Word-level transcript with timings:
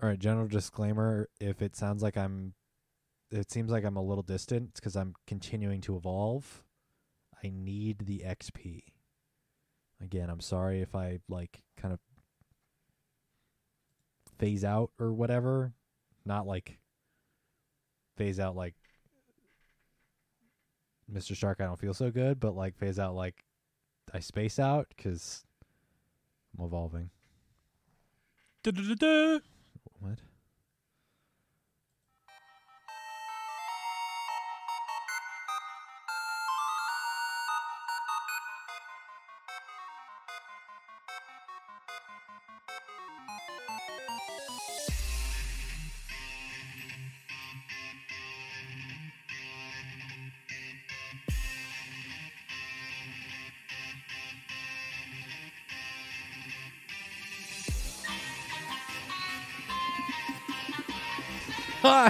All 0.00 0.08
right, 0.08 0.18
general 0.18 0.46
disclaimer: 0.46 1.28
if 1.40 1.60
it 1.60 1.74
sounds 1.74 2.02
like 2.02 2.16
I'm, 2.16 2.54
it 3.30 3.50
seems 3.50 3.70
like 3.70 3.84
I'm 3.84 3.96
a 3.96 4.02
little 4.02 4.22
distant 4.22 4.74
because 4.74 4.96
I'm 4.96 5.14
continuing 5.26 5.80
to 5.82 5.96
evolve. 5.96 6.62
I 7.42 7.50
need 7.52 8.06
the 8.06 8.20
XP. 8.20 8.82
Again, 10.00 10.30
I'm 10.30 10.40
sorry 10.40 10.80
if 10.80 10.94
I 10.94 11.18
like 11.28 11.62
kind 11.76 11.92
of 11.92 12.00
phase 14.38 14.64
out 14.64 14.90
or 15.00 15.12
whatever. 15.12 15.72
Not 16.24 16.46
like 16.46 16.78
phase 18.16 18.38
out 18.38 18.54
like 18.54 18.74
Mr. 21.12 21.34
Stark, 21.34 21.60
I 21.60 21.64
don't 21.64 21.78
feel 21.78 21.94
so 21.94 22.10
good, 22.10 22.38
but 22.38 22.54
like 22.54 22.76
phase 22.76 22.98
out 22.98 23.14
like 23.14 23.44
I 24.12 24.20
space 24.20 24.58
out 24.58 24.86
because 24.96 25.44
I'm 26.56 26.64
evolving. 26.64 27.10
Da-da-da-da. 28.62 29.38
What? 30.00 30.27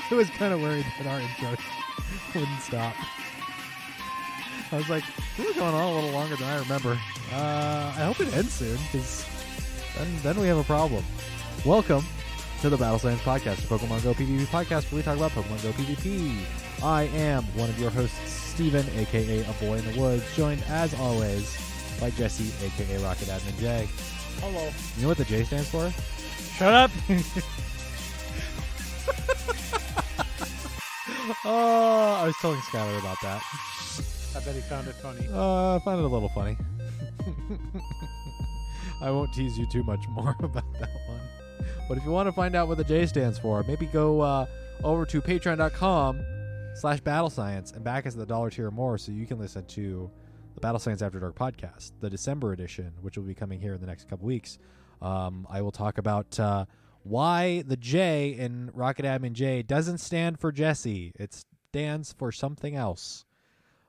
I 0.10 0.14
was 0.14 0.30
kind 0.30 0.54
of 0.54 0.62
worried 0.62 0.86
that 0.96 1.06
our 1.06 1.20
intro 1.20 1.51
wouldn't 2.34 2.60
stop. 2.60 2.95
I 4.73 4.76
was 4.76 4.88
like, 4.88 5.04
we 5.38 5.46
were 5.46 5.52
going 5.52 5.74
on 5.74 5.82
a 5.82 5.95
little 5.95 6.10
longer 6.12 6.34
than 6.37 6.48
I 6.48 6.59
remember. 6.60 6.98
Uh, 7.30 7.95
I 7.95 8.04
hope 8.04 8.18
it 8.20 8.34
ends 8.34 8.54
soon, 8.54 8.78
because 8.90 9.26
then, 9.98 10.09
then 10.23 10.40
we 10.40 10.46
have 10.46 10.56
a 10.56 10.65
problem. 10.65 11.04
Welcome 11.66 12.06
to 12.62 12.70
the 12.70 12.78
Battle 12.78 12.98
Science 12.98 13.20
Podcast, 13.20 13.59
a 13.59 13.66
Pokemon 13.66 14.02
Go 14.02 14.15
PvP 14.15 14.46
podcast 14.46 14.90
where 14.90 14.96
we 14.96 15.02
talk 15.02 15.18
about 15.18 15.32
Pokemon 15.32 15.62
Go 15.62 15.73
PvP. 15.73 16.40
I 16.82 17.02
am 17.15 17.45
one 17.54 17.68
of 17.68 17.78
your 17.78 17.90
hosts, 17.90 18.30
Steven, 18.30 18.87
aka 18.96 19.40
A 19.40 19.52
Boy 19.65 19.74
in 19.74 19.93
the 19.93 20.00
Woods, 20.00 20.24
joined 20.34 20.62
as 20.68 20.95
always 20.95 21.54
by 22.00 22.09
Jesse, 22.10 22.50
aka 22.65 22.96
Rocket 23.02 23.28
Admin 23.28 23.59
J. 23.60 23.87
Hello. 24.40 24.70
You 24.96 25.02
know 25.02 25.09
what 25.09 25.18
the 25.18 25.24
J 25.26 25.45
stands 25.45 25.68
for? 25.68 25.93
Shut 26.56 26.72
up. 26.72 26.90
Oh, 31.45 32.18
I 32.23 32.26
was 32.26 32.37
telling 32.40 32.60
Skylar 32.60 32.98
about 32.98 33.21
that. 33.23 33.43
I 34.37 34.40
bet 34.40 34.54
he 34.54 34.60
found 34.62 34.87
it 34.88 34.95
funny. 34.96 35.26
Uh, 35.32 35.76
I 35.76 35.79
found 35.80 36.01
it 36.01 36.04
a 36.04 36.09
little 36.09 36.29
funny. 36.30 36.57
I 39.01 39.10
won't 39.10 39.32
tease 39.32 39.59
you 39.59 39.66
too 39.66 39.82
much 39.84 40.06
more 40.09 40.34
about 40.43 40.65
that 40.80 40.90
one. 41.06 41.21
But 41.88 41.99
if 41.99 42.04
you 42.04 42.10
want 42.10 42.26
to 42.29 42.32
find 42.32 42.54
out 42.54 42.68
what 42.68 42.79
the 42.79 42.84
J 42.84 43.06
stands 43.06 43.38
for, 43.38 43.62
maybe 43.65 43.87
go 43.87 44.21
uh, 44.21 44.46
over 44.84 45.06
to 45.06 45.23
patreon.com 45.23 46.21
slash 46.74 47.01
battle 47.01 47.30
science 47.30 47.73
and 47.73 47.82
back 47.82 48.06
us 48.06 48.12
at 48.15 48.18
the 48.18 48.26
dollar 48.26 48.51
tier 48.51 48.68
or 48.68 48.71
more 48.71 48.99
so 48.99 49.10
you 49.12 49.26
can 49.26 49.38
listen 49.38 49.65
to 49.66 50.10
the 50.54 50.60
Battle 50.60 50.79
Science 50.79 51.02
After 51.02 51.18
Dark 51.21 51.37
podcast, 51.37 51.93
the 52.01 52.10
December 52.10 52.52
edition, 52.52 52.93
which 53.01 53.16
will 53.16 53.24
be 53.24 53.34
coming 53.34 53.60
here 53.60 53.74
in 53.74 53.80
the 53.80 53.87
next 53.87 54.09
couple 54.09 54.26
weeks. 54.26 54.59
Um, 55.01 55.46
I 55.49 55.62
will 55.62 55.71
talk 55.71 55.99
about 55.99 56.38
uh, 56.38 56.65
why 57.02 57.63
the 57.63 57.77
J 57.77 58.30
in 58.30 58.71
Rocket 58.74 59.04
Admin 59.04 59.32
J 59.32 59.63
doesn't 59.63 59.99
stand 59.99 60.38
for 60.41 60.52
Jesse. 60.52 61.13
It 61.18 61.45
stands 61.71 62.13
for 62.13 62.30
something 62.32 62.74
else. 62.77 63.24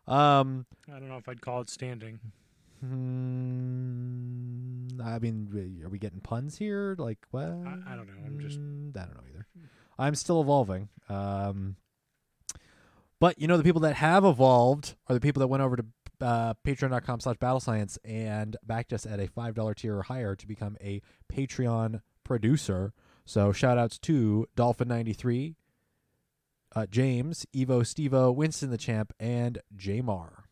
Um, 0.08 0.66
I 0.88 0.94
don't 1.00 1.08
know 1.10 1.18
if 1.18 1.28
I'd 1.30 1.42
call 1.42 1.62
it 1.62 1.70
standing. 1.70 2.20
Hmm, 3.70 5.02
I 5.04 5.20
mean, 5.20 5.82
are 5.86 5.90
we 5.90 6.00
getting 6.00 6.20
puns 6.22 6.58
here? 6.58 6.96
Like 6.98 7.20
what? 7.32 7.44
I- 7.46 7.84
I 7.88 7.96
don't 7.96 8.08
know. 8.08 8.14
I'm 8.26 8.40
just- 8.40 8.60
Mm, 8.60 8.96
I 8.98 9.06
don't 9.06 9.16
know 9.16 9.24
either. 9.30 9.46
I'm 9.98 10.16
still 10.16 10.42
evolving. 10.42 10.90
Um, 11.10 11.76
but 13.20 13.40
you 13.40 13.48
know, 13.48 13.58
the 13.58 13.64
people 13.64 13.82
that 13.82 13.96
have 13.96 14.24
evolved 14.26 14.96
are 15.08 15.14
the 15.14 15.20
people 15.22 15.42
that 15.42 15.48
went 15.48 15.62
over 15.64 15.76
to 15.78 15.86
uh, 16.22 16.54
patreon.com 16.66 17.20
slash 17.22 17.38
battle 17.38 17.60
science 17.62 17.98
and 18.04 18.58
backed 18.64 18.92
us 18.94 19.06
at 19.06 19.20
a 19.22 19.28
$5 19.28 19.76
tier 19.76 19.98
or 19.98 20.04
higher 20.04 20.36
to 20.36 20.48
become 20.48 20.76
a 20.82 21.02
Patreon 21.32 22.02
producer. 22.26 22.94
So 23.30 23.52
shout 23.52 23.78
outs 23.78 24.00
to 24.00 24.48
Dolphin93, 24.58 25.54
uh, 26.76 26.88
James, 26.88 27.46
Evo 27.56 27.82
Stevo, 27.82 28.34
Winston 28.34 28.72
the 28.72 28.78
Champ, 28.78 29.14
and 29.20 29.60
Jamar. 29.78 30.46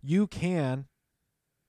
You 0.00 0.28
can 0.28 0.86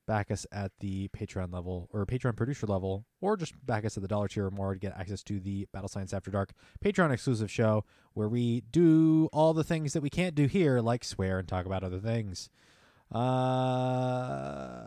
back 0.06 0.30
us 0.30 0.46
at 0.52 0.74
the 0.80 1.08
Patreon 1.08 1.52
level 1.52 1.90
or 1.92 2.06
Patreon 2.06 2.36
producer 2.36 2.68
level, 2.68 3.08
or 3.20 3.36
just 3.36 3.56
back 3.66 3.84
us 3.84 3.98
at 3.98 4.04
the 4.04 4.08
dollar 4.08 4.28
tier 4.28 4.46
or 4.46 4.52
more 4.52 4.76
to 4.76 4.80
get 4.80 4.96
access 4.96 5.24
to 5.24 5.40
the 5.40 5.68
Battle 5.74 5.90
Science 5.90 6.14
After 6.14 6.30
Dark 6.30 6.52
Patreon 6.84 7.12
exclusive 7.12 7.50
show 7.50 7.84
where 8.14 8.30
we 8.30 8.62
do 8.62 9.28
all 9.34 9.56
the 9.56 9.64
things 9.64 9.94
that 9.94 10.04
we 10.04 10.12
can't 10.12 10.36
do 10.36 10.46
here, 10.46 10.82
like 10.82 11.04
swear 11.04 11.40
and 11.40 11.48
talk 11.48 11.66
about 11.66 11.84
other 11.84 12.00
things. 12.00 12.52
Uh, 13.12 14.82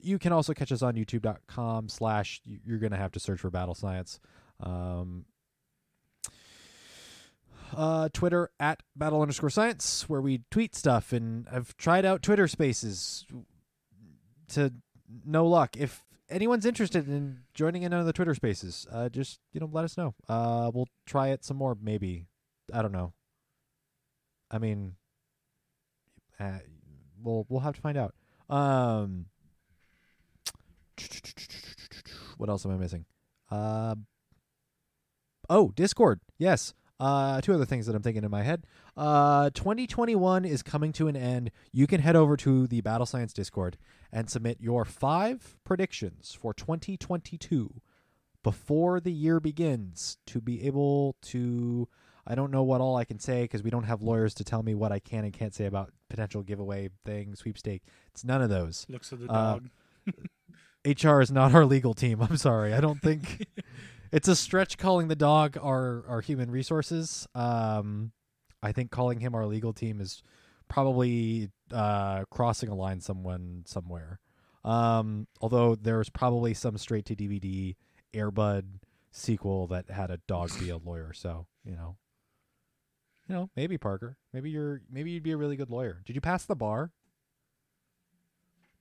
you 0.00 0.18
can 0.18 0.32
also 0.32 0.52
catch 0.52 0.72
us 0.72 0.82
on 0.82 0.94
youtube.com 0.94 1.88
slash 1.88 2.40
you're 2.66 2.78
gonna 2.78 2.96
have 2.96 3.12
to 3.12 3.20
search 3.20 3.40
for 3.40 3.48
battle 3.48 3.74
science 3.74 4.18
um, 4.58 5.24
uh, 7.76 8.08
Twitter 8.12 8.50
at 8.58 8.82
battle 8.96 9.22
underscore 9.22 9.50
science, 9.50 10.08
where 10.08 10.20
we 10.20 10.42
tweet 10.50 10.74
stuff, 10.74 11.12
and 11.12 11.46
I've 11.50 11.76
tried 11.76 12.04
out 12.04 12.22
Twitter 12.22 12.48
Spaces 12.48 13.26
to 14.48 14.72
no 15.24 15.46
luck. 15.46 15.76
If 15.76 16.04
anyone's 16.28 16.66
interested 16.66 17.08
in 17.08 17.40
joining 17.54 17.82
in 17.82 17.92
on 17.92 18.04
the 18.06 18.12
Twitter 18.12 18.34
Spaces, 18.34 18.86
uh, 18.90 19.08
just 19.08 19.40
you 19.52 19.60
know 19.60 19.68
let 19.70 19.84
us 19.84 19.96
know. 19.96 20.14
Uh, 20.28 20.70
we'll 20.72 20.88
try 21.06 21.28
it 21.28 21.44
some 21.44 21.56
more, 21.56 21.76
maybe. 21.80 22.26
I 22.72 22.82
don't 22.82 22.92
know. 22.92 23.12
I 24.50 24.58
mean, 24.58 24.96
uh, 26.38 26.58
we'll 27.22 27.46
we'll 27.48 27.60
have 27.60 27.74
to 27.74 27.80
find 27.80 27.96
out. 27.96 28.14
Um, 28.48 29.26
what 32.36 32.48
else 32.48 32.64
am 32.64 32.72
I 32.72 32.76
missing? 32.76 33.04
Uh, 33.50 33.94
oh, 35.48 35.72
Discord. 35.74 36.20
Yes. 36.38 36.74
Uh, 36.98 37.40
two 37.40 37.54
other 37.54 37.64
things 37.64 37.86
that 37.86 37.96
I'm 37.96 38.02
thinking 38.02 38.24
in 38.24 38.30
my 38.30 38.42
head. 38.42 38.64
Uh, 38.94 39.48
2021 39.50 40.44
is 40.44 40.62
coming 40.62 40.92
to 40.92 41.08
an 41.08 41.16
end. 41.16 41.50
You 41.72 41.86
can 41.86 42.02
head 42.02 42.14
over 42.14 42.36
to 42.38 42.66
the 42.66 42.82
Battle 42.82 43.06
Science 43.06 43.32
Discord 43.32 43.78
and 44.12 44.28
submit 44.28 44.58
your 44.60 44.84
five 44.84 45.56
predictions 45.64 46.36
for 46.38 46.52
2022 46.52 47.80
before 48.42 49.00
the 49.00 49.12
year 49.12 49.40
begins 49.40 50.18
to 50.26 50.40
be 50.42 50.66
able 50.66 51.16
to. 51.22 51.88
I 52.26 52.34
don't 52.34 52.50
know 52.50 52.62
what 52.62 52.82
all 52.82 52.96
I 52.96 53.04
can 53.04 53.18
say 53.18 53.42
because 53.42 53.62
we 53.62 53.70
don't 53.70 53.84
have 53.84 54.02
lawyers 54.02 54.34
to 54.34 54.44
tell 54.44 54.62
me 54.62 54.74
what 54.74 54.92
I 54.92 54.98
can 54.98 55.24
and 55.24 55.32
can't 55.32 55.54
say 55.54 55.64
about 55.64 55.92
potential 56.10 56.42
giveaway 56.42 56.90
thing, 57.06 57.34
sweepstake. 57.34 57.82
It's 58.12 58.24
none 58.24 58.42
of 58.42 58.50
those. 58.50 58.84
Looks 58.90 59.12
of 59.12 59.20
the 59.20 59.30
Uh, 59.32 59.54
dog. 59.54 59.70
HR 60.84 61.20
is 61.20 61.30
not 61.30 61.54
our 61.54 61.64
legal 61.64 61.94
team. 61.94 62.20
I'm 62.22 62.36
sorry. 62.36 62.72
I 62.74 62.80
don't 62.80 63.00
think 63.00 63.46
it's 64.12 64.28
a 64.28 64.36
stretch 64.36 64.78
calling 64.78 65.08
the 65.08 65.16
dog 65.16 65.56
our 65.60 66.04
our 66.08 66.20
human 66.20 66.50
resources. 66.50 67.26
Um, 67.34 68.12
I 68.62 68.72
think 68.72 68.90
calling 68.90 69.20
him 69.20 69.34
our 69.34 69.46
legal 69.46 69.72
team 69.72 70.00
is 70.00 70.22
probably 70.68 71.50
uh, 71.72 72.24
crossing 72.30 72.68
a 72.70 72.74
line 72.74 73.00
someone 73.00 73.64
somewhere. 73.66 74.20
Um, 74.64 75.26
although 75.40 75.74
there's 75.74 76.10
probably 76.10 76.54
some 76.54 76.76
straight 76.78 77.06
to 77.06 77.16
DVD 77.16 77.76
Airbud 78.14 78.64
sequel 79.10 79.66
that 79.68 79.90
had 79.90 80.10
a 80.10 80.18
dog 80.28 80.50
be 80.58 80.70
a 80.70 80.76
lawyer. 80.76 81.12
So 81.12 81.46
you 81.64 81.72
know, 81.72 81.96
you 83.30 83.36
know, 83.36 83.48
maybe 83.54 83.78
Parker, 83.78 84.16
maybe 84.32 84.50
you're 84.50 84.82
maybe 84.90 85.12
you'd 85.12 85.22
be 85.22 85.30
a 85.30 85.36
really 85.36 85.54
good 85.54 85.70
lawyer. 85.70 86.02
Did 86.04 86.16
you 86.16 86.20
pass 86.20 86.44
the 86.44 86.56
bar? 86.56 86.90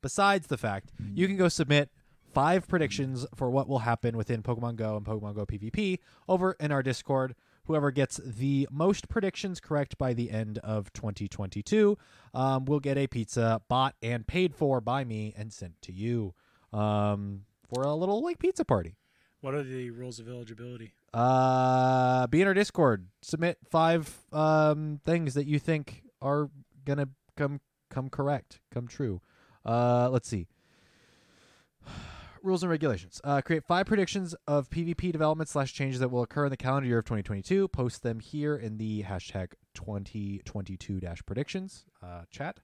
Besides 0.01 0.48
the 0.48 0.57
fact, 0.57 0.92
you 1.13 1.28
can 1.28 1.38
go 1.38 1.50
submit 1.50 1.92
five 2.34 2.68
predictions 2.68 3.28
for 3.36 3.51
what 3.51 3.68
will 3.68 3.80
happen 3.80 4.18
within 4.18 4.42
Pokemon 4.42 4.75
Go 4.75 4.98
and 4.98 5.06
Pokemon 5.06 5.36
Go 5.36 5.46
PvP 5.46 6.00
over 6.28 6.54
in 6.60 6.72
our 6.72 6.81
Discord. 6.81 7.36
Whoever 7.66 7.92
gets 7.92 8.19
the 8.25 8.68
most 8.72 9.07
predictions 9.07 9.60
correct 9.60 10.00
by 10.00 10.16
the 10.16 10.31
end 10.31 10.57
of 10.60 10.92
2022 10.94 11.95
um, 12.34 12.66
will 12.66 12.80
get 12.80 12.98
a 12.98 13.06
pizza 13.06 13.62
bought 13.68 13.94
and 14.02 14.25
paid 14.25 14.56
for 14.56 14.81
by 14.81 15.04
me 15.04 15.36
and 15.38 15.54
sent 15.54 15.80
to 15.84 15.92
you 15.92 16.34
um, 16.74 17.42
for 17.68 17.84
a 17.84 17.94
little 17.94 18.24
like 18.24 18.40
pizza 18.40 18.66
party. 18.66 18.95
What 19.42 19.54
are 19.54 19.62
the 19.62 19.92
rules 19.92 20.18
of 20.18 20.28
eligibility? 20.28 20.94
Uh, 21.13 22.27
be 22.27 22.41
in 22.41 22.47
our 22.47 22.53
Discord. 22.53 23.07
Submit 23.21 23.57
five 23.69 24.25
um 24.31 25.00
things 25.06 25.33
that 25.33 25.45
you 25.45 25.59
think 25.59 26.03
are 26.21 26.50
gonna 26.85 27.09
come 27.35 27.61
come 27.89 28.09
correct, 28.09 28.59
come 28.71 28.88
true. 28.88 29.21
Uh, 29.65 30.09
let's 30.09 30.27
see. 30.27 30.47
rules 32.44 32.63
and 32.63 32.69
regulations. 32.69 33.19
Uh, 33.23 33.41
create 33.41 33.63
five 33.63 33.85
predictions 33.85 34.35
of 34.47 34.69
PvP 34.69 35.11
development 35.11 35.50
slash 35.50 35.73
changes 35.73 36.00
that 36.00 36.09
will 36.09 36.23
occur 36.23 36.45
in 36.45 36.51
the 36.51 36.57
calendar 36.57 36.88
year 36.88 37.00
of 37.00 37.06
2022. 37.06 37.67
Post 37.69 38.03
them 38.03 38.19
here 38.19 38.56
in 38.56 38.77
the 38.77 39.03
hashtag 39.03 39.53
2022 39.73 41.00
dash 41.00 41.21
predictions 41.25 41.85
uh, 42.01 42.21
chat. 42.29 42.59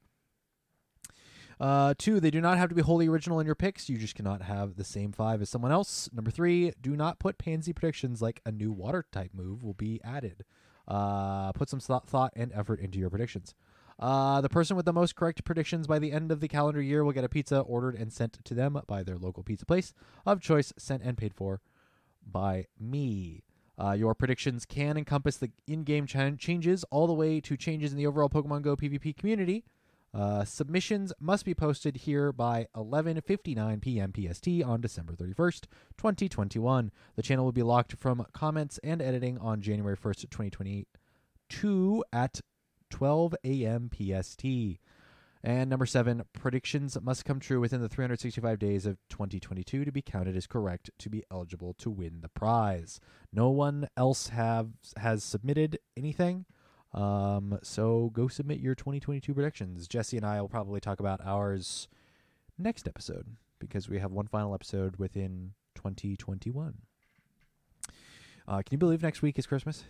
Uh, 1.60 1.94
two, 1.98 2.20
they 2.20 2.32
do 2.32 2.42
not 2.42 2.58
have 2.58 2.70
to 2.70 2.76
be 2.76 2.82
wholly 2.82 3.08
original 3.08 3.40
in 3.40 3.46
your 3.46 3.56
picks. 3.56 3.90
You 3.90 3.98
just 3.98 4.16
cannot 4.16 4.42
have 4.42 4.76
the 4.76 4.84
same 4.84 5.12
five 5.12 5.42
as 5.42 5.50
someone 5.50 5.72
else. 5.72 6.10
Number 6.14 6.32
three, 6.32 6.74
do 6.82 6.96
not 6.96 7.20
put 7.20 7.38
pansy 7.38 7.74
predictions 7.74 8.22
like 8.22 8.42
a 8.46 8.52
new 8.52 8.72
water 8.72 9.06
type 9.12 9.32
move 9.34 9.64
will 9.64 9.74
be 9.74 10.02
added. 10.04 10.44
Uh, 10.88 11.52
put 11.54 11.70
some 11.70 11.80
thought, 11.80 12.34
and 12.36 12.52
effort 12.54 12.80
into 12.80 13.00
your 13.00 13.10
predictions. 13.10 13.56
Uh, 13.98 14.42
the 14.42 14.50
person 14.50 14.76
with 14.76 14.86
the 14.86 14.94
most 14.94 15.16
correct 15.16 15.44
predictions 15.46 15.88
by 15.88 16.00
the 16.00 16.12
end 16.12 16.32
of 16.32 16.42
the 16.42 16.48
calendar 16.48 16.82
year 16.82 17.04
will 17.04 17.14
get 17.14 17.24
a 17.24 17.30
pizza 17.30 17.60
ordered 17.60 17.96
and 17.96 18.12
sent 18.12 18.44
to 18.44 18.54
them 18.54 18.80
by 18.88 19.02
their 19.04 19.18
local 19.18 19.42
pizza 19.42 19.66
place 19.66 19.94
of 20.26 20.42
choice, 20.42 20.74
sent 20.78 21.02
and 21.02 21.18
paid 21.18 21.34
for 21.34 21.62
by 22.26 22.66
me. 22.80 23.44
Uh, 23.82 23.92
your 23.92 24.14
predictions 24.14 24.66
can 24.66 24.98
encompass 24.98 25.38
the 25.38 25.52
in-game 25.68 26.06
ch- 26.06 26.38
changes 26.38 26.84
all 26.92 27.08
the 27.08 27.14
way 27.14 27.40
to 27.42 27.58
changes 27.58 27.92
in 27.92 27.98
the 27.98 28.08
overall 28.08 28.30
Pokemon 28.30 28.62
Go 28.62 28.76
PvP 28.76 29.16
community. 29.16 29.64
Uh, 30.16 30.46
submissions 30.46 31.12
must 31.20 31.44
be 31.44 31.54
posted 31.54 31.98
here 31.98 32.32
by 32.32 32.68
11:59 32.74 33.82
p.m. 33.82 34.14
PST 34.16 34.48
on 34.64 34.80
December 34.80 35.14
31st, 35.14 35.66
2021. 35.98 36.90
The 37.18 37.22
channel 37.22 37.44
will 37.44 37.52
be 37.52 37.64
locked 37.64 37.98
from 37.98 38.26
comments 38.32 38.80
and 38.82 39.02
editing 39.02 39.38
on 39.40 39.62
January 39.62 39.98
1st, 39.98 40.30
2022 40.30 42.04
at 42.14 42.40
12 42.90 43.36
a.m. 43.44 43.90
PST. 43.94 44.46
And 45.44 45.70
number 45.70 45.86
seven, 45.86 46.24
predictions 46.32 46.98
must 47.02 47.26
come 47.26 47.42
true 47.42 47.60
within 47.60 47.82
the 47.82 47.90
365 47.90 48.58
days 48.58 48.86
of 48.86 48.98
2022 49.10 49.84
to 49.84 49.92
be 49.92 50.02
counted 50.02 50.38
as 50.38 50.48
correct 50.48 50.90
to 50.98 51.10
be 51.10 51.24
eligible 51.30 51.74
to 51.74 51.90
win 51.90 52.22
the 52.22 52.30
prize. 52.30 53.02
No 53.34 53.50
one 53.50 53.90
else 53.98 54.30
have 54.30 54.70
has 54.96 55.26
submitted 55.26 55.78
anything. 55.98 56.46
Um, 56.96 57.60
so 57.62 58.10
go 58.14 58.30
submit 58.30 58.60
your 58.60 58.74
2022 58.74 59.34
predictions. 59.34 59.88
Jesse 59.88 60.18
and 60.18 60.26
I 60.26 60.40
will 60.42 60.50
probably 60.50 60.80
talk 60.80 61.00
about 61.02 61.20
ours 61.24 61.90
next 62.58 62.88
episode 62.88 63.36
because 63.60 63.90
we 63.90 64.00
have 64.00 64.12
one 64.12 64.28
final 64.28 64.54
episode 64.54 64.96
within 64.96 65.52
2021. 65.76 66.76
Uh, 68.48 68.58
can 68.58 68.64
you 68.72 68.78
believe 68.78 69.04
next 69.04 69.22
week 69.22 69.38
is 69.38 69.46
Christmas? 69.46 69.84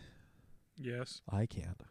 Yes. 0.78 1.22
I 1.30 1.46
can't. 1.46 1.84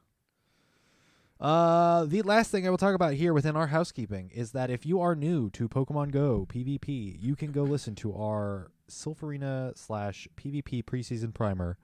Uh, 1.40 2.04
the 2.06 2.22
last 2.22 2.50
thing 2.50 2.66
I 2.66 2.70
will 2.70 2.78
talk 2.78 2.94
about 2.94 3.14
here 3.14 3.32
within 3.32 3.56
our 3.56 3.68
housekeeping 3.68 4.30
is 4.34 4.52
that 4.52 4.70
if 4.70 4.84
you 4.84 5.00
are 5.00 5.14
new 5.14 5.50
to 5.50 5.68
Pokemon 5.68 6.10
Go 6.10 6.46
PvP, 6.48 7.16
you 7.20 7.36
can 7.36 7.52
go 7.52 7.62
listen 7.62 7.94
to 7.96 8.14
our 8.14 8.70
Silph 8.90 9.22
Arena 9.22 9.72
slash 9.76 10.26
PvP 10.36 10.84
preseason 10.84 11.32
primer. 11.34 11.78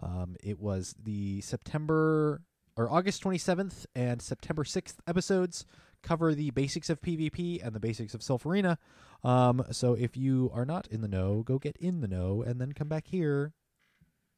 Um, 0.00 0.36
it 0.42 0.60
was 0.60 0.94
the 1.02 1.40
September 1.40 2.42
or 2.78 2.88
August 2.90 3.22
27th 3.24 3.86
and 3.96 4.22
September 4.22 4.62
6th 4.62 4.94
episodes 5.08 5.66
cover 6.00 6.32
the 6.32 6.50
basics 6.52 6.88
of 6.88 7.02
PvP 7.02 7.60
and 7.62 7.74
the 7.74 7.80
basics 7.80 8.14
of 8.14 8.20
Silph 8.20 8.46
Arena. 8.46 8.78
Um, 9.24 9.64
so 9.72 9.94
if 9.94 10.16
you 10.16 10.48
are 10.54 10.64
not 10.64 10.86
in 10.86 11.00
the 11.00 11.08
know, 11.08 11.42
go 11.42 11.58
get 11.58 11.76
in 11.78 12.00
the 12.00 12.06
know 12.06 12.40
and 12.40 12.60
then 12.60 12.72
come 12.72 12.86
back 12.88 13.08
here 13.08 13.52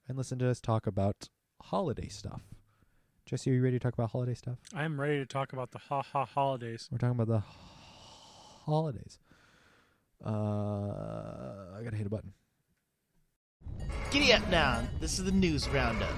and 0.08 0.16
listen 0.16 0.38
to 0.38 0.48
us 0.48 0.58
talk 0.58 0.86
about 0.86 1.28
holiday 1.64 2.08
stuff. 2.08 2.40
Jesse, 3.26 3.50
are 3.50 3.54
you 3.54 3.62
ready 3.62 3.78
to 3.78 3.82
talk 3.82 3.92
about 3.92 4.10
holiday 4.10 4.34
stuff? 4.34 4.56
I 4.74 4.84
am 4.84 4.98
ready 4.98 5.18
to 5.18 5.26
talk 5.26 5.52
about 5.52 5.72
the 5.72 5.78
ha 5.78 6.00
ha 6.00 6.24
holidays. 6.24 6.88
We're 6.90 6.96
talking 6.96 7.20
about 7.20 7.28
the 7.28 7.42
holidays. 8.64 9.18
Uh, 10.24 11.76
I 11.78 11.82
gotta 11.84 11.96
hit 11.96 12.06
a 12.06 12.10
button. 12.10 12.32
Giddy 14.10 14.32
up 14.32 14.48
now. 14.48 14.82
This 14.98 15.18
is 15.18 15.26
the 15.26 15.30
news 15.30 15.68
roundup. 15.68 16.08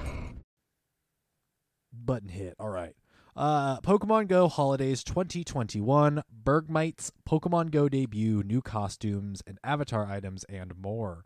Button 2.05 2.29
hit. 2.29 2.55
All 2.59 2.69
right. 2.69 2.95
Uh, 3.35 3.79
Pokemon 3.81 4.27
Go 4.27 4.47
Holidays 4.47 5.03
2021, 5.03 6.21
Bergmite's 6.31 7.11
Pokemon 7.27 7.71
Go 7.71 7.89
debut, 7.89 8.43
new 8.43 8.61
costumes 8.61 9.41
and 9.47 9.57
avatar 9.63 10.05
items, 10.05 10.43
and 10.43 10.73
more. 10.79 11.25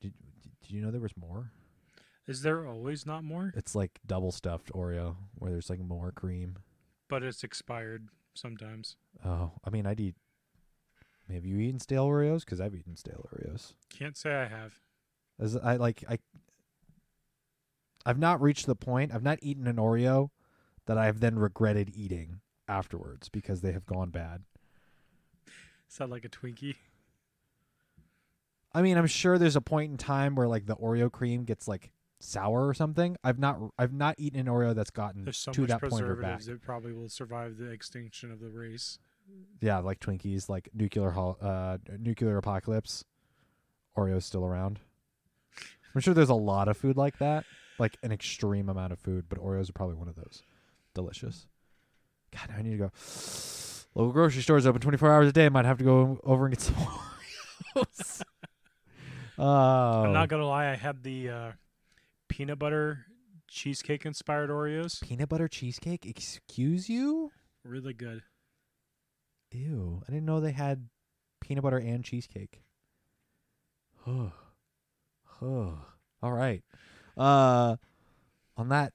Did, 0.00 0.14
did 0.62 0.70
you 0.70 0.80
know 0.80 0.92
there 0.92 1.00
was 1.00 1.16
more? 1.16 1.50
Is 2.28 2.42
there 2.42 2.66
always 2.66 3.06
not 3.06 3.24
more? 3.24 3.52
It's 3.56 3.74
like 3.74 3.98
double 4.06 4.30
stuffed 4.30 4.70
Oreo, 4.72 5.16
where 5.34 5.50
there's 5.50 5.70
like 5.70 5.80
more 5.80 6.12
cream. 6.12 6.58
But 7.08 7.22
it's 7.22 7.42
expired 7.42 8.08
sometimes. 8.34 8.96
Oh, 9.24 9.52
I 9.64 9.70
mean, 9.70 9.86
I'd 9.86 9.98
eat. 9.98 10.14
Have 11.32 11.44
you 11.44 11.58
eaten 11.58 11.80
stale 11.80 12.06
Oreos? 12.06 12.40
Because 12.40 12.60
I've 12.60 12.74
eaten 12.74 12.96
stale 12.96 13.28
Oreos. 13.34 13.72
Can't 13.90 14.16
say 14.16 14.34
I 14.34 14.46
have. 14.46 14.74
As 15.40 15.56
I 15.56 15.76
like, 15.76 16.04
I. 16.08 16.18
I've 18.08 18.18
not 18.18 18.40
reached 18.40 18.64
the 18.64 18.74
point. 18.74 19.12
I've 19.14 19.22
not 19.22 19.38
eaten 19.42 19.66
an 19.66 19.76
Oreo 19.76 20.30
that 20.86 20.96
I've 20.96 21.20
then 21.20 21.38
regretted 21.38 21.92
eating 21.94 22.40
afterwards 22.66 23.28
because 23.28 23.60
they 23.60 23.72
have 23.72 23.84
gone 23.84 24.08
bad. 24.08 24.44
That 25.98 26.08
like 26.08 26.24
a 26.24 26.30
Twinkie? 26.30 26.76
I 28.72 28.80
mean, 28.80 28.96
I'm 28.96 29.06
sure 29.06 29.36
there's 29.36 29.56
a 29.56 29.60
point 29.60 29.90
in 29.90 29.98
time 29.98 30.36
where 30.36 30.48
like 30.48 30.64
the 30.64 30.76
Oreo 30.76 31.12
cream 31.12 31.44
gets 31.44 31.68
like 31.68 31.90
sour 32.18 32.66
or 32.66 32.72
something. 32.72 33.18
I've 33.22 33.38
not 33.38 33.58
I've 33.78 33.92
not 33.92 34.14
eaten 34.16 34.40
an 34.40 34.46
Oreo 34.46 34.74
that's 34.74 34.90
gotten 34.90 35.30
so 35.30 35.52
to 35.52 35.66
that 35.66 35.82
point 35.82 36.06
or 36.06 36.16
back. 36.16 36.46
it 36.46 36.62
probably 36.62 36.94
will 36.94 37.10
survive 37.10 37.58
the 37.58 37.70
extinction 37.70 38.32
of 38.32 38.40
the 38.40 38.48
race. 38.48 38.98
Yeah, 39.60 39.80
like 39.80 40.00
Twinkies, 40.00 40.48
like 40.48 40.70
nuclear 40.72 41.10
hol- 41.10 41.36
uh 41.42 41.76
nuclear 41.98 42.38
apocalypse. 42.38 43.04
Oreo's 43.98 44.24
still 44.24 44.46
around. 44.46 44.78
I'm 45.94 46.00
sure 46.00 46.14
there's 46.14 46.28
a 46.30 46.34
lot 46.34 46.68
of 46.68 46.76
food 46.78 46.96
like 46.96 47.18
that, 47.18 47.44
like 47.78 47.96
an 48.02 48.12
extreme 48.12 48.68
amount 48.68 48.92
of 48.92 48.98
food, 48.98 49.26
but 49.28 49.38
Oreos 49.38 49.68
are 49.70 49.72
probably 49.72 49.96
one 49.96 50.08
of 50.08 50.16
those. 50.16 50.42
Delicious. 50.94 51.46
God, 52.32 52.50
I 52.56 52.62
need 52.62 52.72
to 52.72 52.76
go. 52.76 52.90
Local 53.94 54.12
grocery 54.12 54.42
stores 54.42 54.66
open 54.66 54.80
24 54.80 55.12
hours 55.12 55.28
a 55.28 55.32
day. 55.32 55.46
I 55.46 55.48
Might 55.48 55.64
have 55.64 55.78
to 55.78 55.84
go 55.84 56.20
over 56.24 56.46
and 56.46 56.54
get 56.54 56.60
some 56.60 56.74
Oreos. 57.76 58.22
oh, 59.38 59.44
I'm 60.04 60.12
not 60.12 60.28
gonna 60.28 60.46
lie, 60.46 60.70
I 60.70 60.74
had 60.76 61.02
the 61.02 61.30
uh, 61.30 61.52
peanut 62.28 62.58
butter 62.58 63.06
cheesecake 63.48 64.04
inspired 64.04 64.50
Oreos. 64.50 65.00
peanut 65.00 65.28
butter 65.28 65.48
cheesecake. 65.48 66.04
Excuse 66.06 66.88
you? 66.88 67.32
Really 67.64 67.94
good. 67.94 68.22
Ew! 69.52 70.02
I 70.06 70.12
didn't 70.12 70.26
know 70.26 70.40
they 70.40 70.52
had 70.52 70.88
peanut 71.40 71.64
butter 71.64 71.78
and 71.78 72.04
cheesecake. 72.04 72.60
Huh. 74.04 74.30
Huh. 75.24 75.70
All 76.22 76.32
right. 76.32 76.62
Uh, 77.18 77.76
on 78.56 78.68
that 78.68 78.92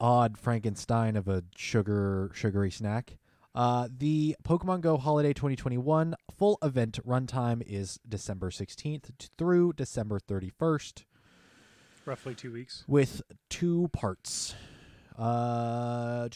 odd 0.00 0.38
Frankenstein 0.38 1.16
of 1.16 1.28
a 1.28 1.44
sugar 1.56 2.30
sugary 2.34 2.70
snack. 2.70 3.18
Uh, 3.54 3.88
the 3.94 4.36
Pokemon 4.44 4.80
Go 4.80 4.96
Holiday 4.96 5.32
2021 5.32 6.14
full 6.36 6.56
event 6.62 6.98
runtime 7.06 7.62
is 7.66 7.98
December 8.08 8.50
16th 8.50 9.28
through 9.36 9.72
December 9.72 10.20
31st 10.20 11.04
Roughly 12.06 12.34
two 12.34 12.52
weeks. 12.52 12.84
with 12.86 13.22
two 13.48 13.88
parts. 13.92 14.54
Uh, 15.18 16.28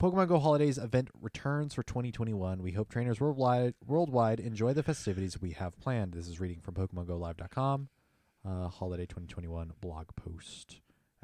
Pokemon 0.00 0.28
Go 0.28 0.38
Holidays 0.38 0.78
event 0.78 1.10
returns 1.20 1.74
for 1.74 1.82
2021. 1.84 2.62
We 2.62 2.72
hope 2.72 2.88
trainers 2.88 3.20
worldwide 3.20 3.74
worldwide 3.86 4.40
enjoy 4.40 4.72
the 4.72 4.82
festivities 4.82 5.40
we 5.40 5.52
have 5.52 5.78
planned. 5.78 6.14
This 6.14 6.26
is 6.26 6.40
reading 6.40 6.60
from 6.60 6.74
PokemonGoLive.com. 6.74 7.88
Uh, 8.44 8.68
Holiday 8.68 9.04
2021 9.04 9.72
blog 9.80 10.06
post 10.16 10.80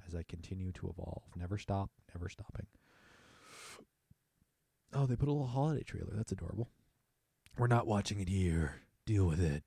as 0.06 0.14
I 0.14 0.24
continue 0.28 0.72
to 0.72 0.88
evolve. 0.88 1.22
Never 1.36 1.58
stop, 1.58 1.90
never 2.14 2.28
stopping. 2.28 2.66
Oh, 4.92 5.06
they 5.06 5.16
put 5.16 5.28
a 5.28 5.32
little 5.32 5.46
holiday 5.46 5.82
trailer. 5.82 6.12
That's 6.14 6.32
adorable. 6.32 6.68
We're 7.58 7.66
not 7.66 7.86
watching 7.86 8.20
it 8.20 8.28
here. 8.28 8.82
Deal 9.06 9.26
with 9.26 9.40
it. 9.40 9.64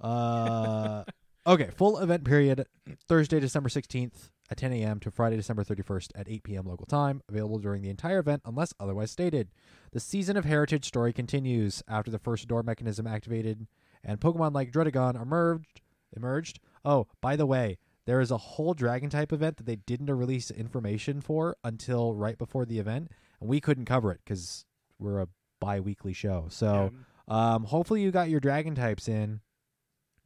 Uh, 0.00 1.04
okay, 1.46 1.70
full 1.76 1.98
event 1.98 2.24
period 2.24 2.66
Thursday, 3.06 3.38
December 3.40 3.68
16th 3.68 4.30
at 4.50 4.56
10 4.56 4.72
a.m. 4.72 4.98
to 5.00 5.10
Friday, 5.10 5.36
December 5.36 5.64
31st 5.64 6.08
at 6.14 6.28
8 6.28 6.42
p.m. 6.42 6.66
local 6.66 6.86
time. 6.86 7.22
Available 7.28 7.58
during 7.58 7.82
the 7.82 7.90
entire 7.90 8.18
event 8.18 8.42
unless 8.44 8.72
otherwise 8.80 9.10
stated. 9.10 9.48
The 9.92 10.00
Season 10.00 10.36
of 10.36 10.44
Heritage 10.44 10.86
story 10.86 11.12
continues 11.12 11.82
after 11.86 12.10
the 12.10 12.18
first 12.18 12.48
door 12.48 12.62
mechanism 12.62 13.06
activated 13.06 13.66
and 14.02 14.20
Pokemon 14.20 14.54
like 14.54 14.72
Druddigon 14.72 15.20
emerged. 15.20 15.81
Emerged. 16.16 16.60
Oh, 16.84 17.06
by 17.20 17.36
the 17.36 17.46
way, 17.46 17.78
there 18.06 18.20
is 18.20 18.30
a 18.30 18.36
whole 18.36 18.74
Dragon 18.74 19.10
type 19.10 19.32
event 19.32 19.56
that 19.58 19.66
they 19.66 19.76
didn't 19.76 20.10
release 20.14 20.50
information 20.50 21.20
for 21.20 21.56
until 21.64 22.14
right 22.14 22.36
before 22.36 22.64
the 22.66 22.78
event, 22.78 23.10
and 23.40 23.48
we 23.48 23.60
couldn't 23.60 23.84
cover 23.86 24.10
it 24.12 24.20
because 24.24 24.64
we're 24.98 25.20
a 25.20 25.28
bi-weekly 25.60 26.12
show. 26.12 26.46
So, 26.48 26.90
Yeah, 27.28 27.54
um, 27.54 27.64
hopefully 27.64 28.02
you 28.02 28.10
got 28.10 28.28
your 28.28 28.40
Dragon 28.40 28.74
types 28.74 29.08
in. 29.08 29.40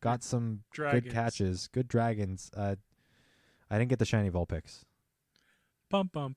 Got 0.00 0.22
some 0.22 0.62
dragons. 0.70 1.02
good 1.04 1.12
catches, 1.12 1.68
good 1.68 1.88
dragons. 1.88 2.50
Uh, 2.56 2.76
I 3.70 3.78
didn't 3.78 3.90
get 3.90 3.98
the 3.98 4.04
shiny 4.04 4.30
Vulpix. 4.30 4.82
Bum 5.90 6.10
bum. 6.12 6.36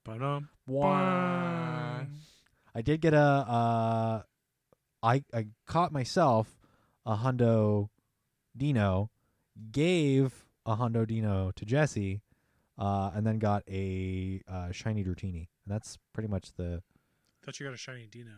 I 2.74 2.82
did 2.82 3.02
get 3.02 3.14
a. 3.14 3.18
Uh, 3.20 4.22
I 5.04 5.24
I 5.34 5.48
caught 5.66 5.92
myself 5.92 6.48
a 7.06 7.18
Hundo 7.18 7.90
Deino, 8.58 9.10
gave 9.72 10.46
a 10.66 10.76
Hundo 10.76 11.06
Deino 11.06 11.54
to 11.56 11.66
Jesse, 11.66 12.22
uh, 12.78 13.12
and 13.14 13.26
then 13.26 13.40
got 13.40 13.64
a 13.68 14.42
uh, 14.48 14.72
shiny 14.72 15.04
Dratini. 15.04 15.48
And 15.66 15.68
that's 15.68 15.98
pretty 16.14 16.30
much 16.30 16.54
the 16.54 16.82
Thought 17.44 17.60
you 17.60 17.66
got 17.66 17.74
a 17.74 17.78
shiny 17.78 18.08
Deino. 18.08 18.36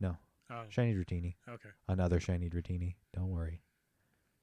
No. 0.00 0.16
Oh, 0.50 0.64
shiny 0.68 0.94
Dratini. 0.94 1.34
okay. 1.48 1.70
Another 1.88 2.20
shiny 2.20 2.50
Dratini. 2.50 2.96
Don't 3.14 3.30
worry. 3.30 3.62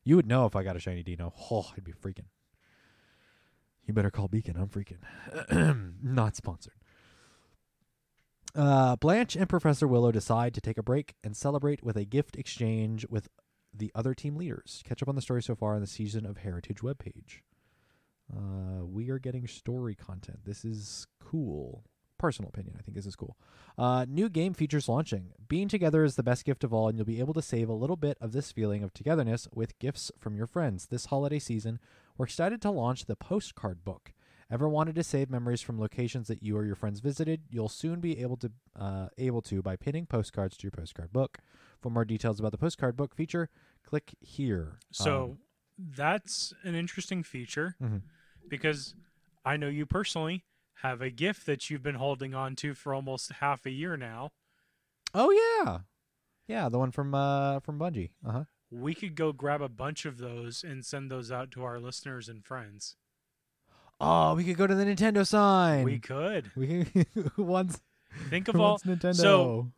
You 0.04 0.16
would 0.16 0.25
know 0.28 0.46
if 0.46 0.56
I 0.56 0.63
got 0.63 0.75
a 0.75 0.80
shiny 0.80 1.04
Deino. 1.04 1.32
Oh, 1.51 1.70
I'd 1.78 1.84
be 1.84 1.94
freaking. 1.94 2.25
You 3.86 3.94
better 3.94 4.10
call 4.10 4.28
Beacon. 4.28 4.58
I'm 4.58 4.68
freaking. 4.70 5.94
Not 6.04 6.36
sponsored. 6.36 6.74
Uh, 8.54 8.96
Blanche 8.98 9.36
and 9.36 9.48
Professor 9.48 9.88
Willow 9.88 10.12
decide 10.12 10.54
to 10.56 10.62
take 10.62 10.78
a 10.78 10.84
break 10.84 11.16
and 11.24 11.38
celebrate 11.38 11.84
with 11.84 11.96
a 11.96 12.04
gift 12.06 12.36
exchange 12.36 13.06
with 13.10 13.30
the 13.74 13.92
other 13.96 14.13
team 14.13 14.36
leaders. 14.36 14.84
Catch 14.88 15.01
up 15.01 15.10
on 15.10 15.16
the 15.16 15.22
story 15.22 15.42
so 15.42 15.56
far 15.56 15.75
on 15.75 15.82
the 15.82 15.88
Season 15.88 16.25
of 16.25 16.38
Heritage 16.38 16.80
webpage. 16.80 17.42
Uh, 18.34 18.86
we 18.86 19.10
are 19.10 19.20
getting 19.20 19.48
story 19.48 19.96
content. 19.96 20.40
This 20.46 20.63
is 20.63 21.08
cool. 21.20 21.84
Personal 22.18 22.50
opinion, 22.50 22.75
I 22.78 22.84
think 22.84 22.96
this 22.96 23.08
is 23.08 23.16
cool. 23.16 23.36
Uh, 23.78 24.06
new 24.08 24.30
game 24.30 24.54
features 24.54 24.88
launching. 24.88 25.30
Being 25.48 25.68
together 25.68 26.04
is 26.04 26.16
the 26.16 26.24
best 26.24 26.46
gift 26.46 26.63
of 26.63 26.72
all, 26.72 26.88
and 26.88 26.98
you'll 26.98 27.06
be 27.06 27.20
able 27.20 27.34
to 27.34 27.42
save 27.42 27.68
a 27.68 27.74
little 27.74 27.96
bit 27.96 28.18
of 28.22 28.32
this 28.32 28.51
feeling 28.51 28.84
of 28.84 28.94
togetherness 28.94 29.48
with 29.54 29.80
gifts 29.80 30.12
from 30.20 30.36
your 30.36 30.46
friends. 30.46 30.86
This 30.86 31.08
holiday 31.08 31.40
season, 31.40 31.80
we're 32.18 32.25
excited 32.25 32.62
to 32.62 32.70
launch 32.70 33.06
the 33.06 33.16
postcard 33.16 33.84
book. 33.84 34.13
Ever 34.51 34.67
wanted 34.67 34.96
to 34.96 35.03
save 35.03 35.29
memories 35.29 35.62
from 35.62 35.79
locations 35.79 36.27
that 36.27 36.43
you 36.43 36.58
or 36.58 36.65
your 36.65 36.75
friends 36.75 37.00
visited? 37.00 37.43
You'll 37.50 37.70
soon 37.70 38.01
be 38.01 38.20
able 38.22 38.36
to 38.38 38.51
uh, 38.77 39.08
able 39.17 39.41
to 39.43 39.62
by 39.62 39.77
pinning 39.77 40.05
postcards 40.05 40.58
to 40.58 40.63
your 40.63 40.72
postcard 40.72 41.13
book. 41.13 41.38
For 41.81 41.89
more 41.89 42.03
details 42.03 42.38
about 42.39 42.51
the 42.51 42.58
postcard 42.58 42.98
book 42.98 43.15
feature, 43.15 43.50
click 43.88 44.13
here. 44.20 44.79
So 44.91 45.24
Um, 45.24 45.38
that's 45.77 46.53
an 46.63 46.75
interesting 46.75 47.24
feature 47.24 47.75
mhm. 47.81 48.01
because 48.50 48.93
I 49.46 49.55
know 49.55 49.70
you 49.70 49.86
personally 49.86 50.43
have 50.81 51.01
a 51.01 51.10
gift 51.10 51.46
that 51.46 51.70
you've 51.70 51.81
been 51.84 51.96
holding 51.96 52.34
on 52.36 52.55
to 52.58 52.74
for 52.74 52.93
almost 52.93 53.31
half 53.34 53.65
a 53.65 53.72
year 53.72 53.96
now. 53.96 54.31
oh 55.13 55.31
yeah, 55.31 55.79
yeah, 56.48 56.67
the 56.67 56.77
one 56.77 56.91
from 56.91 57.15
uh 57.15 57.62
from 57.62 57.79
Bungie. 57.79 58.12
Uh 58.25 58.31
huh. 58.31 58.43
We 58.70 58.96
could 58.96 59.15
go 59.15 59.31
grab 59.31 59.62
a 59.62 59.70
bunch 59.70 60.05
of 60.05 60.17
those 60.17 60.62
and 60.63 60.86
send 60.86 61.10
those 61.10 61.31
out 61.31 61.51
to 61.51 61.63
our 61.63 61.79
listeners 61.79 62.27
and 62.27 62.43
friends. 62.43 62.96
Oh, 64.03 64.34
we 64.36 64.43
could 64.43 64.58
go 64.58 64.65
to 64.65 64.74
the 64.74 64.84
Nintendo 64.84 65.25
sign. 65.25 65.86
We 65.86 66.00
could. 66.00 66.51
we 66.55 66.86
can 66.86 67.05
who 67.36 67.67
Think 68.29 68.48
of 68.48 68.55
all 68.60 68.79
Nintendo. 68.79 69.15
so- 69.15 69.72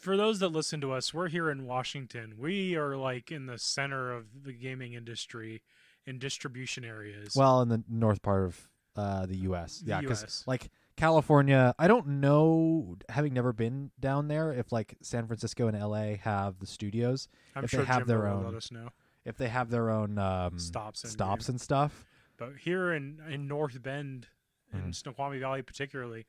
for 0.00 0.16
those 0.16 0.38
that 0.38 0.48
listen 0.48 0.80
to 0.80 0.92
us, 0.92 1.12
we're 1.12 1.28
here 1.28 1.50
in 1.50 1.66
Washington. 1.66 2.34
We 2.38 2.74
are 2.74 2.96
like 2.96 3.30
in 3.30 3.44
the 3.46 3.58
center 3.58 4.10
of 4.10 4.44
the 4.44 4.54
gaming 4.54 4.94
industry 4.94 5.62
in 6.06 6.18
distribution 6.18 6.84
areas. 6.84 7.34
well, 7.36 7.60
in 7.60 7.68
the 7.68 7.84
north 7.88 8.22
part 8.22 8.44
of 8.46 8.68
uh 8.96 9.26
the 9.26 9.36
U.S. 9.40 9.82
Yeah, 9.84 10.00
because 10.00 10.42
like 10.46 10.70
California, 10.96 11.74
I 11.78 11.86
don't 11.86 12.06
know, 12.06 12.96
having 13.10 13.34
never 13.34 13.52
been 13.52 13.90
down 14.00 14.28
there, 14.28 14.52
if 14.52 14.72
like 14.72 14.96
San 15.02 15.26
Francisco 15.26 15.66
and 15.68 15.76
L.A. 15.76 16.16
have 16.24 16.58
the 16.58 16.66
studios, 16.66 17.28
I'm 17.54 17.64
if 17.64 17.70
they 17.70 17.84
have 17.84 17.98
Jimbo 18.00 18.04
their 18.06 18.26
own 18.26 18.44
let 18.44 18.54
us 18.54 18.72
know. 18.72 18.88
if 19.24 19.36
they 19.36 19.48
have 19.48 19.70
their 19.70 19.90
own 19.90 20.18
um, 20.18 20.58
Stops 20.58 21.04
and 21.04 21.12
stops 21.12 21.48
and 21.50 21.60
stuff. 21.60 22.04
But 22.40 22.56
here 22.56 22.90
in, 22.90 23.20
in 23.28 23.46
North 23.46 23.80
Bend, 23.82 24.28
in 24.72 24.80
Mhm. 24.80 24.94
Snoqualmie 24.94 25.38
Valley 25.38 25.60
particularly, 25.62 26.24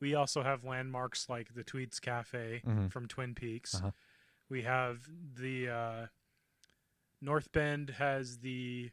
we 0.00 0.14
also 0.14 0.42
have 0.42 0.64
landmarks 0.64 1.30
like 1.30 1.54
the 1.54 1.64
Twede's 1.64 1.98
Cafe 1.98 2.60
Mhm. 2.64 2.92
from 2.92 3.08
Twin 3.08 3.34
Peaks. 3.34 3.74
Uh-huh. 3.76 3.92
We 4.50 4.62
have 4.62 5.08
the 5.34 5.68
uh, 5.70 6.06
North 7.22 7.50
Bend 7.52 7.90
has 7.90 8.38
the 8.40 8.90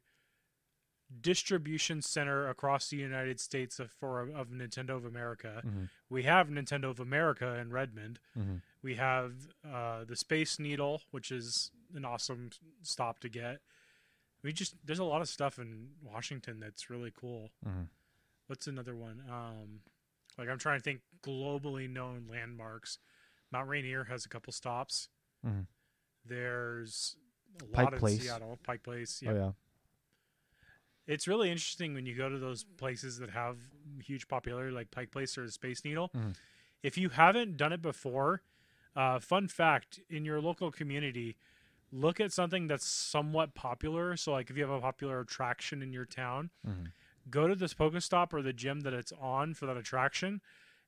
distribution 1.21 2.01
center 2.01 2.47
across 2.47 2.89
the 2.89 2.95
United 2.97 3.39
States 3.41 3.77
of, 3.79 3.91
for 3.91 4.21
of 4.21 4.47
Nintendo 4.49 4.91
of 4.95 5.03
America. 5.05 5.61
Mhm. 5.65 5.89
We 6.09 6.23
have 6.23 6.47
Nintendo 6.47 6.89
of 6.89 6.99
America 7.01 7.55
in 7.59 7.71
Redmond. 7.71 8.19
Mhm. 8.37 8.61
We 8.81 8.95
have 8.95 9.49
uh, 9.65 10.05
the 10.05 10.15
Space 10.15 10.59
Needle, 10.59 11.01
which 11.11 11.29
is 11.29 11.71
an 11.93 12.05
awesome 12.05 12.51
stop 12.83 13.19
to 13.19 13.29
get. 13.29 13.61
We 14.43 14.51
just 14.53 14.75
there's 14.85 14.99
a 14.99 15.03
lot 15.05 15.21
of 15.21 15.29
stuff 15.29 15.57
in 15.57 15.89
Washington 16.01 16.59
that's 16.59 16.89
really 16.89 17.11
cool. 17.11 17.49
Mhm. 17.65 17.87
What's 18.47 18.67
another 18.67 18.95
one? 18.95 19.23
Um, 19.29 19.81
like 20.37 20.49
I'm 20.49 20.57
trying 20.59 20.79
to 20.79 20.83
think 20.83 21.01
globally 21.21 21.89
known 21.89 22.27
landmarks. 22.29 22.99
Mount 23.51 23.69
Rainier 23.69 24.03
has 24.05 24.25
a 24.25 24.29
couple 24.29 24.51
stops. 24.51 25.07
Mhm. 25.45 25.67
There's 26.25 27.15
a 27.61 27.65
Pike 27.65 27.83
lot 27.85 27.93
in 27.93 27.99
Place. 27.99 28.21
Seattle. 28.21 28.59
Pike 28.63 28.83
Place. 28.83 29.21
Yeah. 29.21 29.31
Oh 29.31 29.35
yeah. 29.35 29.51
It's 31.05 31.27
really 31.27 31.49
interesting 31.49 31.93
when 31.93 32.05
you 32.05 32.15
go 32.15 32.29
to 32.29 32.37
those 32.39 32.63
places 32.63 33.17
that 33.19 33.29
have 33.31 33.57
huge 34.03 34.27
popularity, 34.27 34.73
like 34.73 34.89
Pike 34.89 35.11
Place 35.11 35.37
or 35.37 35.45
the 35.45 35.51
Space 35.51 35.83
Needle. 35.83 36.09
Mhm. 36.09 36.35
If 36.81 36.97
you 36.97 37.09
haven't 37.09 37.57
done 37.57 37.73
it 37.73 37.81
before, 37.81 38.41
uh, 38.95 39.19
fun 39.19 39.47
fact 39.49 39.99
in 40.09 40.23
your 40.25 40.39
local 40.41 40.71
community, 40.71 41.35
look 41.93 42.19
at 42.19 42.33
something 42.33 42.67
that's 42.67 42.85
somewhat 42.85 43.53
popular. 43.53 44.17
So, 44.17 44.31
like 44.31 44.49
if 44.49 44.57
you 44.57 44.63
have 44.63 44.71
a 44.71 44.81
popular 44.81 45.19
attraction 45.19 45.81
in 45.81 45.93
your 45.93 46.05
town, 46.05 46.49
Mhm. 46.65 46.91
go 47.29 47.47
to 47.47 47.55
this 47.55 47.73
Pokestop 47.73 48.33
or 48.33 48.41
the 48.41 48.53
gym 48.53 48.81
that 48.81 48.93
it's 48.93 49.11
on 49.13 49.53
for 49.53 49.65
that 49.67 49.77
attraction, 49.77 50.41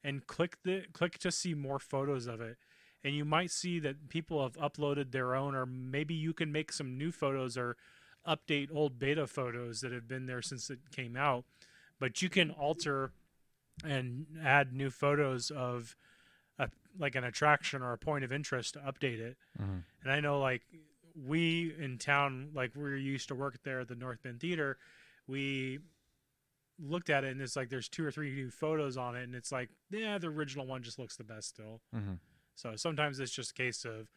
and 0.04 0.26
click 0.28 0.58
the 0.64 0.88
click 0.94 1.18
to 1.20 1.32
see 1.32 1.54
more 1.54 1.80
photos 1.80 2.28
of 2.28 2.42
it. 2.42 2.58
And 3.04 3.16
you 3.16 3.24
might 3.24 3.52
see 3.52 3.80
that 3.80 4.10
people 4.10 4.42
have 4.42 4.54
uploaded 4.58 5.12
their 5.12 5.36
own, 5.36 5.54
or 5.54 5.66
maybe 5.66 6.16
you 6.16 6.34
can 6.34 6.52
make 6.52 6.72
some 6.72 6.98
new 6.98 7.12
photos 7.12 7.56
or 7.56 7.78
update 8.26 8.70
old 8.72 8.98
beta 8.98 9.28
photos 9.28 9.82
that 9.82 9.92
have 9.92 10.08
been 10.08 10.26
there 10.26 10.42
since 10.42 10.72
it 10.72 10.90
came 10.92 11.16
out. 11.16 11.46
But 12.00 12.22
you 12.24 12.30
can 12.30 12.50
alter 12.50 13.12
and 13.84 14.26
add 14.42 14.74
new 14.74 14.90
photos 14.90 15.52
of 15.52 15.96
a, 16.58 16.70
like 16.98 17.16
an 17.16 17.24
attraction 17.24 17.84
or 17.84 17.94
a 17.94 17.98
point 17.98 18.24
of 18.24 18.32
interest 18.32 18.74
to 18.74 18.80
update 18.80 19.20
it. 19.20 19.38
Mhm. 19.62 19.84
And 20.02 20.12
I 20.12 20.20
know 20.20 20.40
like 20.40 20.64
we 21.16 21.74
in 21.80 21.98
town, 21.98 22.50
like 22.54 22.76
we 22.76 23.00
used 23.02 23.28
to 23.30 23.36
work 23.36 23.60
there 23.64 23.80
at 23.80 23.88
the 23.88 23.96
North 23.96 24.22
Bend 24.24 24.40
Theater, 24.40 24.78
we 25.28 25.80
looked 26.78 27.10
at 27.10 27.24
it 27.24 27.32
and 27.32 27.42
it's 27.42 27.56
like 27.56 27.70
there's 27.70 27.88
two 27.88 28.06
or 28.06 28.12
three 28.12 28.34
new 28.34 28.50
photos 28.52 28.98
on 28.98 29.16
it 29.16 29.24
and 29.24 29.34
it's 29.34 29.52
like, 29.52 29.70
yeah, 29.90 30.18
the 30.18 30.28
original 30.28 30.66
one 30.66 30.84
just 30.84 31.00
looks 31.00 31.16
the 31.16 31.24
best 31.24 31.50
still. 31.50 31.82
Mhm. 31.94 32.20
So 32.56 32.76
sometimes 32.76 33.20
it's 33.20 33.32
just 33.32 33.52
a 33.52 33.54
case 33.54 33.86
of 33.86 34.10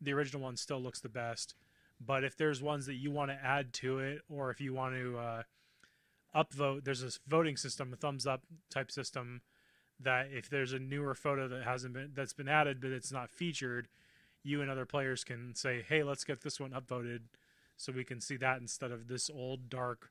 the 0.00 0.12
original 0.12 0.42
one 0.42 0.56
still 0.56 0.80
looks 0.80 1.00
the 1.00 1.08
best. 1.08 1.54
But 2.00 2.24
if 2.24 2.36
there's 2.36 2.60
ones 2.62 2.86
that 2.86 2.94
you 2.94 3.10
want 3.10 3.30
to 3.30 3.34
add 3.36 3.72
to 3.74 3.98
it, 4.00 4.22
or 4.28 4.50
if 4.50 4.60
you 4.60 4.72
want 4.74 4.94
to 4.96 5.18
uh, 5.18 5.42
upvote, 6.34 6.84
there's 6.84 7.02
this 7.02 7.20
voting 7.28 7.56
system, 7.56 7.92
a 7.92 7.96
thumbs 7.96 8.26
up 8.26 8.42
type 8.70 8.90
system, 8.90 9.42
that 10.00 10.28
if 10.32 10.48
there's 10.50 10.72
a 10.72 10.78
newer 10.80 11.14
photo 11.14 11.46
that 11.46 11.62
hasn't 11.62 11.94
been 11.94 12.10
that's 12.14 12.32
been 12.32 12.48
added 12.48 12.80
but 12.80 12.90
it's 12.90 13.12
not 13.12 13.30
featured, 13.30 13.86
you 14.42 14.60
and 14.60 14.70
other 14.70 14.86
players 14.86 15.24
can 15.24 15.54
say, 15.54 15.82
"Hey, 15.88 16.02
let's 16.02 16.24
get 16.24 16.40
this 16.42 16.58
one 16.60 16.70
upvoted," 16.70 17.20
so 17.76 17.92
we 17.92 18.04
can 18.04 18.20
see 18.20 18.36
that 18.36 18.60
instead 18.60 18.90
of 18.92 19.08
this 19.08 19.30
old 19.30 19.68
dark, 19.68 20.10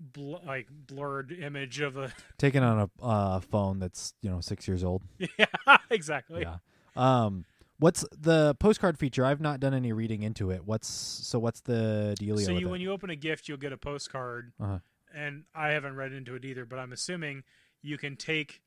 bl- 0.00 0.36
like 0.46 0.68
blurred 0.70 1.32
image 1.32 1.80
of 1.80 1.96
a 1.96 2.12
Taken 2.38 2.62
on 2.62 2.88
a 3.00 3.04
uh, 3.04 3.40
phone 3.40 3.78
that's 3.78 4.14
you 4.22 4.30
know 4.30 4.40
six 4.40 4.66
years 4.68 4.84
old. 4.84 5.02
yeah, 5.38 5.46
exactly. 5.90 6.42
Yeah. 6.42 6.56
Um. 6.96 7.44
What's 7.78 8.04
the 8.16 8.54
postcard 8.60 8.96
feature? 8.96 9.24
I've 9.24 9.40
not 9.40 9.58
done 9.58 9.74
any 9.74 9.92
reading 9.92 10.22
into 10.22 10.50
it. 10.50 10.64
What's 10.64 10.86
so? 10.88 11.38
What's 11.40 11.60
the 11.62 12.14
dealio? 12.20 12.44
So 12.46 12.52
you, 12.52 12.68
when 12.68 12.80
you 12.80 12.92
open 12.92 13.10
a 13.10 13.16
gift, 13.16 13.48
you'll 13.48 13.58
get 13.58 13.72
a 13.72 13.76
postcard, 13.76 14.52
Uh-huh. 14.60 14.78
and 15.12 15.44
I 15.52 15.70
haven't 15.70 15.96
read 15.96 16.12
into 16.12 16.36
it 16.36 16.44
either, 16.44 16.64
but 16.64 16.78
I'm 16.78 16.92
assuming 16.92 17.42
you 17.80 17.98
can 17.98 18.14
take 18.14 18.60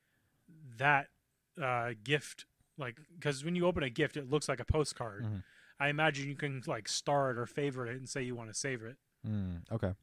that 0.78 1.08
uh, 1.62 1.92
gift, 2.04 2.46
like 2.78 2.98
because 3.16 3.44
when 3.44 3.56
you 3.56 3.66
open 3.66 3.84
a 3.84 3.90
gift, 3.90 4.18
it 4.18 4.30
looks 4.30 4.48
like 4.50 4.60
a 4.60 4.66
postcard. 4.66 5.24
Mhm. 5.26 5.44
I 5.80 5.90
imagine 5.90 6.28
you 6.30 6.36
can 6.36 6.62
like 6.68 6.88
star 6.88 7.32
it 7.32 7.38
or 7.38 7.46
favorite 7.46 7.90
it 7.90 7.98
and 7.98 8.08
say 8.08 8.24
you 8.24 8.36
want 8.36 8.50
to 8.50 8.54
save 8.54 8.82
it. 8.84 8.98
Mm, 9.28 9.64
okay. 9.72 9.94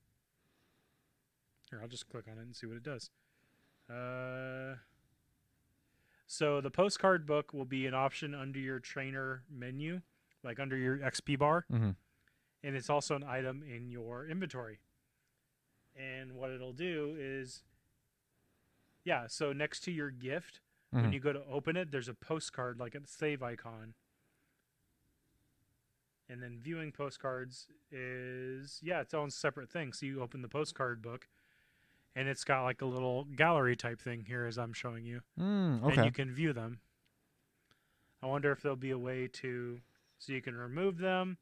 Here, 1.71 1.81
I'll 1.81 1.88
just 1.88 2.09
click 2.09 2.26
on 2.31 2.38
it 2.38 2.43
and 2.43 2.55
see 2.55 2.67
what 2.67 2.76
it 2.76 2.83
does. 2.83 3.11
Uh, 3.88 4.76
so 6.26 6.61
the 6.61 6.71
postcard 6.71 7.26
book 7.26 7.52
will 7.55 7.64
be 7.64 7.87
an 7.87 7.95
option 7.95 8.35
under 8.35 8.59
your 8.59 8.79
trainer 8.81 9.45
menu, 9.50 10.00
like 10.43 10.59
under 10.61 10.76
your 10.76 10.99
XP 10.99 11.38
bar. 11.38 11.67
Mm-hmm. 11.71 11.91
and 12.64 12.76
it's 12.76 12.88
also 12.91 13.17
an 13.17 13.25
item 13.25 13.62
in 13.64 13.91
your 13.91 14.25
inventory. 14.26 14.79
And 15.97 16.33
what 16.33 16.50
it'll 16.50 16.73
do 16.73 17.17
is, 17.19 17.64
yeah, 19.05 19.26
so 19.26 19.52
next 19.52 19.81
to 19.85 19.91
your 19.91 20.11
gift, 20.11 20.61
when 20.92 21.04
Mhm. 21.06 21.12
you 21.14 21.20
go 21.20 21.32
to 21.32 21.44
open 21.46 21.76
it, 21.76 21.90
there's 21.90 22.08
a 22.08 22.14
postcard, 22.14 22.78
like 22.78 22.94
a 22.94 23.06
save 23.06 23.42
icon. 23.42 23.94
And 26.28 26.42
then 26.42 26.58
viewing 26.58 26.92
postcards 26.92 27.68
is, 27.90 28.78
yeah, 28.82 29.00
its 29.00 29.12
own 29.12 29.30
separate 29.30 29.68
thing. 29.70 29.92
So 29.92 30.06
you 30.06 30.22
open 30.22 30.40
the 30.42 30.49
postcard 30.49 31.02
book, 31.02 31.28
and 32.14 32.28
it's 32.28 32.44
got 32.44 32.62
like 32.64 32.80
a 32.80 32.87
little 32.87 33.25
gallery 33.25 33.76
type 33.76 34.00
thing 34.00 34.25
here, 34.25 34.46
as 34.46 34.58
I'm 34.58 34.72
showing 34.72 35.04
you 35.04 35.22
Mm, 35.38 35.82
and 35.92 36.04
you 36.04 36.12
can 36.12 36.30
view 36.32 36.52
them. 36.52 36.80
I 38.22 38.26
wonder 38.26 38.52
if 38.52 38.62
there'll 38.62 38.76
be 38.76 38.90
a 38.90 38.99
way 38.99 39.28
to 39.28 39.82
so 40.18 40.32
you 40.32 40.40
can 40.40 40.54
remove 40.56 40.99
them. 40.99 41.38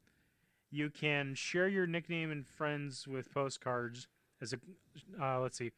You 0.71 0.89
can 0.89 1.35
share 1.35 1.67
your 1.67 1.85
nickname 1.85 2.31
and 2.31 2.47
friends 2.47 3.07
with 3.07 3.31
postcards. 3.31 4.07
As 4.41 4.53
a, 4.53 4.59
uh, 5.21 5.39
let's 5.39 5.57
see, 5.57 5.71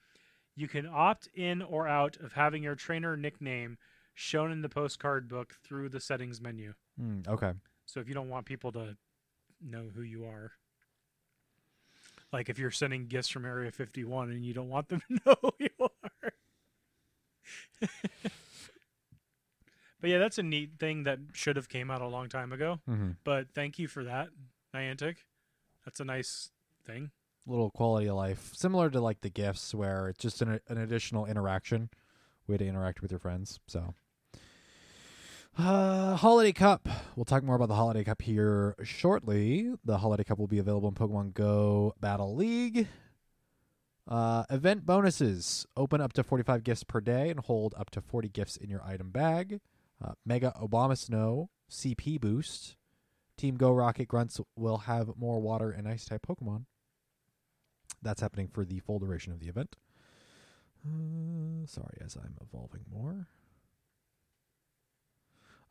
you 0.55 0.67
can 0.67 0.85
opt 0.85 1.27
in 1.33 1.61
or 1.61 1.87
out 1.87 2.17
of 2.17 2.33
having 2.33 2.63
your 2.63 2.75
trainer 2.75 3.17
nickname 3.17 3.77
shown 4.13 4.51
in 4.51 4.61
the 4.61 4.69
postcard 4.69 5.27
book 5.27 5.55
through 5.63 5.89
the 5.89 5.99
settings 5.99 6.39
menu. 6.39 6.73
Mm, 7.01 7.27
okay. 7.27 7.53
So 7.85 7.99
if 7.99 8.07
you 8.07 8.13
don't 8.13 8.29
want 8.29 8.45
people 8.45 8.71
to 8.73 8.95
know 9.61 9.85
who 9.95 10.01
you 10.01 10.25
are, 10.25 10.51
like 12.31 12.49
if 12.49 12.59
you're 12.59 12.71
sending 12.71 13.07
gifts 13.07 13.29
from 13.29 13.45
Area 13.45 13.71
51 13.71 14.31
and 14.31 14.45
you 14.45 14.53
don't 14.53 14.69
want 14.69 14.89
them 14.89 15.01
to 15.07 15.19
know 15.25 15.35
who 15.41 15.51
you 15.59 15.69
are. 15.79 16.31
but 20.01 20.09
yeah, 20.09 20.19
that's 20.19 20.37
a 20.37 20.43
neat 20.43 20.73
thing 20.79 21.03
that 21.03 21.19
should 21.33 21.55
have 21.55 21.69
came 21.69 21.89
out 21.89 22.01
a 22.01 22.07
long 22.07 22.29
time 22.29 22.51
ago. 22.51 22.79
Mm-hmm. 22.89 23.11
But 23.23 23.47
thank 23.53 23.79
you 23.79 23.87
for 23.87 24.03
that, 24.03 24.29
Niantic. 24.73 25.17
That's 25.85 25.99
a 25.99 26.05
nice 26.05 26.51
thing. 26.85 27.11
Little 27.45 27.71
quality 27.71 28.07
of 28.07 28.15
life, 28.15 28.51
similar 28.53 28.89
to 28.89 29.01
like 29.01 29.21
the 29.21 29.29
gifts, 29.29 29.73
where 29.75 30.07
it's 30.07 30.21
just 30.21 30.41
an, 30.41 30.61
an 30.69 30.77
additional 30.77 31.25
interaction, 31.25 31.89
way 32.47 32.57
to 32.57 32.65
interact 32.65 33.01
with 33.01 33.11
your 33.11 33.19
friends. 33.19 33.59
So, 33.67 33.93
uh, 35.57 36.15
Holiday 36.15 36.53
Cup. 36.53 36.87
We'll 37.15 37.25
talk 37.25 37.43
more 37.43 37.55
about 37.55 37.67
the 37.67 37.75
Holiday 37.75 38.03
Cup 38.03 38.21
here 38.21 38.75
shortly. 38.83 39.71
The 39.83 39.97
Holiday 39.97 40.23
Cup 40.23 40.39
will 40.39 40.47
be 40.47 40.57
available 40.57 40.89
in 40.89 40.95
Pokemon 40.95 41.33
Go 41.33 41.93
Battle 41.99 42.33
League. 42.33 42.87
Uh, 44.07 44.43
event 44.49 44.85
bonuses 44.85 45.65
open 45.77 46.01
up 46.01 46.11
to 46.13 46.23
45 46.23 46.63
gifts 46.63 46.83
per 46.83 46.99
day 46.99 47.29
and 47.29 47.39
hold 47.39 47.73
up 47.77 47.89
to 47.91 48.01
40 48.01 48.29
gifts 48.29 48.57
in 48.57 48.69
your 48.69 48.83
item 48.83 49.11
bag. 49.11 49.59
Uh, 50.03 50.13
Mega 50.25 50.53
Abomasnow 50.61 51.47
CP 51.69 52.19
boost. 52.19 52.75
Team 53.37 53.55
Go 53.55 53.71
Rocket 53.71 54.07
Grunts 54.07 54.41
will 54.55 54.79
have 54.79 55.11
more 55.17 55.39
water 55.39 55.71
and 55.71 55.87
ice 55.87 56.05
type 56.05 56.25
Pokemon. 56.27 56.65
That's 58.03 58.21
happening 58.21 58.47
for 58.47 58.65
the 58.65 58.79
full 58.79 58.99
duration 58.99 59.31
of 59.33 59.39
the 59.39 59.47
event. 59.47 59.75
Uh, 60.85 61.65
sorry, 61.65 61.97
as 62.03 62.15
I'm 62.15 62.35
evolving 62.41 62.81
more. 62.91 63.27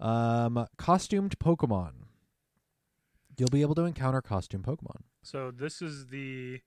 Um, 0.00 0.66
costumed 0.78 1.38
Pokemon. 1.38 1.92
You'll 3.38 3.48
be 3.48 3.62
able 3.62 3.74
to 3.76 3.84
encounter 3.84 4.20
costume 4.20 4.62
Pokemon. 4.62 5.02
So 5.22 5.50
this 5.50 5.80
is 5.80 6.08
the 6.08 6.60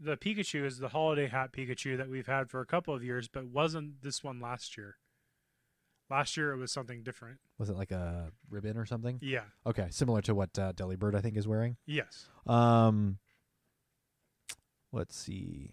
the 0.00 0.16
Pikachu 0.16 0.64
is 0.64 0.78
the 0.78 0.88
holiday 0.88 1.28
hat 1.28 1.52
Pikachu 1.52 1.96
that 1.96 2.08
we've 2.08 2.26
had 2.26 2.50
for 2.50 2.60
a 2.60 2.66
couple 2.66 2.94
of 2.94 3.04
years, 3.04 3.28
but 3.28 3.46
wasn't 3.46 4.02
this 4.02 4.22
one 4.24 4.40
last 4.40 4.76
year. 4.76 4.96
Last 6.10 6.36
year 6.36 6.52
it 6.52 6.58
was 6.58 6.72
something 6.72 7.02
different. 7.02 7.38
Was 7.58 7.70
it 7.70 7.76
like 7.76 7.90
a 7.90 8.30
ribbon 8.50 8.76
or 8.76 8.84
something? 8.84 9.18
Yeah. 9.22 9.44
Okay, 9.66 9.86
similar 9.90 10.20
to 10.22 10.34
what 10.34 10.58
uh, 10.58 10.72
Delibird 10.72 11.14
I 11.14 11.20
think 11.20 11.36
is 11.36 11.48
wearing. 11.48 11.76
Yes. 11.86 12.28
Um, 12.46 13.18
let's 14.94 15.16
see. 15.16 15.72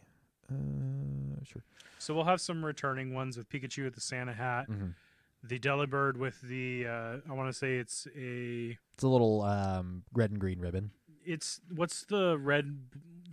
Uh, 0.52 1.44
sure. 1.44 1.64
So 2.00 2.14
we'll 2.14 2.26
have 2.26 2.42
some 2.42 2.66
returning 2.66 3.14
ones 3.14 3.38
with 3.38 3.48
Pikachu 3.50 3.84
with 3.86 3.96
the 3.96 4.02
Santa 4.02 4.34
hat, 4.34 4.68
Mhm. 4.70 4.96
the 5.44 5.60
Delibird 5.60 6.18
with 6.18 6.42
the 6.42 6.88
uh, 6.88 7.18
I 7.30 7.34
want 7.34 7.50
to 7.50 7.54
say 7.58 7.78
it's 7.78 8.08
a 8.16 8.78
It's 8.94 9.04
a 9.04 9.08
little 9.08 9.42
um 9.44 10.04
red 10.14 10.32
and 10.32 10.40
green 10.40 10.60
ribbon. 10.60 10.92
it's 11.24 11.62
what's 11.74 12.04
the 12.06 12.38
red 12.38 12.88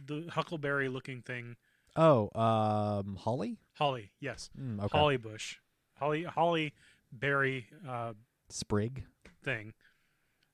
the 0.07 0.28
huckleberry 0.30 0.88
looking 0.88 1.23
thing? 1.23 1.57
Oh, 1.97 2.30
um, 2.38 3.16
holly. 3.16 3.59
Holly. 3.75 4.12
Yes. 4.21 4.50
Mm, 4.59 4.78
okay. 4.85 4.97
Holly 4.99 5.16
bush. 5.16 5.57
Holly 5.97 6.23
holly 6.25 6.75
berry 7.11 7.66
uh, 7.88 8.12
Sprig. 8.50 9.04
thing. 9.42 9.73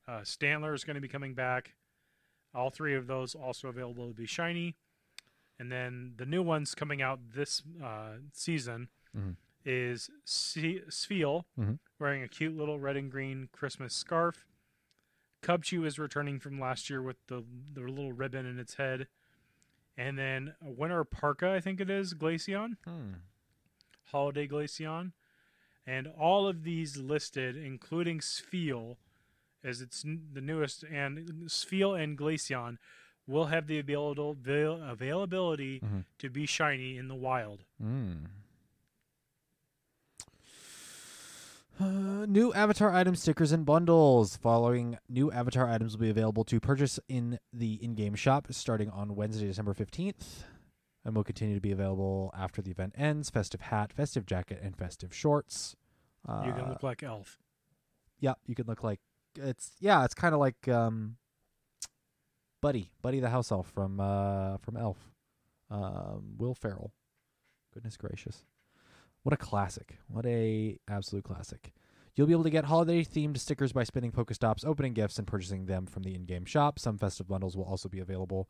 Uh, 0.09 0.21
Stantler 0.21 0.75
is 0.75 0.85
going 0.85 0.95
to 0.95 1.01
be 1.01 1.09
coming 1.09 1.35
back. 1.35 1.75
All 2.55 2.71
three 2.71 2.95
of 2.95 3.07
those 3.07 3.35
also 3.35 3.69
available 3.69 4.09
to 4.09 4.15
be 4.15 4.27
shiny. 4.27 4.77
And 5.65 5.73
then 5.73 6.13
the 6.19 6.27
new 6.27 6.43
ones 6.43 6.75
coming 6.75 7.01
out 7.01 7.21
this 7.35 7.63
uh, 7.83 8.17
season 8.35 8.89
Mhm. 9.17 9.37
is 9.65 10.11
Spheal 10.27 11.45
Mhm. 11.59 11.79
wearing 11.99 12.23
a 12.23 12.29
cute 12.29 12.55
little 12.55 12.79
red 12.79 12.99
and 12.99 13.11
green 13.11 13.49
Christmas 13.51 13.95
scarf. 13.95 14.45
Cubchoo 15.41 15.87
is 15.87 15.99
returning 15.99 16.39
from 16.39 16.61
last 16.61 16.91
year 16.91 17.01
with 17.01 17.17
the, 17.29 17.47
the 17.73 17.81
little 17.81 18.13
ribbon 18.13 18.45
in 18.45 18.59
its 18.59 18.75
head. 18.75 19.09
And 19.97 20.19
then 20.19 20.55
Winter 20.61 21.03
Parka, 21.03 21.49
I 21.53 21.61
think 21.61 21.81
it 21.81 21.89
is, 21.89 22.13
Glaceon. 22.13 22.77
Hmm. 22.85 23.13
Holiday 24.09 24.47
Glaceon. 24.47 25.13
And 25.87 26.07
all 26.09 26.47
of 26.47 26.63
these 26.63 26.99
listed, 26.99 27.57
including 27.57 28.19
Spheal, 28.21 28.99
as 29.63 29.81
it's 29.81 30.05
n- 30.05 30.29
the 30.35 30.43
newest, 30.43 30.83
and 30.85 31.49
Spheal 31.49 31.99
and 31.99 32.19
Glaceon 32.19 32.77
will 33.27 33.47
have 33.47 33.67
the 33.67 33.79
avail- 33.79 34.11
avail- 34.13 34.83
availability 34.83 35.81
Mhm. 35.81 36.05
to 36.19 36.29
be 36.31 36.47
shiny 36.47 36.97
in 36.99 37.09
the 37.09 37.15
wild. 37.15 37.65
Mm. 37.83 38.27
Uh, 41.81 42.25
new 42.27 42.53
avatar 42.55 42.93
item 42.95 43.17
stickers 43.17 43.51
and 43.51 43.67
bundles. 43.67 44.37
Following 44.37 44.97
new 45.09 45.33
avatar 45.33 45.69
items 45.69 45.97
will 45.97 46.03
be 46.03 46.11
available 46.11 46.45
to 46.45 46.61
purchase 46.61 47.01
in 47.09 47.41
the 47.53 47.75
in-game 47.83 48.15
shop 48.15 48.47
starting 48.51 48.89
on 48.91 49.17
Wednesday, 49.17 49.47
December 49.49 49.75
15th, 49.75 50.45
and 51.05 51.17
will 51.17 51.25
continue 51.25 51.55
to 51.57 51.61
be 51.61 51.73
available 51.73 52.31
after 52.37 52.63
the 52.63 52.71
event 52.71 52.95
ends. 52.97 53.29
Festive 53.29 53.61
hat, 53.63 53.93
festive 53.93 54.25
jacket, 54.25 54.61
and 54.63 54.77
festive 54.77 55.13
shorts. 55.13 55.75
Uh, 56.27 56.45
you 56.47 56.53
can 56.53 56.69
look 56.69 56.83
like 56.85 57.03
Elf. 57.03 57.39
yeah, 58.21 58.35
you 58.47 58.55
can 58.55 58.67
look 58.67 58.85
like 58.85 59.01
it's 59.37 59.73
yeah, 59.81 60.05
it's 60.05 60.15
kind 60.15 60.33
of 60.33 60.39
like 60.41 60.69
um, 60.69 61.17
Buddy, 62.65 62.89
Buddy 63.03 63.21
the 63.21 63.29
house 63.29 63.53
elf 63.53 63.69
from 63.69 64.01
uh 64.01 64.57
from 64.57 64.79
Elf, 64.79 64.97
um, 65.71 66.37
Will 66.39 66.55
Ferrell. 66.55 66.95
Goodness 67.75 67.99
gracious, 67.99 68.43
what 69.23 69.35
a 69.35 69.37
classic! 69.37 69.99
What 70.09 70.25
a 70.25 70.79
absolute 70.89 71.25
classic! 71.25 71.75
You'll 72.15 72.27
be 72.27 72.33
able 72.33 72.45
to 72.45 72.49
get 72.49 72.65
holiday 72.65 73.05
themed 73.05 73.37
stickers 73.37 73.75
by 73.75 73.85
spinning 73.85 74.13
Pokestops, 74.13 74.65
opening 74.65 74.95
gifts, 74.95 75.19
and 75.19 75.27
purchasing 75.27 75.67
them 75.67 75.85
from 75.85 76.05
the 76.05 76.15
in-game 76.15 76.47
shop. 76.47 76.79
Some 76.79 76.97
festive 76.97 77.29
bundles 77.29 77.55
will 77.55 77.65
also 77.65 77.91
be 77.91 78.01
available 78.01 78.49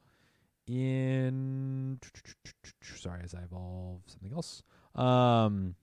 in. 0.69 1.99
Sorry, 2.83 3.21
as 3.25 3.35
I 3.35 3.43
evolve 3.43 4.03
something 4.07 4.33
else. 4.33 4.63
Um, 4.95 5.75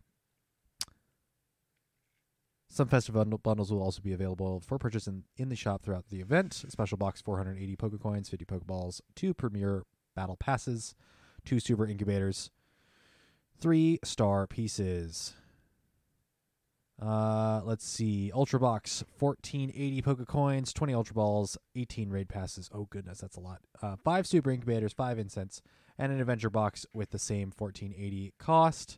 some 2.71 2.87
festive 2.87 3.15
bundles 3.43 3.69
will 3.69 3.83
also 3.83 4.01
be 4.01 4.13
available 4.13 4.61
for 4.61 4.77
purchase 4.77 5.05
in, 5.05 5.23
in 5.35 5.49
the 5.49 5.57
shop 5.57 5.83
throughout 5.83 6.05
the 6.09 6.21
event. 6.21 6.53
Special 6.53 6.97
box 6.97 7.21
480 7.21 7.75
Pokecoins, 7.75 8.29
50 8.29 8.45
Pokeballs, 8.45 9.01
two 9.13 9.33
Premier 9.33 9.83
Battle 10.15 10.37
Passes, 10.37 10.95
two 11.43 11.59
Super 11.59 11.85
Incubators, 11.85 12.49
three 13.59 13.99
Star 14.05 14.47
Pieces. 14.47 15.33
Uh, 17.01 17.59
let's 17.65 17.85
see. 17.85 18.31
Ultra 18.33 18.59
Box 18.59 19.03
1480 19.19 20.01
Pokecoins, 20.01 20.73
20 20.73 20.93
Ultra 20.93 21.15
Balls, 21.15 21.57
18 21.75 22.09
Raid 22.09 22.29
Passes. 22.29 22.69
Oh, 22.73 22.87
goodness, 22.89 23.19
that's 23.19 23.35
a 23.35 23.41
lot. 23.41 23.59
Uh, 23.81 23.97
five 23.97 24.25
Super 24.25 24.49
Incubators, 24.49 24.93
five 24.93 25.19
Incense, 25.19 25.61
and 25.97 26.13
an 26.13 26.21
Adventure 26.21 26.49
Box 26.49 26.85
with 26.93 27.09
the 27.09 27.19
same 27.19 27.51
1480 27.57 28.33
cost 28.39 28.97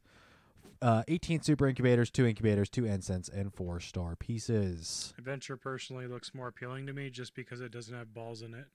uh, 0.83 1.01
18 1.07 1.41
super 1.41 1.65
incubators, 1.67 2.11
two 2.11 2.27
incubators, 2.27 2.69
two 2.69 2.83
incense, 2.83 3.29
and 3.29 3.53
four 3.53 3.79
star 3.79 4.17
pieces. 4.17 5.13
Adventure 5.17 5.55
personally 5.55 6.07
looks 6.07 6.35
more 6.35 6.49
appealing 6.49 6.85
to 6.87 6.93
me 6.93 7.09
just 7.09 7.33
because 7.35 7.61
it 7.61 7.71
doesn't 7.71 7.95
have 7.95 8.13
balls 8.13 8.41
in 8.41 8.53
it. 8.53 8.65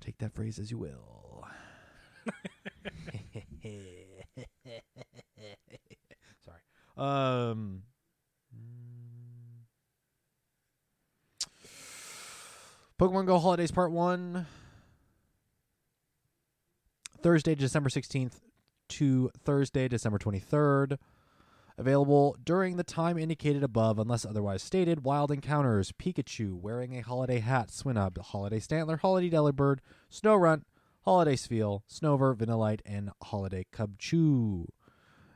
Take 0.00 0.16
that 0.18 0.34
phrase 0.34 0.58
as 0.58 0.70
you 0.70 0.78
will. 0.78 1.46
Sorry. 6.42 6.60
Um. 6.96 7.82
Pokemon 12.98 13.26
Go 13.26 13.38
Holidays 13.38 13.72
Part 13.72 13.92
1. 13.92 14.46
Thursday, 17.22 17.54
December 17.54 17.90
16th 17.90 18.40
to 18.92 19.30
Thursday, 19.44 19.88
December 19.88 20.18
23rd. 20.18 20.98
Available 21.78 22.36
during 22.44 22.76
the 22.76 22.84
time 22.84 23.16
indicated 23.16 23.62
above, 23.62 23.98
unless 23.98 24.26
otherwise 24.26 24.62
stated. 24.62 25.04
Wild 25.04 25.30
Encounters, 25.30 25.92
Pikachu 25.92 26.52
wearing 26.52 26.96
a 26.96 27.02
holiday 27.02 27.38
hat, 27.38 27.68
Swinub, 27.68 28.18
Holiday 28.18 28.60
Stantler, 28.60 29.00
Holiday 29.00 29.30
Delibird, 29.30 29.78
Snorunt, 30.10 30.62
Holiday 31.04 31.34
Spheal, 31.34 31.80
Snover, 31.90 32.36
Vanillite, 32.36 32.80
and 32.84 33.10
Holiday 33.22 33.64
Cubchoo. 33.72 34.66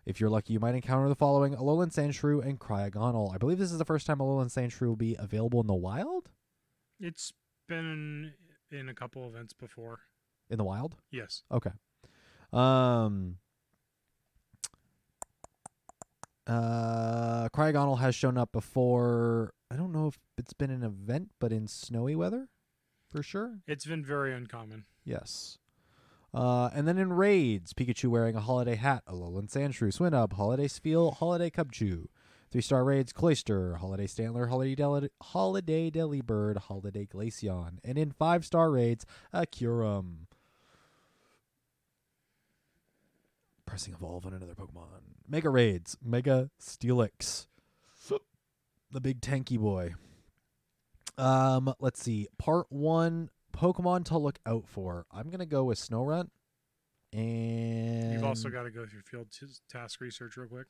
If 0.04 0.20
you're 0.20 0.30
lucky, 0.30 0.52
you 0.52 0.60
might 0.60 0.74
encounter 0.74 1.08
the 1.08 1.16
following 1.16 1.56
Alolan 1.56 1.92
Sandshrew 1.92 2.46
and 2.46 2.60
Cryogonal. 2.60 3.34
I 3.34 3.38
believe 3.38 3.58
this 3.58 3.72
is 3.72 3.78
the 3.78 3.84
first 3.84 4.06
time 4.06 4.18
Alolan 4.18 4.46
Sandshrew 4.46 4.86
will 4.88 4.96
be 4.96 5.16
available 5.18 5.60
in 5.60 5.66
the 5.66 5.74
wild? 5.74 6.28
It's 7.00 7.32
been 7.66 8.34
in 8.70 8.88
a 8.88 8.94
couple 8.94 9.26
events 9.26 9.52
before. 9.52 10.00
In 10.48 10.58
the 10.58 10.64
wild? 10.64 10.94
Yes. 11.10 11.42
Okay. 11.50 11.72
Um. 12.52 13.38
Uh, 16.46 17.48
Cryogonal 17.48 17.98
has 17.98 18.14
shown 18.14 18.38
up 18.38 18.52
before 18.52 19.52
I 19.70 19.76
don't 19.76 19.92
know 19.92 20.06
if 20.06 20.18
it's 20.38 20.52
been 20.52 20.70
an 20.70 20.82
event, 20.84 21.30
but 21.40 21.52
in 21.52 21.66
snowy 21.66 22.14
weather, 22.14 22.48
for 23.10 23.22
sure. 23.22 23.58
It's 23.66 23.84
been 23.84 24.04
very 24.04 24.32
uncommon. 24.32 24.84
Yes. 25.04 25.58
Uh, 26.32 26.70
and 26.74 26.86
then 26.86 26.98
in 26.98 27.12
raids, 27.12 27.72
Pikachu 27.72 28.10
wearing 28.10 28.36
a 28.36 28.40
holiday 28.40 28.74
hat, 28.74 29.02
a 29.06 29.12
Alolan 29.12 29.50
Sandshrew, 29.50 29.96
Swinub, 29.96 30.34
Holiday 30.34 30.68
Spheal, 30.68 31.16
Holiday 31.16 31.50
Cubchoo. 31.50 32.06
Three 32.50 32.60
star 32.62 32.84
raids, 32.84 33.12
Cloyster, 33.12 33.76
Holiday 33.76 34.06
Stantler, 34.06 34.48
Holiday 34.48 34.74
Del- 34.76 35.08
Holiday 35.20 35.90
Delibird, 35.90 36.58
Holiday 36.58 37.06
Glaceon. 37.06 37.78
And 37.82 37.98
in 37.98 38.12
five 38.12 38.44
star 38.44 38.70
raids, 38.70 39.04
a 39.32 39.46
Kyurem. 39.46 40.26
Pressing 43.66 43.94
evolve 43.94 44.24
on 44.26 44.32
another 44.32 44.54
Pokemon. 44.54 44.86
Mega 45.28 45.50
raids, 45.50 45.96
Mega 46.02 46.50
Steelix. 46.60 47.46
The 48.92 49.00
big 49.00 49.20
tanky 49.20 49.58
boy. 49.58 49.94
Um, 51.18 51.74
let's 51.80 52.00
see. 52.00 52.28
Part 52.38 52.66
one 52.70 53.30
Pokemon 53.52 54.04
to 54.06 54.18
look 54.18 54.38
out 54.46 54.64
for. 54.68 55.06
I'm 55.10 55.28
gonna 55.28 55.44
go 55.44 55.64
with 55.64 55.78
Snorunt. 55.78 56.28
And 57.12 58.12
You've 58.12 58.24
also 58.24 58.48
got 58.48 58.64
to 58.64 58.70
go 58.70 58.84
through 58.86 59.00
field 59.02 59.28
t- 59.30 59.46
task 59.70 60.00
research 60.00 60.36
real 60.36 60.48
quick. 60.48 60.66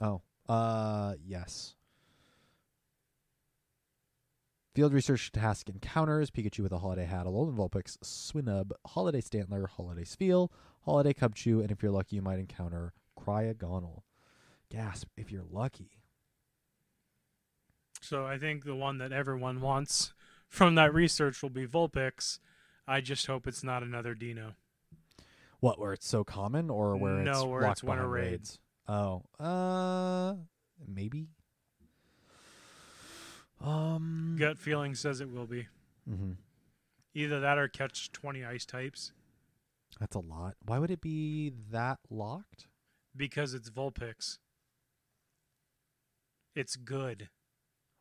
Oh, 0.00 0.22
uh, 0.48 1.14
yes. 1.24 1.74
Field 4.74 4.92
research 4.92 5.32
task 5.32 5.68
encounters 5.68 6.30
Pikachu 6.30 6.60
with 6.60 6.72
a 6.72 6.78
holiday 6.78 7.04
hat, 7.04 7.26
Alolan 7.26 7.54
Vulpix, 7.54 7.96
Swinub, 7.98 8.70
Holiday 8.86 9.20
Stantler, 9.20 9.68
Holiday 9.68 10.04
Spheal, 10.04 10.50
Holiday 10.88 11.12
Cubchoo, 11.12 11.60
and 11.60 11.70
if 11.70 11.82
you're 11.82 11.92
lucky, 11.92 12.16
you 12.16 12.22
might 12.22 12.38
encounter 12.38 12.94
Cryogonal. 13.14 14.04
Gasp 14.70 15.06
if 15.18 15.30
you're 15.30 15.44
lucky. 15.50 15.90
So 18.00 18.24
I 18.24 18.38
think 18.38 18.64
the 18.64 18.74
one 18.74 18.96
that 18.96 19.12
everyone 19.12 19.60
wants 19.60 20.14
from 20.48 20.76
that 20.76 20.94
research 20.94 21.42
will 21.42 21.50
be 21.50 21.66
Vulpix. 21.66 22.38
I 22.86 23.02
just 23.02 23.26
hope 23.26 23.46
it's 23.46 23.62
not 23.62 23.82
another 23.82 24.14
Deino. 24.14 24.54
What, 25.60 25.78
where 25.78 25.92
it's 25.92 26.08
so 26.08 26.24
common 26.24 26.70
or 26.70 26.96
where 26.96 27.16
No, 27.16 27.32
it's 27.32 27.44
where 27.44 27.60
locked 27.62 27.72
it's 27.72 27.82
winter 27.84 28.02
behind 28.04 28.12
raid. 28.14 28.30
raids? 28.30 28.58
Oh, 28.88 29.24
uh, 29.38 30.36
maybe. 30.86 31.28
Um, 33.60 34.36
Gut 34.38 34.56
feeling 34.56 34.94
says 34.94 35.20
it 35.20 35.30
will 35.30 35.46
be. 35.46 35.66
mhm. 36.10 36.36
Either 37.14 37.40
that 37.40 37.58
or 37.58 37.68
catch 37.68 38.10
20 38.12 38.42
ice 38.42 38.64
types 38.64 39.12
That's 40.00 40.14
a 40.16 40.20
lot. 40.20 40.54
Why 40.64 40.78
would 40.78 40.90
it 40.90 41.00
be 41.00 41.52
that 41.70 41.98
locked? 42.10 42.66
because 43.16 43.52
it's 43.54 43.68
Vulpix. 43.68 44.38
It's 46.54 46.76
good. 46.76 47.28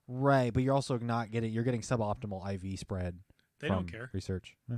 Right, 0.07 0.53
but 0.53 0.61
you're 0.63 0.73
also 0.75 0.97
not 0.99 1.31
getting 1.31 1.51
you're 1.51 1.63
getting 1.63 1.81
suboptimal 1.81 2.53
IV 2.53 2.79
spread. 2.79 3.19
They 3.59 3.67
from 3.67 3.77
don't 3.77 3.91
care. 3.91 4.09
Research. 4.13 4.55
Yeah. 4.69 4.77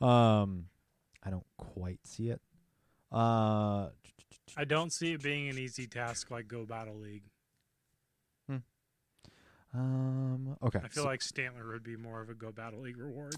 Um, 0.00 0.66
I 1.22 1.30
don't 1.30 1.46
quite 1.56 2.00
see 2.04 2.28
it. 2.30 2.40
Uh, 3.10 3.88
I 4.56 4.64
don't 4.66 4.92
see 4.92 5.12
it 5.14 5.22
being 5.22 5.48
an 5.48 5.58
easy 5.58 5.86
task 5.86 6.30
like 6.30 6.48
Go 6.48 6.64
Battle 6.66 6.96
League. 6.96 7.24
um, 9.74 10.56
okay. 10.62 10.78
I 10.82 10.88
feel 10.88 11.02
so- 11.04 11.08
like 11.08 11.20
Stantler 11.20 11.72
would 11.72 11.82
be 11.82 11.96
more 11.96 12.20
of 12.22 12.28
a 12.30 12.34
Go 12.34 12.52
Battle 12.52 12.80
League 12.80 12.96
reward. 12.98 13.34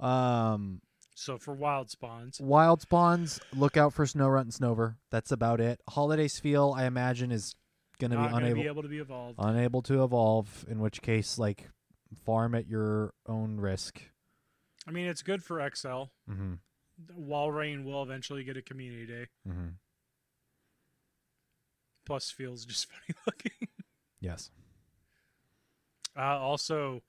Um, 0.00 0.80
So 1.14 1.38
for 1.38 1.54
wild 1.54 1.90
spawns, 1.90 2.40
wild 2.40 2.82
spawns. 2.82 3.40
Look 3.54 3.76
out 3.76 3.94
for 3.94 4.04
Snorunt 4.04 4.42
and 4.42 4.52
Snover. 4.52 4.96
That's 5.10 5.32
about 5.32 5.60
it. 5.60 5.80
Holiday 5.88 6.28
feel, 6.28 6.74
I 6.76 6.84
imagine, 6.84 7.32
is 7.32 7.54
gonna 7.98 8.16
be 8.16 8.34
unable 8.36 8.62
be 8.62 8.68
able 8.68 8.82
to 8.82 8.88
be 8.88 8.98
evolved. 8.98 9.36
unable 9.38 9.82
to 9.82 10.04
evolve. 10.04 10.64
In 10.68 10.80
which 10.80 11.00
case, 11.02 11.38
like, 11.38 11.70
farm 12.24 12.54
at 12.54 12.66
your 12.66 13.14
own 13.26 13.58
risk. 13.58 14.02
I 14.86 14.90
mean, 14.90 15.06
it's 15.06 15.22
good 15.22 15.42
for 15.42 15.58
XL. 15.74 16.10
Mm-hmm. 16.30 16.54
Walrein 17.18 17.84
will 17.84 18.02
eventually 18.02 18.44
get 18.44 18.56
a 18.56 18.62
community 18.62 19.06
day. 19.06 19.26
Mm-hmm. 19.48 19.68
Plus, 22.04 22.30
feels 22.30 22.64
just 22.64 22.86
funny 22.90 23.18
looking. 23.26 23.68
Yes. 24.20 24.50
Uh, 26.16 26.38
also, 26.38 27.02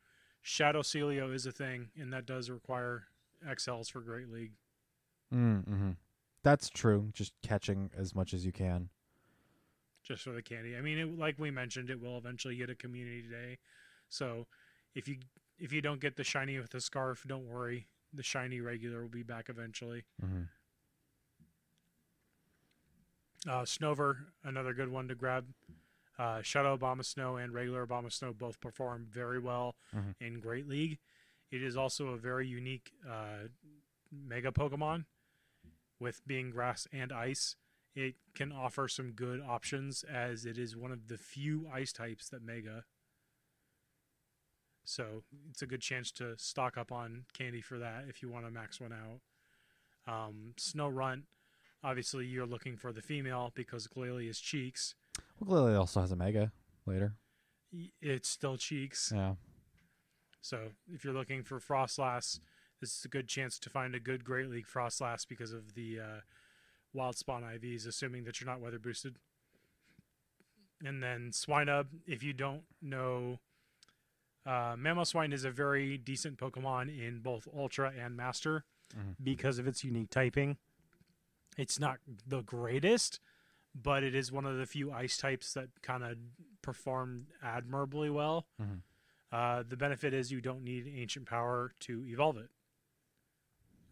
Shadow 0.47 0.81
Sealeo 0.81 1.33
is 1.33 1.45
a 1.45 1.51
thing, 1.51 1.89
and 1.99 2.13
that 2.13 2.25
does 2.25 2.49
require 2.49 3.03
XLs 3.45 3.91
for 3.91 3.99
Great 3.99 4.31
League. 4.31 4.53
Mm-hmm. 5.35 5.91
That's 6.41 6.69
true. 6.69 7.09
Just 7.11 7.33
catching 7.43 7.89
as 7.97 8.15
much 8.15 8.33
as 8.33 8.45
you 8.45 8.53
can. 8.53 8.87
just 10.03 10.23
for 10.23 10.31
the 10.31 10.41
candy. 10.41 10.77
I 10.77 10.81
mean, 10.81 10.99
it, 10.99 11.19
like 11.19 11.37
we 11.37 11.51
mentioned, 11.51 11.89
it 11.89 12.01
will 12.01 12.17
eventually 12.17 12.55
get 12.55 12.69
a 12.69 12.75
community 12.75 13.23
day. 13.23 13.57
So 14.07 14.47
if 14.95 15.09
you 15.09 15.17
if 15.59 15.73
you 15.73 15.81
don't 15.81 15.99
get 15.99 16.15
the 16.15 16.23
shiny 16.23 16.57
with 16.57 16.69
the 16.69 16.79
scarf, 16.79 17.25
don't 17.27 17.49
worry. 17.49 17.87
The 18.13 18.23
shiny 18.23 18.61
regular 18.61 19.01
will 19.01 19.09
be 19.09 19.23
back 19.23 19.49
eventually. 19.49 20.05
Mm-hmm. 20.23 20.43
Uh, 23.49 23.63
Snover, 23.63 24.15
another 24.45 24.73
good 24.73 24.89
one 24.89 25.09
to 25.09 25.15
grab. 25.15 25.45
Uh, 26.17 26.41
Shadow 26.41 26.75
Abomasnow 26.77 27.41
and 27.43 27.53
regular 27.53 27.85
Abomasnow 27.85 28.37
both 28.37 28.59
perform 28.59 29.05
very 29.05 29.39
well 29.39 29.75
Mhm. 29.93 30.15
in 30.19 30.39
Great 30.39 30.67
League. 30.67 30.99
It 31.51 31.61
is 31.61 31.77
also 31.77 32.07
a 32.09 32.17
very 32.17 32.47
unique 32.47 32.91
uh, 33.07 33.47
Mega 34.11 34.51
Pokemon 34.51 35.05
with 35.99 36.25
being 36.25 36.49
grass 36.49 36.87
and 36.91 37.11
ice. 37.11 37.55
It 37.93 38.15
can 38.35 38.51
offer 38.51 38.87
some 38.87 39.11
good 39.13 39.41
options 39.41 40.03
as 40.03 40.45
it 40.45 40.57
is 40.57 40.75
one 40.75 40.91
of 40.91 41.07
the 41.07 41.17
few 41.17 41.67
ice 41.69 41.91
types 41.93 42.29
that 42.29 42.41
Mega. 42.41 42.85
So 44.83 45.23
it's 45.49 45.61
a 45.61 45.67
good 45.67 45.81
chance 45.81 46.11
to 46.13 46.37
stock 46.37 46.77
up 46.77 46.91
on 46.91 47.25
candy 47.33 47.61
for 47.61 47.77
that 47.79 48.05
if 48.07 48.21
you 48.21 48.29
want 48.29 48.45
to 48.45 48.51
max 48.51 48.79
one 48.79 48.93
out. 48.93 49.21
Um, 50.11 50.53
Snorunt, 50.57 51.23
obviously 51.83 52.25
you're 52.25 52.45
looking 52.45 52.77
for 52.77 52.93
the 52.93 53.01
female 53.01 53.51
because 53.53 53.87
Glalie 53.87 54.29
is 54.29 54.39
cheeks. 54.39 54.95
Well, 55.39 55.63
Glalie 55.63 55.75
also 55.79 56.01
has 56.01 56.11
a 56.11 56.15
mega 56.15 56.51
later. 56.85 57.15
It's 58.01 58.29
still 58.29 58.57
cheeks. 58.57 59.11
Yeah. 59.13 59.35
So 60.41 60.69
if 60.93 61.03
you're 61.03 61.13
looking 61.13 61.43
for 61.43 61.59
Froslass, 61.59 62.39
this 62.79 62.97
is 62.97 63.05
a 63.05 63.09
good 63.09 63.27
chance 63.27 63.59
to 63.59 63.69
find 63.69 63.93
a 63.95 63.99
good 63.99 64.23
Great 64.23 64.49
League 64.49 64.67
Froslass 64.67 65.27
because 65.27 65.51
of 65.51 65.73
the 65.73 65.99
uh, 65.99 66.19
Wild 66.93 67.17
Spawn 67.17 67.43
IVs, 67.43 67.85
assuming 67.85 68.23
that 68.23 68.39
you're 68.39 68.49
not 68.49 68.61
weather 68.61 68.79
boosted. 68.79 69.17
And 70.83 71.01
then 71.01 71.31
Swinub, 71.31 71.87
if 72.05 72.23
you 72.23 72.33
don't 72.33 72.63
know, 72.81 73.39
uh, 74.45 74.75
Mamoswine 74.75 75.33
is 75.33 75.43
a 75.43 75.51
very 75.51 75.97
decent 75.97 76.37
Pokemon 76.37 76.97
in 76.97 77.19
both 77.19 77.47
Ultra 77.53 77.91
and 77.99 78.15
Master 78.15 78.63
Mhm. 78.95 79.15
because 79.21 79.59
of 79.59 79.67
its 79.67 79.83
unique 79.83 80.09
typing. 80.09 80.57
It's 81.57 81.79
not 81.79 81.99
the 82.25 82.41
greatest, 82.43 83.19
but 83.81 84.03
it 84.03 84.15
is 84.15 84.31
one 84.31 84.45
of 84.45 84.57
the 84.57 84.65
few 84.65 84.91
ice 84.91 85.17
types 85.17 85.53
that 85.53 85.69
kind 85.81 86.03
of 86.03 86.17
perform 86.61 87.27
admirably 87.43 88.09
well. 88.09 88.47
Mhm. 88.61 88.81
Uh, 89.31 89.63
the 89.67 89.77
benefit 89.77 90.13
is 90.13 90.31
you 90.31 90.41
don't 90.41 90.63
need 90.63 90.87
ancient 90.95 91.25
power 91.27 91.73
to 91.81 92.05
evolve 92.07 92.37
it, 92.37 92.49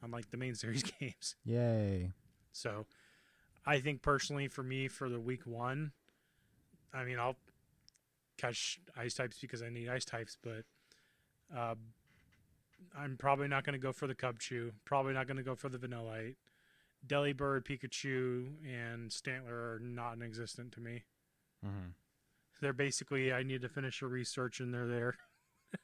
unlike 0.01 0.29
the 0.31 0.37
main 0.37 0.55
series 0.55 0.83
games. 0.83 1.35
Yay. 1.43 2.11
So, 2.51 2.85
I 3.65 3.79
think 3.79 4.01
personally, 4.01 4.47
for 4.47 4.63
me, 4.63 4.87
for 4.87 5.09
the 5.09 5.19
week 5.19 5.45
one, 5.45 5.91
I 6.93 7.03
mean, 7.03 7.19
I'll 7.19 7.35
catch 8.37 8.79
ice 8.95 9.13
types 9.13 9.39
because 9.39 9.61
I 9.61 9.69
need 9.69 9.89
ice 9.89 10.05
types, 10.05 10.37
but 10.41 10.63
uh, 11.55 11.75
I'm 12.97 13.17
probably 13.17 13.47
not 13.47 13.65
going 13.65 13.73
to 13.73 13.79
go 13.79 13.91
for 13.91 14.07
the 14.07 14.15
Cubchoo. 14.15 14.71
Probably 14.85 15.13
not 15.13 15.27
going 15.27 15.37
to 15.37 15.43
go 15.43 15.55
for 15.55 15.67
the 15.69 15.77
Vanillite. 15.77 16.35
Delibird, 17.07 17.65
Pikachu, 17.65 18.47
and 18.65 19.09
Stantler 19.09 19.75
are 19.75 19.79
not 19.81 20.21
existent 20.21 20.71
to 20.73 20.79
me. 20.79 21.03
Mm-hmm. 21.65 21.89
They're 22.61 22.73
basically 22.73 23.33
I 23.33 23.43
need 23.43 23.61
to 23.61 23.69
finish 23.69 24.01
a 24.01 24.07
research 24.07 24.59
and 24.59 24.73
they're 24.73 24.87
there. 24.87 25.15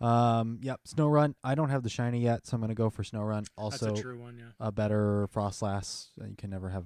Um. 0.00 0.58
Yep. 0.60 0.80
Snorunt. 0.88 1.34
I 1.42 1.54
don't 1.54 1.70
have 1.70 1.82
the 1.82 1.88
shiny 1.88 2.20
yet, 2.20 2.46
so 2.46 2.56
I'm 2.56 2.60
gonna 2.60 2.74
go 2.74 2.90
for 2.90 3.02
Snorunt. 3.02 3.46
Also, 3.56 3.86
That's 3.86 4.00
a 4.00 4.02
true 4.02 4.18
one, 4.18 4.36
yeah. 4.36 4.50
a 4.60 4.70
better 4.72 5.28
Froslass. 5.32 6.08
Uh, 6.20 6.26
You 6.26 6.34
can 6.36 6.50
never 6.50 6.68
have. 6.68 6.84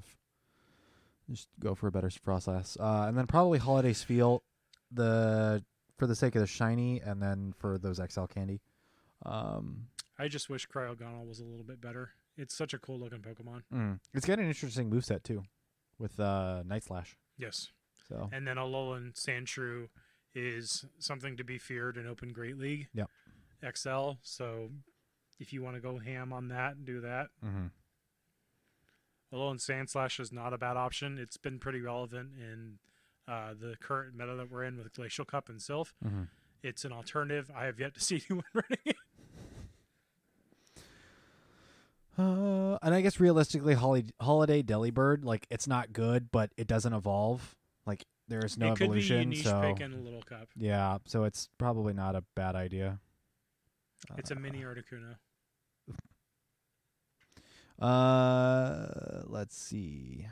Just 1.30 1.48
go 1.58 1.74
for 1.74 1.88
a 1.88 1.90
better 1.90 2.10
Froslass, 2.10 2.78
uh, 2.78 3.08
and 3.08 3.16
then 3.18 3.26
probably 3.26 3.58
Holiday's 3.58 4.04
Spheal, 4.04 4.40
the 4.92 5.64
for 5.98 6.06
the 6.06 6.14
sake 6.14 6.36
of 6.36 6.42
the 6.42 6.46
shiny, 6.46 7.00
and 7.00 7.20
then 7.20 7.54
for 7.58 7.76
those 7.76 7.98
XL 7.98 8.26
candy. 8.26 8.60
Um, 9.26 9.88
I 10.18 10.28
just 10.28 10.50
wish 10.50 10.66
Cryogonal 10.68 11.26
was 11.26 11.40
a 11.40 11.44
little 11.44 11.64
bit 11.64 11.80
better. 11.80 12.10
It's 12.36 12.54
such 12.54 12.74
a 12.74 12.78
cool 12.78 12.98
looking 12.98 13.20
Pokemon. 13.20 13.62
mm. 13.72 13.98
it's 14.14 14.26
got 14.26 14.38
an 14.38 14.46
interesting 14.46 14.90
moveset 14.90 15.22
too, 15.22 15.42
with 15.98 16.18
uh, 16.20 16.62
Night 16.66 16.84
Slash. 16.84 17.16
Yes. 17.36 17.68
So 18.08 18.28
And 18.32 18.46
then 18.46 18.56
Alolan 18.56 19.12
Sandshrew 19.14 19.88
is 20.34 20.84
something 20.98 21.36
to 21.36 21.44
be 21.44 21.58
feared 21.58 21.96
in 21.96 22.06
Open 22.06 22.32
Great 22.32 22.58
League. 22.58 22.88
Yep. 22.94 23.08
XL. 23.74 24.12
So 24.22 24.70
if 25.40 25.52
you 25.52 25.62
want 25.62 25.76
to 25.76 25.80
go 25.82 25.98
ham 25.98 26.32
on 26.32 26.48
that, 26.48 26.84
do 26.84 27.00
that. 27.00 27.28
mm-hmm. 27.44 27.66
Alolan 29.32 29.56
Sandslash 29.56 30.20
is 30.20 30.32
not 30.32 30.54
a 30.54 30.58
bad 30.58 30.76
option. 30.76 31.18
It's 31.18 31.36
been 31.36 31.58
pretty 31.58 31.80
relevant 31.80 32.30
in 32.38 32.78
uh, 33.30 33.52
the 33.60 33.76
current 33.78 34.14
meta 34.16 34.34
that 34.36 34.50
we're 34.50 34.64
in 34.64 34.78
with 34.78 34.92
Glacial 34.94 35.26
Cup 35.26 35.50
and 35.50 35.60
Silph. 35.60 35.92
Mm-hmm. 36.04 36.22
It's 36.62 36.84
an 36.84 36.92
alternative. 36.92 37.50
I 37.54 37.66
have 37.66 37.78
yet 37.78 37.94
to 37.94 38.00
see 38.00 38.22
anyone 38.30 38.46
running 38.54 38.78
it. 38.86 38.96
Uh, 42.18 42.76
and 42.82 42.94
I 42.94 43.00
guess 43.00 43.20
realistically, 43.20 43.74
Holi- 43.74 44.10
Holiday 44.20 44.62
Delibird, 44.62 45.24
like 45.24 45.46
it's 45.50 45.68
not 45.68 45.92
good, 45.92 46.30
but 46.32 46.50
it 46.56 46.66
doesn't 46.66 46.92
evolve. 46.92 47.54
Like 47.86 48.04
there 48.26 48.44
is 48.44 48.58
no 48.58 48.72
it 48.72 48.78
could 48.78 48.90
be 48.92 48.98
a 48.98 49.20
evolution, 49.20 49.34
so 49.36 49.60
pick 49.62 49.80
in 49.80 49.92
a 49.92 49.96
little 49.96 50.22
cup. 50.22 50.48
yeah, 50.56 50.98
so 51.06 51.24
it's 51.24 51.48
probably 51.58 51.92
not 51.92 52.16
a 52.16 52.24
bad 52.34 52.56
idea. 52.56 52.98
It's 54.16 54.30
a 54.30 54.34
mini 54.34 54.62
Articuno. 54.62 55.16
Uh, 57.80 59.22
let's 59.26 59.56
see. 59.56 60.26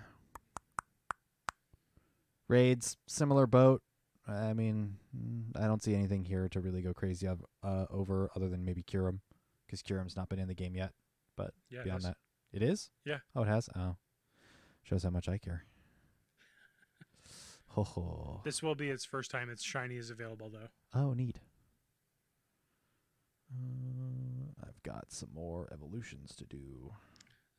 Raids, 2.48 2.96
similar 3.06 3.46
boat. 3.46 3.82
I 4.28 4.52
mean, 4.54 4.96
I 5.54 5.66
don't 5.66 5.82
see 5.82 5.94
anything 5.94 6.24
here 6.24 6.48
to 6.48 6.60
really 6.60 6.82
go 6.82 6.92
crazy 6.92 7.26
of, 7.28 7.44
uh, 7.62 7.86
over 7.90 8.30
other 8.34 8.48
than 8.48 8.64
maybe 8.64 8.82
Kyurem, 8.82 9.20
because 9.66 9.82
Kyurem's 9.82 10.16
not 10.16 10.28
been 10.28 10.40
in 10.40 10.48
the 10.48 10.54
game 10.54 10.74
yet. 10.74 10.90
But 11.36 11.52
Yeah, 11.70 11.82
beyond 11.82 12.02
that, 12.02 12.16
it 12.52 12.62
is. 12.62 12.90
Yeah. 13.04 13.18
Oh, 13.34 13.42
it 13.42 13.48
has. 13.48 13.68
Oh, 13.76 13.96
shows 14.82 15.02
how 15.02 15.10
much 15.10 15.28
I 15.28 15.38
care. 15.38 15.64
Ho 17.68 17.84
ho. 17.84 18.40
This 18.44 18.62
will 18.62 18.74
be 18.74 18.88
its 18.88 19.04
first 19.04 19.30
time 19.30 19.50
its 19.50 19.62
shiny 19.62 19.96
is 19.96 20.10
available, 20.10 20.50
though. 20.50 20.68
Oh, 20.98 21.12
neat. 21.12 21.40
Uh, 23.52 24.66
I've 24.66 24.82
got 24.82 25.06
some 25.12 25.28
more 25.34 25.68
evolutions 25.72 26.34
to 26.36 26.44
do. 26.44 26.92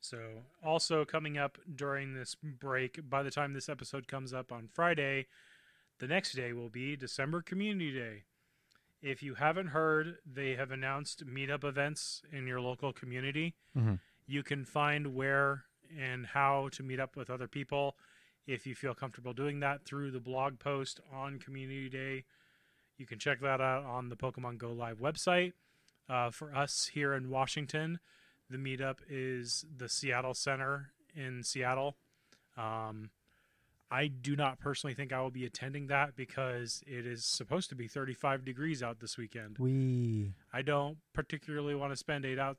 So, 0.00 0.18
also 0.64 1.04
coming 1.04 1.38
up 1.38 1.58
during 1.74 2.14
this 2.14 2.34
break, 2.34 3.08
by 3.08 3.22
the 3.22 3.30
time 3.30 3.52
this 3.52 3.68
episode 3.68 4.06
comes 4.08 4.32
up 4.32 4.52
on 4.52 4.68
Friday, 4.72 5.26
the 5.98 6.06
next 6.06 6.32
day 6.32 6.52
will 6.52 6.68
be 6.68 6.96
December 6.96 7.42
Community 7.42 7.92
Day. 7.92 8.22
If 9.00 9.22
you 9.22 9.34
haven't 9.34 9.68
heard, 9.68 10.16
they 10.26 10.56
have 10.56 10.70
announced 10.70 11.24
meetup 11.26 11.64
events 11.64 12.22
in 12.32 12.46
your 12.46 12.60
local 12.60 12.92
community. 12.92 13.54
Mm-hmm. 13.76 13.94
You 14.26 14.42
can 14.42 14.64
find 14.64 15.14
where 15.14 15.64
and 15.96 16.26
how 16.26 16.68
to 16.72 16.82
meet 16.82 17.00
up 17.00 17.16
with 17.16 17.30
other 17.30 17.48
people 17.48 17.96
if 18.46 18.66
you 18.66 18.74
feel 18.74 18.94
comfortable 18.94 19.32
doing 19.32 19.60
that 19.60 19.84
through 19.84 20.10
the 20.10 20.20
blog 20.20 20.58
post 20.58 21.00
on 21.12 21.38
Community 21.38 21.88
Day. 21.88 22.24
You 22.96 23.06
can 23.06 23.18
check 23.18 23.40
that 23.40 23.60
out 23.60 23.84
on 23.84 24.08
the 24.08 24.16
Pokemon 24.16 24.58
Go 24.58 24.72
Live 24.72 24.98
website. 24.98 25.52
Uh, 26.08 26.30
for 26.30 26.54
us 26.54 26.90
here 26.94 27.14
in 27.14 27.28
Washington, 27.28 28.00
the 28.50 28.56
meetup 28.56 28.96
is 29.08 29.64
the 29.76 29.88
Seattle 29.88 30.34
Center 30.34 30.92
in 31.14 31.42
Seattle. 31.42 31.96
Um, 32.56 33.10
I 33.90 34.08
do 34.08 34.36
not 34.36 34.60
personally 34.60 34.94
think 34.94 35.12
I 35.12 35.20
will 35.22 35.30
be 35.30 35.46
attending 35.46 35.86
that 35.86 36.14
because 36.14 36.82
it 36.86 37.06
is 37.06 37.24
supposed 37.24 37.70
to 37.70 37.74
be 37.74 37.88
35 37.88 38.44
degrees 38.44 38.82
out 38.82 39.00
this 39.00 39.16
weekend. 39.16 39.56
We. 39.58 40.34
I 40.52 40.62
don't 40.62 40.98
particularly 41.14 41.74
want 41.74 41.92
to 41.92 41.96
spend 41.96 42.26
eight 42.26 42.38
out 42.38 42.58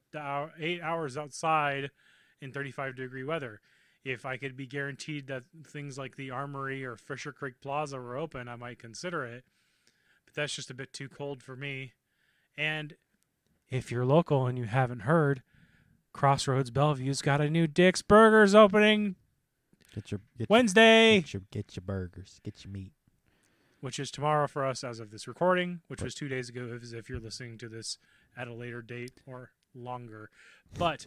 eight 0.60 0.82
hours 0.82 1.18
outside 1.18 1.92
in 2.42 2.52
35 2.52 2.96
degree 2.96 3.24
weather. 3.24 3.62
If 4.04 4.26
I 4.26 4.38
could 4.38 4.56
be 4.56 4.66
guaranteed 4.66 5.28
that 5.28 5.44
things 5.68 5.98
like 5.98 6.16
the 6.16 6.32
Armory 6.32 6.84
or 6.84 6.96
Fisher 6.96 7.32
Creek 7.32 7.56
Plaza 7.62 8.00
were 8.00 8.18
open, 8.18 8.48
I 8.48 8.56
might 8.56 8.80
consider 8.80 9.24
it. 9.26 9.44
But 10.26 10.34
that's 10.36 10.56
just 10.56 10.72
a 10.72 10.76
bit 10.76 10.94
too 10.94 11.10
cold 11.10 11.44
for 11.44 11.56
me. 11.56 11.94
And 12.58 12.96
if 13.70 13.92
you're 13.92 14.06
local 14.06 14.48
and 14.48 14.58
you 14.58 14.66
haven't 14.66 15.02
heard, 15.02 15.44
Crossroads 16.14 16.72
Bellevue's 16.72 17.22
got 17.22 17.42
a 17.42 17.50
new 17.50 17.68
Dick's 17.68 18.02
Burgers 18.02 18.56
opening 18.56 19.16
Get 19.94 20.12
your 20.12 20.22
get 20.38 20.50
Wednesday, 20.50 21.14
Your, 21.16 21.22
get 21.22 21.34
your 21.34 21.42
get 21.52 21.76
your 21.76 21.82
burgers. 21.86 22.40
Get 22.44 22.64
your 22.64 22.72
meat. 22.72 22.94
which 23.82 24.00
is 24.00 24.12
tomorrow 24.12 24.48
for 24.48 24.66
us 24.66 24.84
as 24.84 25.00
of 25.00 25.10
this 25.12 25.28
recording, 25.28 25.82
which 25.88 26.02
was 26.02 26.14
two 26.14 26.28
days 26.28 26.50
ago 26.50 26.78
as 26.82 26.94
if 26.94 27.10
you're 27.10 27.20
listening 27.20 27.58
to 27.58 27.70
this 27.70 27.98
at 28.38 28.48
a 28.48 28.54
later 28.54 28.82
date 28.82 29.22
or 29.26 29.52
longer. 29.74 30.30
But 30.78 31.06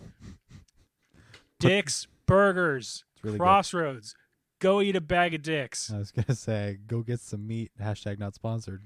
Dick's 1.59 2.07
Burgers, 2.27 3.05
really 3.23 3.39
good. 3.39 3.43
Crossroads, 3.45 4.15
go 4.59 4.81
eat 4.81 4.97
a 4.97 5.01
bag 5.01 5.35
of 5.35 5.43
dicks. 5.43 5.93
I 5.93 5.99
was 5.99 6.11
gonna 6.11 6.35
say, 6.35 6.79
go 6.87 7.03
get 7.03 7.21
some 7.21 7.47
meat. 7.47 7.71
Hashtag 7.81 8.19
not 8.19 8.35
sponsored. 8.35 8.83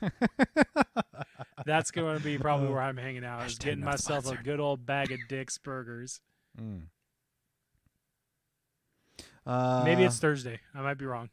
That's 1.66 1.90
going 1.90 2.18
to 2.18 2.22
be 2.22 2.38
probably 2.38 2.68
where 2.68 2.80
I'm 2.80 2.96
hanging 2.96 3.24
out, 3.24 3.44
is 3.46 3.58
getting 3.58 3.82
myself 3.84 4.30
a 4.30 4.36
good 4.36 4.60
old 4.60 4.86
bag 4.86 5.10
of 5.10 5.18
Dick's 5.28 5.58
Burgers. 5.58 6.20
Mm. 6.60 6.82
Uh, 9.46 9.82
Maybe 9.84 10.02
it's 10.02 10.18
Thursday. 10.18 10.60
I 10.74 10.80
might 10.82 10.98
be 10.98 11.06
wrong. 11.06 11.30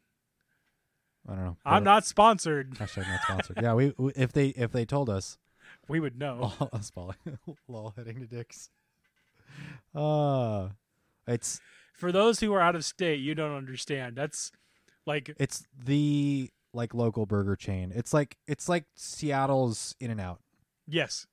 I 1.28 1.34
don't 1.34 1.44
know. 1.44 1.56
I'm 1.64 1.84
not 1.84 2.04
sponsored. 2.04 2.70
Hashtag 2.78 3.08
not 3.08 3.22
sponsored. 3.22 3.58
yeah, 3.62 3.74
we, 3.74 3.92
we 3.96 4.12
if 4.14 4.32
they 4.32 4.48
if 4.48 4.72
they 4.72 4.84
told 4.84 5.08
us, 5.10 5.38
We 5.88 5.98
would 6.00 6.18
know. 6.18 6.52
all 6.60 6.68
us 6.72 6.92
lol 7.68 7.92
heading 7.96 8.20
to 8.20 8.26
dicks. 8.26 8.70
Uh 9.94 10.68
it's 11.26 11.60
For 11.94 12.12
those 12.12 12.40
who 12.40 12.52
are 12.52 12.60
out 12.60 12.74
of 12.76 12.84
state, 12.84 13.20
you 13.20 13.34
don't 13.34 13.56
understand. 13.56 14.16
That's 14.16 14.50
like 15.06 15.30
it's 15.38 15.64
the 15.76 16.50
like 16.72 16.92
local 16.94 17.24
burger 17.26 17.56
chain. 17.56 17.92
It's 17.94 18.12
like 18.12 18.36
it's 18.46 18.68
like 18.68 18.84
Seattle's 18.94 19.94
In 20.00 20.10
and 20.10 20.20
Out, 20.20 20.40
yes, 20.86 21.26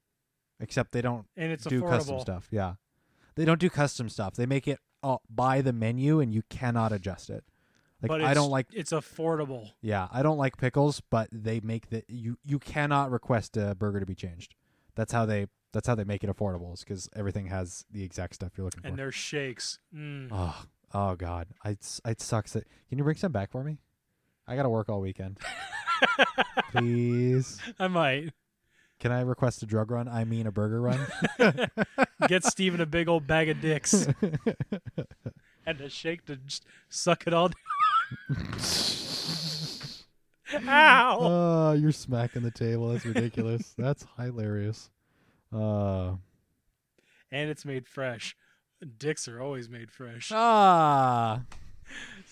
except 0.59 0.91
they 0.93 1.01
don't 1.01 1.25
and 1.35 1.51
it's 1.51 1.65
do 1.65 1.81
custom 1.81 2.15
affordable. 2.15 2.21
stuff. 2.21 2.47
Yeah, 2.51 2.73
they 3.35 3.45
don't 3.45 3.59
do 3.59 3.69
custom 3.69 4.07
stuff. 4.09 4.35
They 4.35 4.45
make 4.45 4.67
it 4.67 4.79
uh, 5.03 5.17
by 5.29 5.61
the 5.61 5.73
menu, 5.73 6.19
and 6.19 6.33
you 6.33 6.43
cannot 6.49 6.91
adjust 6.91 7.29
it. 7.29 7.43
Like 8.01 8.09
but 8.09 8.21
I 8.23 8.33
don't 8.33 8.49
like. 8.49 8.67
it's 8.73 8.91
affordable. 8.91 9.71
Yeah, 9.81 10.07
I 10.11 10.23
don't 10.23 10.37
like 10.37 10.57
pickles, 10.57 11.01
but 11.01 11.29
they 11.31 11.59
make 11.59 11.89
the 11.89 12.03
you 12.07 12.37
you 12.43 12.57
cannot 12.57 13.11
request 13.11 13.57
a 13.57 13.75
burger 13.75 13.99
to 13.99 14.05
be 14.05 14.15
changed. 14.15 14.55
That's 14.95 15.13
how 15.13 15.25
they 15.25 15.47
that's 15.71 15.87
how 15.87 15.95
they 15.95 16.03
make 16.03 16.23
it 16.23 16.29
affordable. 16.29 16.73
Is 16.73 16.79
because 16.83 17.09
everything 17.15 17.47
has 17.47 17.85
the 17.91 18.03
exact 18.03 18.35
stuff 18.35 18.53
you're 18.57 18.65
looking 18.65 18.81
for. 18.81 18.87
And 18.87 18.97
their 18.97 19.11
shakes. 19.11 19.79
Mm. 19.95 20.29
Oh, 20.31 20.65
oh 20.93 21.15
God, 21.15 21.47
it 21.63 21.99
it 22.05 22.21
sucks. 22.21 22.53
That 22.53 22.65
can 22.89 22.97
you 22.97 23.03
bring 23.03 23.17
some 23.17 23.31
back 23.31 23.51
for 23.51 23.63
me? 23.63 23.77
I 24.47 24.55
gotta 24.55 24.69
work 24.69 24.89
all 24.89 25.01
weekend. 25.01 25.37
Please, 26.71 27.59
I 27.77 27.87
might 27.87 28.33
can 29.01 29.11
I 29.11 29.21
request 29.21 29.63
a 29.63 29.65
drug 29.65 29.89
run? 29.89 30.07
I 30.07 30.23
mean 30.25 30.45
a 30.45 30.51
burger 30.51 30.79
run. 30.79 30.99
get 32.27 32.43
Steven 32.45 32.79
a 32.79 32.85
big 32.85 33.09
old 33.09 33.25
bag 33.25 33.49
of 33.49 33.59
dicks 33.59 34.07
and 35.65 35.81
a 35.81 35.89
shake 35.89 36.23
to 36.27 36.35
just 36.37 36.63
suck 36.87 37.25
it 37.25 37.33
all 37.33 37.49
down. 37.49 38.37
Ow! 40.67 41.17
oh, 41.19 41.71
you're 41.73 41.91
smacking 41.91 42.43
the 42.43 42.51
table. 42.51 42.89
That's 42.89 43.05
ridiculous. 43.05 43.73
That's 43.77 44.05
hilarious. 44.17 44.89
Uh, 45.51 46.15
And 47.31 47.49
it's 47.49 47.65
made 47.65 47.87
fresh. 47.87 48.35
Dicks 48.97 49.27
are 49.27 49.41
always 49.41 49.67
made 49.67 49.91
fresh. 49.91 50.31
ah. 50.33 51.41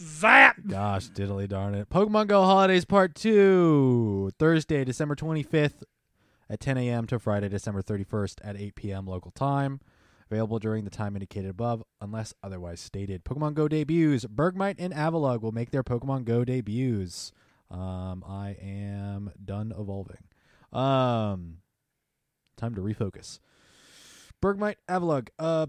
Zap! 0.02 0.58
Gosh, 0.68 1.10
diddly 1.10 1.48
darn 1.48 1.76
it. 1.76 1.90
Pokemon 1.90 2.28
Go 2.28 2.44
Holidays 2.44 2.86
Part 2.86 3.16
2. 3.16 4.32
Thursday, 4.38 4.84
December 4.86 5.16
25th 5.16 5.84
at 6.50 6.60
10 6.60 6.78
a.m. 6.78 7.06
to 7.08 7.20
Friday, 7.20 7.50
December 7.50 7.82
31st 7.82 8.36
at 8.44 8.58
8 8.58 8.76
p.m. 8.76 9.06
local 9.06 9.32
time. 9.32 9.80
Available 10.32 10.60
during 10.60 10.84
the 10.84 10.92
time 10.92 11.16
indicated 11.16 11.50
above, 11.50 11.84
unless 12.02 12.34
otherwise 12.44 12.80
stated. 12.80 13.26
Pokemon 13.26 13.56
Go 13.56 13.68
debuts. 13.68 14.26
Bergmite 14.26 14.76
and 14.78 14.94
Avalugg 14.94 15.42
will 15.42 15.52
make 15.52 15.72
their 15.72 15.84
Pokemon 15.84 16.26
Go 16.26 16.46
debuts. 16.46 17.32
Um, 17.72 18.24
I 18.28 18.56
am 18.62 19.32
done 19.44 19.74
evolving. 19.78 20.24
Um, 20.72 21.58
time 22.58 22.76
to 22.76 22.82
refocus. 22.82 23.40
Bergmite, 24.42 24.76
Avalugg. 24.88 25.30
Uh, 25.40 25.68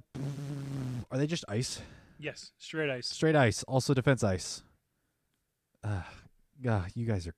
are 1.11 1.19
they 1.19 1.27
just 1.27 1.45
ice? 1.49 1.81
Yes, 2.19 2.53
straight 2.59 2.91
ice. 2.91 3.09
Straight 3.09 3.35
ice, 3.37 3.63
also 3.65 3.95
defense 3.95 4.23
ice. 4.23 4.63
Ah, 5.83 6.07
God, 6.63 6.91
you 6.95 7.07
guys 7.07 7.27
are, 7.27 7.35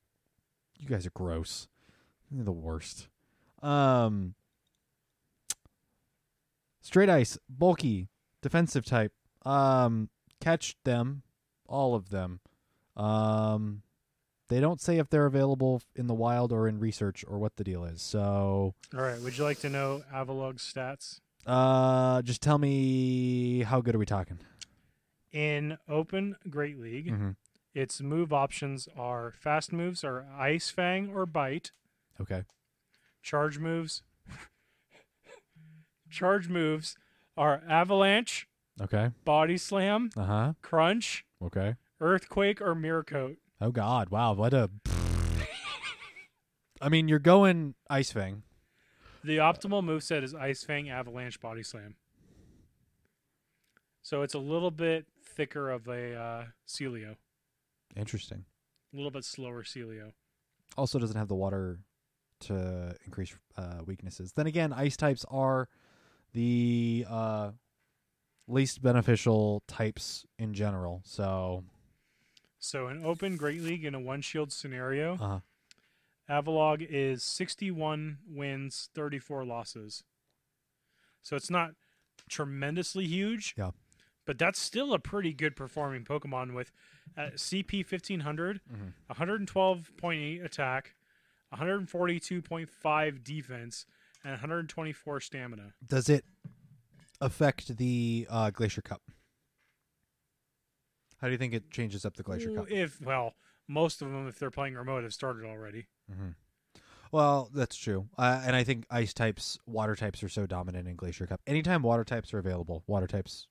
you 0.77 0.89
guys 0.89 1.07
are 1.07 1.13
gross. 1.15 1.69
You're 2.31 2.45
the 2.45 2.51
worst. 2.51 3.09
Um, 3.63 4.35
straight 6.81 7.09
ice, 7.09 7.39
bulky, 7.49 8.09
defensive 8.41 8.85
type. 8.85 9.13
Um, 9.45 10.09
catch 10.41 10.77
them, 10.85 11.23
all 11.67 11.95
of 11.95 12.11
them. 12.11 12.41
Um, 12.97 13.83
they 14.49 14.61
don't 14.61 14.81
say 14.81 14.99
if 14.99 15.09
they're 15.09 15.27
available 15.27 15.83
in 15.97 16.07
the 16.07 16.15
wild 16.15 16.53
or 16.53 16.69
in 16.69 16.79
research 16.79 17.25
or 17.27 17.39
what 17.39 17.57
the 17.57 17.65
deal 17.65 17.85
is. 17.85 18.03
So, 18.03 18.75
All 18.95 19.01
right. 19.01 19.21
Would 19.21 19.39
you 19.39 19.45
like 19.45 19.61
to 19.61 19.71
know 19.71 20.03
Avalugg's 20.13 20.71
stats? 20.71 21.21
uh, 21.47 22.23
just 22.23 22.41
tell 22.43 22.59
me 22.59 23.63
how 23.63 23.81
good 23.81 23.95
are 23.95 23.99
we 23.99 24.07
talking? 24.07 24.39
In 25.33 25.79
Open 25.89 26.37
Great 26.51 26.79
League, 26.79 27.11
Mm-hmm. 27.11 27.31
its 27.75 28.01
move 28.03 28.33
options 28.33 28.87
are 28.99 29.33
fast 29.33 29.73
moves 29.73 30.05
are 30.05 30.27
Ice 30.39 30.69
Fang 30.69 31.11
or 31.15 31.25
Bite. 31.27 31.71
Okay. 32.21 32.45
Charge 33.23 33.59
moves. 33.59 34.03
Charge 36.11 36.49
moves 36.49 36.97
are 37.37 37.63
Avalanche, 37.69 38.49
Okay. 38.81 39.11
Body 39.25 39.57
Slam, 39.57 40.11
Uh 40.17 40.25
huh. 40.25 40.53
Crunch, 40.63 41.25
Okay. 41.43 41.77
Earthquake, 42.01 42.61
or 42.61 42.75
Mirror 42.75 43.05
Coat. 43.05 43.37
Oh 43.61 43.71
God! 43.71 44.09
Wow. 44.11 44.33
What 44.35 44.53
a. 44.53 44.71
I 46.81 46.89
mean, 46.89 47.07
you're 47.07 47.21
going 47.21 47.75
Ice 47.89 48.11
Fang. 48.11 48.43
The 49.23 49.37
optimal 49.37 49.85
move 49.85 50.03
set 50.03 50.25
is 50.25 50.35
Ice 50.35 50.65
Fang, 50.65 50.91
Avalanche, 50.91 51.41
Body 51.41 51.63
Slam. 51.63 51.95
So 54.03 54.23
it's 54.23 54.35
a 54.35 54.39
little 54.41 54.73
bit 54.73 55.07
thicker 55.25 55.71
of 55.71 55.87
a 55.87 56.15
uh, 56.17 56.45
Sealeo, 56.67 57.15
Interesting. 57.95 58.45
a 58.93 58.97
little 58.97 59.13
bit 59.13 59.25
slower 59.25 59.63
Sealeo. 59.63 60.13
Also, 60.77 60.99
doesn't 60.99 61.17
have 61.17 61.29
the 61.29 61.37
water 61.37 61.79
to 62.43 62.95
increase 63.05 63.35
uh, 63.57 63.79
weaknesses. 63.87 64.33
Then 64.33 64.47
again, 64.47 64.73
ice 64.73 64.97
types 64.97 65.25
are 65.31 65.69
the 66.33 67.05
uh, 67.09 67.51
least 68.47 68.83
beneficial 68.83 69.63
types 69.69 70.25
in 70.39 70.55
general. 70.55 71.03
So, 71.05 71.65
So 72.59 72.87
an 72.89 73.05
Open 73.05 73.37
Great 73.37 73.61
League 73.63 73.85
in 73.85 73.95
a 73.95 74.01
one 74.01 74.21
shield 74.23 74.53
scenario, 74.53 75.17
uh, 75.17 75.41
Avalugg 76.31 76.87
is 76.89 77.23
61 77.25 78.19
wins, 78.29 78.89
34 78.95 79.45
losses. 79.45 80.05
So 81.23 81.37
it's 81.37 81.51
not 81.51 81.73
tremendously 82.29 83.07
huge. 83.07 83.55
Yeah. 83.57 83.71
But 84.25 84.39
that's 84.39 84.61
still 84.61 84.95
a 84.95 85.01
pretty 85.01 85.33
good 85.33 85.57
performing 85.57 86.05
Pokemon 86.05 86.55
with 86.55 86.71
uh, 87.19 87.31
CP 87.35 87.83
1500, 87.85 88.61
Mhm. 88.73 88.93
112.8 89.11 90.45
attack, 90.45 90.95
142.5 91.55 93.25
defense, 93.25 93.87
and 94.25 94.33
124 94.33 95.21
stamina. 95.21 95.73
does 95.87 96.09
it 96.09 96.25
affect 97.21 97.77
the 97.77 98.27
uh, 98.31 98.51
Glacier 98.51 98.83
Cup? 98.83 99.03
How 101.21 101.29
do 101.29 101.33
you 101.33 101.39
think 101.39 101.55
it 101.55 101.71
changes 101.71 102.05
up 102.05 102.17
the 102.17 102.23
Glacier 102.23 102.51
Cup? 102.51 102.71
If 102.71 103.01
well, 103.01 103.35
most 103.69 104.03
of 104.03 104.11
them, 104.11 104.27
if 104.27 104.39
they're 104.39 104.51
playing 104.51 104.75
remote, 104.75 105.05
have 105.05 105.13
started 105.13 105.45
already. 105.45 105.87
Mm-hmm. 106.11 106.31
Well, 107.13 107.51
that's 107.53 107.77
true, 107.77 108.09
uh, 108.17 108.43
and 108.45 108.57
I 108.57 108.65
think 108.65 108.87
ice 108.91 109.13
types, 109.13 109.59
water 109.67 109.95
types 109.95 110.23
are 110.23 110.31
so 110.31 110.47
dominant 110.47 110.89
in 110.89 110.97
Glacier 110.97 111.27
Cup. 111.27 111.41
Anytime 111.47 111.83
water 111.83 112.05
types 112.05 112.33
are 112.33 112.39
available, 112.39 112.83
water 112.87 113.07
types 113.07 113.49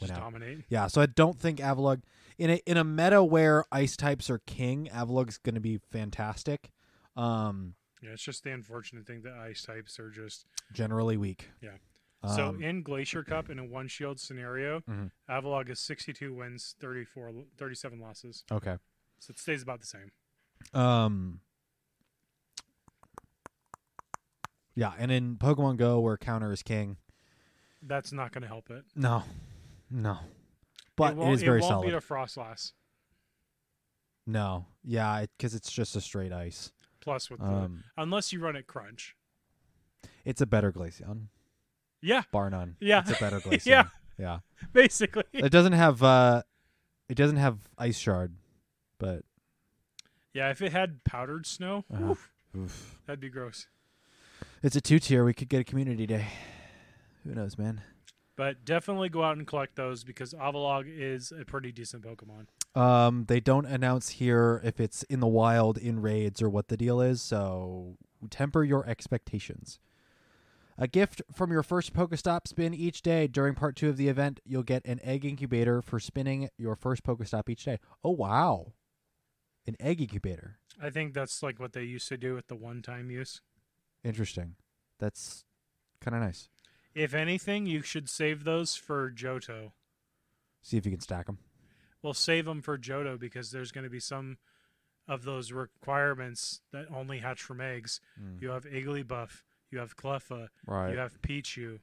Just 0.00 0.12
out. 0.12 0.18
dominate. 0.18 0.64
Yeah, 0.68 0.88
so 0.88 1.00
I 1.00 1.06
don't 1.06 1.38
think 1.38 1.60
Avalugg 1.60 2.02
in 2.38 2.50
a 2.50 2.60
in 2.66 2.76
a 2.76 2.84
meta 2.84 3.22
where 3.22 3.64
ice 3.70 3.96
types 3.96 4.28
are 4.28 4.40
king, 4.46 4.88
Avalugg's 4.92 5.38
going 5.38 5.54
to 5.54 5.60
be 5.60 5.78
fantastic. 5.92 6.72
Um, 7.16 7.74
Yeah, 8.02 8.10
it's 8.10 8.22
just 8.22 8.42
the 8.44 8.50
unfortunate 8.50 9.06
thing 9.06 9.22
that 9.22 9.32
ice 9.34 9.62
types 9.62 9.98
are 9.98 10.10
just 10.10 10.46
generally 10.72 11.16
weak. 11.16 11.50
Yeah. 11.62 11.76
so 12.34 12.48
Um, 12.48 12.62
in 12.62 12.82
Glacier 12.82 13.22
Cup 13.22 13.48
in 13.50 13.58
a 13.58 13.64
one 13.64 13.86
shield 13.88 14.18
scenario, 14.20 14.80
Mhm. 14.80 15.10
Avalugg 15.28 15.68
is 15.70 15.78
62 15.80 16.32
wins, 16.34 16.74
34 16.80 17.32
37 17.56 18.00
losses. 18.00 18.44
okay. 18.50 18.78
So 19.18 19.30
it 19.30 19.38
stays 19.38 19.62
about 19.62 19.80
the 19.80 19.86
same. 19.86 20.10
Um, 20.72 21.40
yeah, 24.74 24.92
and 24.98 25.10
in 25.12 25.36
Pokemon 25.36 25.76
Go, 25.76 26.00
where 26.00 26.16
counter 26.16 26.52
is 26.52 26.62
king, 26.62 26.96
That's 27.82 28.12
not 28.12 28.32
going 28.32 28.42
to 28.42 28.48
help 28.48 28.70
it. 28.70 28.84
no, 28.94 29.22
no, 29.90 30.18
but 30.96 31.16
it, 31.16 31.20
it, 31.20 31.32
is 31.32 31.42
very 31.42 31.58
it 31.58 31.62
won't 31.62 31.70
solid. 31.72 31.86
beat 31.86 31.94
a 31.94 32.00
Froslass. 32.00 32.72
no, 34.26 34.66
yeah, 34.82 35.24
because 35.36 35.54
it's 35.54 35.70
just 35.72 35.94
a 35.96 36.00
straight 36.00 36.32
ice. 36.32 36.72
Plus 37.04 37.30
with 37.30 37.40
the, 37.40 37.46
Um, 37.46 37.84
unless 37.98 38.32
you 38.32 38.40
run 38.40 38.56
it 38.56 38.66
crunch. 38.66 39.14
it's 40.24 40.40
a 40.40 40.46
better 40.46 40.72
Glaceon, 40.72 41.26
Yeah, 42.00 42.22
bar 42.32 42.48
none. 42.50 42.76
Yeah. 42.80 43.00
it's 43.06 43.10
a 43.18 43.20
better 43.20 43.40
Glaceon. 43.44 43.66
Yeah. 43.66 43.84
yeah. 44.18 44.38
basically. 44.72 45.24
It 45.32 45.50
doesn't 45.50 45.74
have 45.74 46.02
uh, 46.02 46.42
it 47.08 47.14
doesn't 47.16 47.36
have 47.36 47.58
ice 47.76 47.98
shard, 47.98 48.34
but 48.98 49.22
yeah, 50.32 50.50
if 50.50 50.62
it 50.62 50.72
had 50.72 51.04
powdered 51.04 51.46
snow, 51.46 51.84
Uh-huh. 51.92 52.12
oof, 52.12 52.30
oof. 52.56 52.98
that'd 53.06 53.20
be 53.20 53.28
gross. 53.28 53.66
it's 54.62 54.74
a 54.76 54.80
two 54.80 54.98
tier. 54.98 55.24
We 55.24 55.34
could 55.34 55.48
get 55.50 55.60
a 55.60 55.64
community 55.64 56.06
day. 56.06 56.26
Who 57.24 57.34
knows, 57.34 57.56
man? 57.58 57.82
But 58.36 58.64
definitely 58.64 59.08
go 59.10 59.22
out 59.22 59.36
and 59.36 59.46
collect 59.46 59.76
those 59.76 60.02
because 60.04 60.32
Avalugg 60.34 60.86
is 60.88 61.32
a 61.32 61.44
pretty 61.44 61.70
decent 61.70 62.02
Pokemon. 62.02 62.46
Um, 62.74 63.26
they 63.28 63.40
don't 63.40 63.66
announce 63.66 64.10
here 64.10 64.60
if 64.64 64.80
it's 64.80 65.04
in 65.04 65.20
the 65.20 65.28
wild, 65.28 65.78
in 65.78 66.02
raids, 66.02 66.42
or 66.42 66.50
what 66.50 66.68
the 66.68 66.76
deal 66.76 67.00
is. 67.00 67.22
So 67.22 67.96
temper 68.30 68.64
your 68.64 68.86
expectations. 68.88 69.78
A 70.76 70.88
gift 70.88 71.22
from 71.32 71.52
your 71.52 71.62
first 71.62 71.94
Pokestop 71.94 72.48
spin 72.48 72.74
each 72.74 73.00
day 73.00 73.28
during 73.28 73.54
part 73.54 73.76
two 73.76 73.88
of 73.88 73.96
the 73.96 74.08
event. 74.08 74.40
You'll 74.44 74.64
get 74.64 74.84
an 74.84 74.98
egg 75.04 75.24
incubator 75.24 75.80
for 75.80 76.00
spinning 76.00 76.48
your 76.58 76.74
first 76.74 77.04
Pokestop 77.04 77.48
each 77.48 77.64
day. 77.64 77.78
Oh 78.02 78.10
wow, 78.10 78.72
an 79.68 79.76
egg 79.78 80.00
incubator. 80.00 80.58
I 80.82 80.90
think 80.90 81.14
that's 81.14 81.44
like 81.44 81.60
what 81.60 81.74
they 81.74 81.84
used 81.84 82.08
to 82.08 82.16
do 82.16 82.34
with 82.34 82.48
the 82.48 82.56
one-time 82.56 83.08
use. 83.08 83.40
Interesting. 84.02 84.56
That's 84.98 85.44
kind 86.00 86.16
of 86.16 86.22
nice. 86.22 86.48
If 86.92 87.14
anything, 87.14 87.66
you 87.66 87.82
should 87.82 88.08
save 88.08 88.42
those 88.42 88.74
for 88.74 89.12
Johto. 89.12 89.72
See 90.60 90.76
if 90.76 90.84
you 90.84 90.90
can 90.90 91.00
stack 91.00 91.26
them. 91.26 91.38
Well, 92.04 92.14
save 92.14 92.44
them 92.44 92.60
for 92.62 92.76
Johto 92.78 93.18
because 93.18 93.50
there's 93.50 93.72
going 93.72 93.84
to 93.84 93.90
be 93.90 93.98
some 93.98 94.36
of 95.08 95.24
those 95.24 95.52
requirements 95.52 96.60
that 96.70 96.86
only 96.94 97.18
hatch 97.18 97.42
from 97.42 97.60
eggs. 97.60 98.00
You 98.40 98.50
have 98.50 98.64
Igglybuff, 98.64 99.42
you 99.70 99.78
have 99.78 99.96
Cleffa, 99.96 100.48
Right. 100.66 100.92
you 100.92 100.98
have 100.98 101.20
Pichu. 101.22 101.80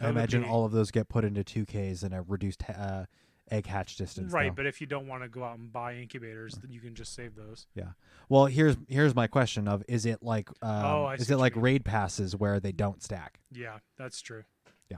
I 0.00 0.08
imagine 0.08 0.42
all 0.44 0.64
of 0.64 0.72
those 0.72 0.90
get 0.90 1.08
put 1.10 1.24
into 1.24 1.44
2Ks 1.44 2.02
and 2.02 2.14
a 2.14 2.22
reduced 2.22 2.62
uh, 2.70 3.04
egg 3.50 3.66
hatch 3.66 3.96
distance. 3.96 4.32
Right, 4.32 4.48
though. 4.50 4.54
but 4.54 4.66
if 4.66 4.80
you 4.80 4.86
don't 4.86 5.06
want 5.06 5.22
to 5.22 5.28
go 5.28 5.44
out 5.44 5.58
and 5.58 5.70
buy 5.70 5.96
incubators, 5.96 6.54
then 6.54 6.72
you 6.72 6.80
can 6.80 6.94
just 6.94 7.14
save 7.14 7.34
those. 7.36 7.66
Yeah. 7.74 7.90
Well, 8.30 8.46
here's 8.46 8.76
here's 8.88 9.14
my 9.14 9.26
question 9.26 9.68
of 9.68 9.82
is 9.88 10.06
it 10.06 10.22
like 10.22 10.48
um, 10.62 10.84
Oh, 10.86 11.08
is 11.10 11.30
it 11.30 11.36
like 11.36 11.56
mean. 11.56 11.62
raid 11.62 11.84
passes 11.84 12.34
where 12.34 12.58
they 12.60 12.72
don't 12.72 13.02
stack? 13.02 13.40
Yeah, 13.52 13.78
that's 13.98 14.22
true. 14.22 14.44
Yeah. 14.90 14.96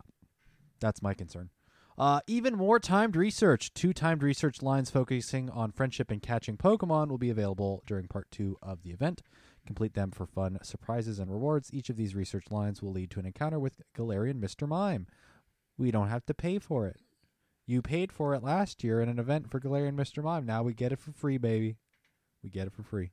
That's 0.79 1.03
my 1.03 1.15
concern. 1.15 1.51
Uh, 1.97 2.21
even 2.27 2.57
more 2.57 2.81
timed 2.81 3.15
research. 3.15 3.73
Two 3.73 3.93
timed 3.93 4.23
research 4.23 4.63
lines 4.63 4.91
focusing 4.91 5.49
on 5.51 5.71
friendship 5.71 6.11
and 6.11 6.21
catching 6.21 6.57
Pokemon 6.57 7.09
will 7.09 7.19
be 7.19 7.31
available 7.31 7.83
during 7.87 8.09
part 8.09 8.31
two 8.31 8.57
of 8.63 8.83
the 8.83 8.91
event. 8.91 9.23
Complete 9.67 9.95
them 9.95 10.11
for 10.11 10.27
fun 10.27 10.59
surprises 10.63 11.19
and 11.19 11.31
rewards. 11.31 11.71
Each 11.73 11.89
of 11.89 11.97
these 11.97 12.15
research 12.15 12.51
lines 12.51 12.83
will 12.83 12.93
lead 12.93 13.11
to 13.13 13.21
an 13.21 13.27
encounter 13.27 13.59
with 13.59 13.81
Galarian 13.97 14.41
Mr. 14.41 14.69
Mime. 14.69 15.07
We 15.79 15.91
don't 15.91 16.09
have 16.09 16.27
to 16.27 16.35
pay 16.35 16.59
for 16.59 16.87
it. 16.87 16.97
You 17.67 17.81
paid 17.81 18.13
for 18.13 18.35
it 18.35 18.43
last 18.43 18.85
year 18.85 19.01
in 19.01 19.09
an 19.09 19.19
event 19.19 19.51
for 19.51 19.61
Galarian 19.61 19.95
Mr. 19.95 20.23
Mime. 20.23 20.45
Now 20.45 20.63
we 20.63 20.75
get 20.75 20.93
it 20.93 20.99
for 20.99 21.13
free, 21.13 21.39
baby. 21.39 21.77
We 22.43 22.51
get 22.51 22.67
it 22.67 22.75
for 22.75 22.83
free. 22.83 23.13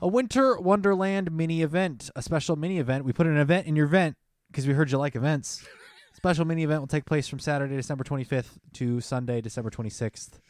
A 0.00 0.06
Winter 0.06 0.58
Wonderland 0.60 1.32
mini 1.32 1.62
event, 1.62 2.10
a 2.14 2.22
special 2.22 2.54
mini 2.56 2.78
event. 2.78 3.04
We 3.04 3.12
put 3.12 3.26
an 3.26 3.36
event 3.36 3.66
in 3.66 3.76
your 3.76 3.86
event 3.86 4.16
because 4.48 4.66
we 4.66 4.74
heard 4.74 4.90
you 4.90 4.98
like 4.98 5.16
events. 5.16 5.66
Special 6.16 6.46
mini 6.46 6.64
event 6.64 6.80
will 6.80 6.86
take 6.86 7.04
place 7.04 7.28
from 7.28 7.38
Saturday, 7.38 7.76
December 7.76 8.02
25th 8.02 8.56
to 8.72 9.02
Sunday, 9.02 9.42
December 9.42 9.68
26th, 9.68 10.40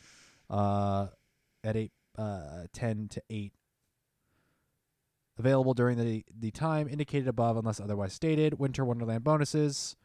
uh, 0.48 1.08
at 1.64 1.74
8, 1.74 1.90
uh, 2.16 2.66
10 2.72 3.08
to 3.08 3.22
8. 3.28 3.52
Available 5.38 5.74
during 5.74 5.98
the 5.98 6.24
the 6.38 6.52
time 6.52 6.88
indicated 6.88 7.26
above, 7.26 7.56
unless 7.56 7.80
otherwise 7.80 8.12
stated. 8.12 8.60
Winter 8.60 8.84
Wonderland 8.84 9.24
bonuses. 9.24 9.96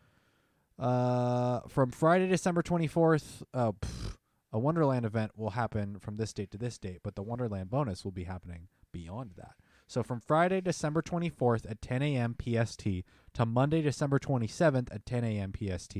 Uh, 0.80 1.60
from 1.70 1.92
Friday, 1.92 2.28
December 2.28 2.64
24th, 2.64 3.44
uh, 3.54 3.72
pff, 3.72 4.18
a 4.52 4.58
Wonderland 4.58 5.06
event 5.06 5.32
will 5.38 5.52
happen 5.52 6.00
from 6.00 6.18
this 6.18 6.34
date 6.34 6.50
to 6.52 6.58
this 6.58 6.80
date, 6.80 7.02
but 7.04 7.14
the 7.14 7.22
Wonderland 7.22 7.70
bonus 7.70 8.04
will 8.04 8.12
be 8.12 8.24
happening 8.24 8.68
beyond 8.92 9.34
that. 9.38 9.54
So 9.92 10.04
from 10.04 10.22
Friday, 10.22 10.62
December 10.62 11.02
24th 11.02 11.70
at 11.70 11.82
10 11.82 12.02
a.m. 12.02 12.34
PST 12.42 12.88
to 13.34 13.46
Monday, 13.46 13.82
December 13.82 14.20
27th 14.20 14.88
at 14.90 15.06
10 15.06 15.26
a.m. 15.26 15.52
PST, 15.52 15.98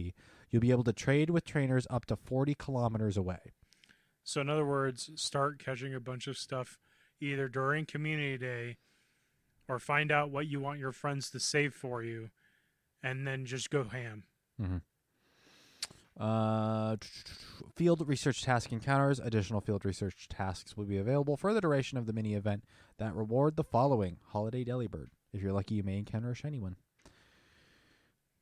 you'll 0.50 0.62
be 0.62 0.72
able 0.72 0.86
to 0.86 0.94
trade 0.94 1.30
with 1.30 1.44
trainers 1.44 1.86
up 1.90 2.06
to 2.06 2.16
40 2.16 2.56
kilometers 2.56 3.18
away. 3.18 3.52
So, 4.24 4.40
in 4.40 4.50
other 4.50 4.66
words, 4.66 5.12
start 5.16 5.60
catching 5.60 5.94
a 5.94 6.00
bunch 6.00 6.28
of 6.28 6.38
stuff 6.38 6.80
either 7.20 7.50
during 7.50 7.86
Community 7.86 8.38
Day 8.38 8.78
or 9.68 9.78
find 9.78 10.10
out 10.10 10.32
what 10.32 10.48
you 10.48 10.62
want 10.62 10.80
your 10.80 10.94
friends 10.94 11.30
to 11.32 11.42
save 11.42 11.74
for 11.74 12.02
you 12.02 12.30
and 13.04 13.28
then 13.28 13.44
just 13.44 13.70
go 13.70 13.84
ham. 13.84 14.24
Mm-hmm. 14.62 14.78
Uh, 16.22 16.98
field 17.76 18.08
research 18.08 18.44
task 18.44 18.72
encounters. 18.72 19.20
Additional 19.20 19.60
field 19.60 19.84
research 19.84 20.28
tasks 20.30 20.78
will 20.78 20.86
be 20.86 21.00
available 21.00 21.36
for 21.36 21.52
the 21.52 21.60
duration 21.60 21.98
of 21.98 22.06
the 22.06 22.14
mini 22.14 22.36
event 22.36 22.64
that 23.00 23.16
reward 23.16 23.56
the 23.56 23.64
following 23.64 24.18
Holiday 24.28 24.64
Delibird. 24.64 25.08
If 25.34 25.42
you're 25.42 25.52
lucky, 25.52 25.76
you 25.76 25.84
may 25.84 25.98
encounter 25.98 26.30
a 26.30 26.36
shiny 26.36 26.60
one. 26.60 26.76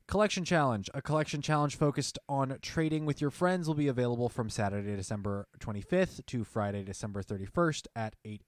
Collection 0.08 0.44
Challenge. 0.44 0.90
A 0.94 1.02
collection 1.02 1.42
challenge 1.42 1.78
focused 1.78 2.20
on 2.28 2.58
trading 2.62 3.06
with 3.06 3.22
your 3.22 3.30
friends 3.30 3.66
will 3.66 3.76
be 3.76 3.88
available 3.88 4.28
from 4.28 4.50
Saturday, 4.50 4.98
December 4.98 5.48
25th 5.60 6.26
to 6.26 6.44
Friday, 6.44 6.84
December 6.84 7.24
31st 7.24 7.88
at 7.96 8.18
8 8.26 8.42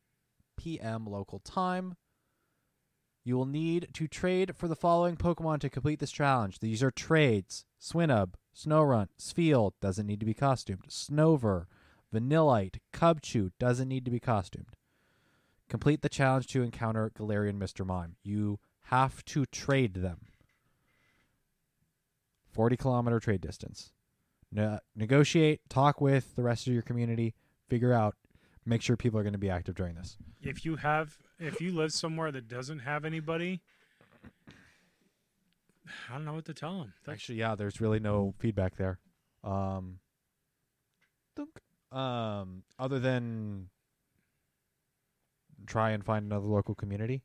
p.m. 0.58 1.06
local 1.06 1.40
time. 1.40 1.96
You 3.24 3.38
will 3.38 3.46
need 3.46 3.88
to 3.94 4.10
trade 4.10 4.58
for 4.58 4.68
the 4.68 4.76
following 4.76 5.16
Pokemon 5.16 5.60
to 5.60 5.70
complete 5.70 6.00
this 6.00 6.12
challenge. 6.12 6.60
These 6.60 6.84
are 6.84 6.92
trades 6.92 7.64
Swinub, 7.80 8.34
Snorunt, 8.56 9.08
Spheal 9.20 9.72
doesn't 9.82 10.08
need 10.08 10.20
to 10.20 10.26
be 10.26 10.34
costumed. 10.34 10.88
Snover, 10.90 11.66
Vanillite, 12.14 12.80
Cubchoo 12.94 13.52
doesn't 13.60 13.88
need 13.88 14.06
to 14.06 14.12
be 14.12 14.20
costumed. 14.20 14.76
Complete 15.70 16.02
the 16.02 16.10
challenge 16.10 16.48
to 16.48 16.64
encounter 16.64 17.10
Galarian 17.18 17.58
Mr. 17.58 17.86
Mime. 17.86 18.18
You 18.24 18.60
have 18.86 19.24
to 19.26 19.46
trade 19.46 19.96
them. 19.96 20.20
40 22.52 22.76
kilometer 22.76 23.20
trade 23.20 23.40
distance. 23.40 23.94
Ne- 24.52 24.80
negotiate, 24.96 25.62
talk 25.70 26.02
with 26.02 26.36
the 26.36 26.44
rest 26.44 26.68
of 26.68 26.74
your 26.74 26.82
community, 26.82 27.34
figure 27.70 27.94
out, 27.94 28.16
make 28.66 28.82
sure 28.82 28.98
people 28.98 29.18
are 29.18 29.24
going 29.24 29.32
to 29.32 29.40
be 29.40 29.50
active 29.50 29.76
during 29.76 29.96
this. 29.96 30.18
If 30.42 30.66
you 30.66 30.76
have, 30.76 31.18
if 31.40 31.62
you 31.62 31.72
live 31.72 31.94
somewhere 31.94 32.34
that 32.34 32.50
doesn't 32.50 32.80
have 32.80 33.06
anybody, 33.06 33.62
I 36.10 36.14
don't 36.14 36.26
know 36.26 36.34
what 36.34 36.46
to 36.46 36.54
tell 36.54 36.80
them. 36.80 36.94
Actually, 37.08 37.40
yeah, 37.40 37.56
there's 37.56 37.80
really 37.82 38.00
no 38.00 38.34
feedback 38.40 38.76
there. 38.78 39.00
Um, 39.44 40.00
um, 41.92 42.64
other 42.80 43.00
than 43.00 43.70
try 45.66 45.92
and 45.92 46.04
find 46.06 46.26
another 46.26 46.48
local 46.48 46.76
community. 46.76 47.24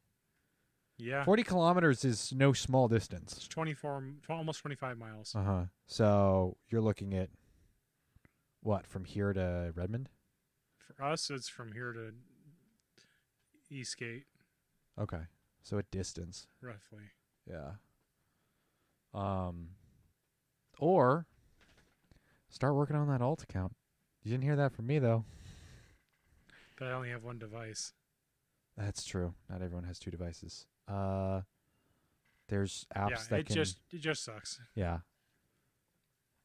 yeah, 0.98 1.24
40 1.24 1.42
kilometers 1.44 2.04
is 2.04 2.32
no 2.34 2.52
small 2.52 2.86
it's 2.86 2.94
distance. 3.08 3.46
24, 3.48 4.04
tw- 4.22 4.30
almost 4.30 4.60
25 4.60 4.98
miles. 4.98 5.34
Uh 5.34 5.42
huh. 5.44 5.64
So 5.86 6.56
you're 6.68 6.80
looking 6.80 7.14
at 7.14 7.30
what 8.62 8.86
from 8.86 9.04
here 9.04 9.32
to 9.32 9.72
Redmond? 9.74 10.08
For 10.78 11.02
us, 11.04 11.30
it's 11.30 11.48
from 11.48 11.72
here 11.72 11.92
to 11.92 12.12
Eastgate, 13.70 14.24
Okay. 14.98 15.22
So 15.62 15.78
a 15.78 15.82
distance. 15.84 16.46
roughly. 16.60 17.02
Yeah. 17.48 17.72
Um, 19.16 19.68
or 20.78 21.26
start 22.50 22.74
working 22.74 22.96
on 22.96 23.08
that 23.08 23.22
alt 23.22 23.42
account. 23.42 23.74
You 24.22 24.30
didn't 24.30 24.44
hear 24.44 24.56
that 24.56 24.72
from 24.72 24.86
me 24.86 24.98
though. 24.98 25.24
But 26.78 26.88
I 26.88 26.92
only 26.92 27.08
have 27.10 27.24
one 27.24 27.38
device. 27.38 27.92
That's 28.76 29.04
true. 29.04 29.32
Not 29.48 29.62
everyone 29.62 29.84
has 29.84 29.98
two 29.98 30.10
devices. 30.10 30.66
Uh, 30.86 31.40
there's 32.48 32.86
apps 32.94 33.10
yeah, 33.10 33.16
that 33.30 33.40
it 33.40 33.46
can. 33.46 33.56
just 33.56 33.78
it 33.90 34.00
just 34.00 34.22
sucks. 34.24 34.60
Yeah. 34.74 34.98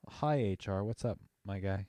Hi 0.07 0.57
HR, 0.65 0.81
what's 0.83 1.05
up, 1.05 1.19
my 1.45 1.59
guy? 1.59 1.85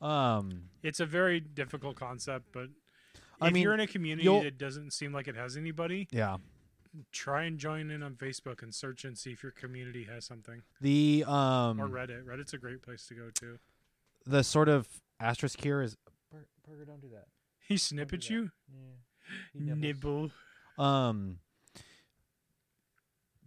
Um, 0.00 0.70
It's 0.82 1.00
a 1.00 1.06
very 1.06 1.38
difficult 1.38 1.96
concept, 1.96 2.46
but 2.52 2.68
I 3.40 3.48
if 3.48 3.52
mean, 3.54 3.62
you're 3.62 3.74
in 3.74 3.80
a 3.80 3.86
community 3.86 4.40
that 4.42 4.56
doesn't 4.56 4.92
seem 4.92 5.12
like 5.12 5.28
it 5.28 5.36
has 5.36 5.56
anybody, 5.56 6.08
yeah. 6.10 6.38
Try 7.10 7.44
and 7.44 7.58
join 7.58 7.90
in 7.90 8.02
on 8.02 8.14
Facebook 8.14 8.62
and 8.62 8.74
search 8.74 9.04
and 9.04 9.16
see 9.16 9.32
if 9.32 9.42
your 9.42 9.52
community 9.52 10.04
has 10.04 10.24
something. 10.24 10.62
The 10.80 11.24
um 11.26 11.80
or 11.80 11.88
Reddit. 11.88 12.24
Reddit's 12.24 12.52
a 12.54 12.58
great 12.58 12.82
place 12.82 13.06
to 13.06 13.14
go 13.14 13.30
to. 13.36 13.58
the 14.26 14.42
sort 14.44 14.68
of 14.68 14.86
asterisk 15.20 15.62
here 15.62 15.80
is 15.82 15.96
Par- 16.30 16.46
Parker, 16.66 16.84
don't 16.84 17.00
do 17.00 17.08
that. 17.12 17.26
He 17.66 17.76
snip 17.76 18.10
do 18.10 18.16
at 18.16 18.30
you? 18.30 18.50
Yeah. 19.54 19.74
Nibble. 19.74 20.30
Um, 20.78 21.38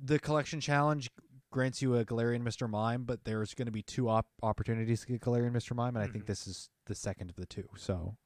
the 0.04 0.20
collection 0.20 0.60
challenge 0.62 1.10
grants 1.52 1.82
you 1.82 1.96
a 1.96 2.06
Galarian 2.06 2.42
Mr. 2.44 2.70
Mime, 2.70 3.04
but 3.04 3.24
there's 3.24 3.54
going 3.54 3.66
to 3.68 3.72
be 3.72 3.82
two 3.82 4.10
op- 4.10 4.28
opportunities 4.44 5.02
to 5.02 5.08
get 5.08 5.22
Galarian 5.22 5.52
Mr. 5.54 5.76
Mime, 5.76 5.96
and 5.96 6.04
I 6.04 6.08
think 6.08 6.26
Mhm. 6.26 6.28
this 6.28 6.48
is 6.48 6.70
the 6.86 6.96
second 6.96 7.30
of 7.30 7.36
the 7.38 7.46
two. 7.46 7.70
So 7.78 8.18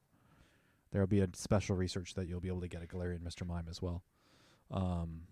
there'll 0.90 1.06
be 1.06 1.20
a 1.20 1.28
special 1.34 1.76
research 1.76 2.14
that 2.14 2.26
you'll 2.26 2.40
be 2.40 2.48
able 2.48 2.60
to 2.62 2.68
get 2.68 2.82
a 2.82 2.86
Galarian 2.86 3.20
Mr. 3.20 3.46
Mime 3.46 3.68
as 3.68 3.80
well. 3.80 4.02
Um, 4.70 5.22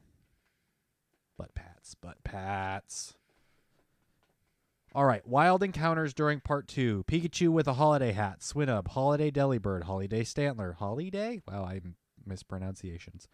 but 1.37 1.55
pats, 1.55 1.95
but 2.01 2.23
pats. 2.25 3.15
All 4.95 5.05
right, 5.05 5.27
wild 5.27 5.63
encounters 5.63 6.15
during 6.15 6.41
part 6.41 6.67
two. 6.67 7.05
Pikachu 7.07 7.51
with 7.51 7.69
a 7.69 7.75
holiday 7.75 8.13
hat, 8.13 8.41
Swinub, 8.41 8.89
Holiday 8.89 9.31
Delibird, 9.31 9.85
Holiday 9.85 10.25
Stantler, 10.25 10.75
Holiday. 10.75 11.41
Wow, 11.47 11.65
I 11.65 11.81
mispronunciations. 12.27 13.29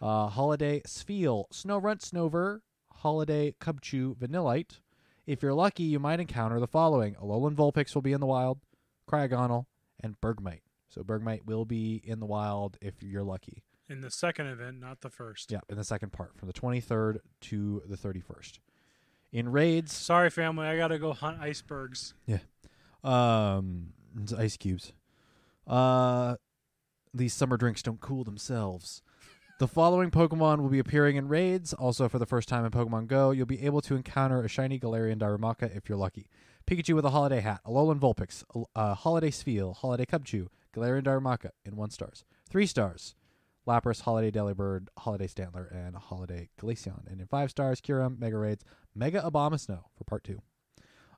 Uh, 0.00 0.28
Holiday 0.28 0.80
Spheal, 0.86 1.50
Snorunt 1.52 2.00
Snover, 2.00 2.60
Holiday 2.92 3.54
Cubchoo 3.60 4.16
Vanillite. 4.16 4.80
If 5.26 5.42
you're 5.42 5.52
lucky, 5.52 5.82
you 5.82 5.98
might 5.98 6.20
encounter 6.20 6.60
the 6.60 6.66
following: 6.66 7.16
Alolan 7.16 7.54
Vulpix 7.54 7.94
will 7.94 8.02
be 8.02 8.12
in 8.12 8.20
the 8.20 8.26
wild, 8.26 8.60
Cryogonal, 9.08 9.66
and 10.02 10.20
Bergmite. 10.20 10.62
So 10.88 11.02
Bergmite 11.02 11.44
will 11.44 11.64
be 11.64 12.00
in 12.04 12.20
the 12.20 12.26
wild 12.26 12.78
if 12.80 13.02
you're 13.02 13.24
lucky. 13.24 13.64
In 13.90 14.02
the 14.02 14.10
second 14.10 14.46
event, 14.46 14.78
not 14.78 15.00
the 15.00 15.10
first. 15.10 15.50
Yeah, 15.50 15.58
in 15.68 15.76
the 15.76 15.82
second 15.82 16.12
part, 16.12 16.38
from 16.38 16.46
the 16.46 16.52
23rd 16.52 17.18
to 17.40 17.82
the 17.88 17.96
31st. 17.96 18.60
In 19.32 19.50
raids, 19.50 19.92
Sorry, 19.92 20.30
family. 20.30 20.66
I 20.66 20.76
gotta 20.76 20.98
go 20.98 21.12
hunt 21.12 21.40
icebergs. 21.40 22.14
Yeah, 22.24 22.38
um, 23.02 23.88
it's 24.22 24.32
ice 24.32 24.56
cubes. 24.56 24.92
Uh, 25.66 26.36
these 27.12 27.34
summer 27.34 27.56
drinks 27.56 27.82
don't 27.82 28.00
cool 28.00 28.22
themselves. 28.22 29.02
The 29.58 29.68
following 29.68 30.10
Pokemon 30.10 30.60
will 30.60 30.68
be 30.68 30.78
appearing 30.78 31.16
in 31.16 31.28
raids. 31.28 31.74
Also, 31.74 32.08
for 32.08 32.18
the 32.18 32.26
first 32.26 32.48
time 32.48 32.64
in 32.64 32.70
Pokemon 32.70 33.08
Go, 33.08 33.32
you'll 33.32 33.44
be 33.44 33.64
able 33.66 33.80
to 33.82 33.96
encounter 33.96 34.42
a 34.42 34.48
shiny 34.48 34.78
Galarian 34.78 35.18
Darumaka 35.18 35.76
if 35.76 35.88
you're 35.88 35.98
lucky. 35.98 36.28
Pikachu 36.66 36.94
with 36.94 37.04
a 37.04 37.10
holiday 37.10 37.40
hat, 37.40 37.60
Alolan 37.66 37.98
Vulpix, 37.98 38.44
a 38.54 38.78
uh, 38.78 38.94
Holiday 38.94 39.30
Spheal, 39.30 39.76
Holiday 39.76 40.06
Cubchoo, 40.06 40.46
Galarian 40.74 41.02
Darumaka 41.02 41.50
in 41.64 41.76
one 41.76 41.90
stars. 41.90 42.24
Three 42.48 42.66
stars, 42.66 43.14
Lapras, 43.66 44.00
Holiday 44.02 44.30
Delibird, 44.30 44.88
Holiday 44.98 45.26
Stantler, 45.26 45.70
and 45.74 45.94
Holiday 45.96 46.48
Glaceon. 46.60 47.06
And 47.10 47.20
in 47.20 47.26
five 47.26 47.50
stars, 47.50 47.80
Kyurem, 47.80 48.18
Mega 48.18 48.36
Raids, 48.38 48.64
Mega 48.94 49.20
Abomasnow 49.22 49.82
for 49.96 50.04
part 50.06 50.24
two. 50.24 50.40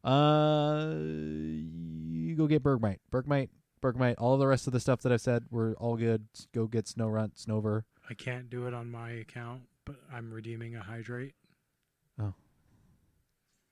Uh, 0.04 0.94
you 0.98 2.34
go 2.36 2.46
get 2.46 2.62
Bergmite, 2.62 2.98
Bergmite, 3.10 3.50
Bergmite. 3.80 4.16
All 4.18 4.36
the 4.36 4.46
rest 4.46 4.66
of 4.66 4.72
the 4.72 4.80
stuff 4.80 5.00
that 5.02 5.12
I've 5.12 5.20
said 5.20 5.44
were 5.50 5.74
all 5.78 5.96
good. 5.96 6.26
Go 6.52 6.66
get 6.66 6.86
Snorunt, 6.86 7.32
Snover. 7.42 7.84
I 8.10 8.14
can't 8.14 8.50
do 8.50 8.66
it 8.66 8.74
on 8.74 8.90
my 8.90 9.10
account, 9.10 9.62
but 9.84 9.96
I'm 10.12 10.32
redeeming 10.32 10.74
a 10.74 10.82
hydrate. 10.82 11.34
Oh. 12.20 12.34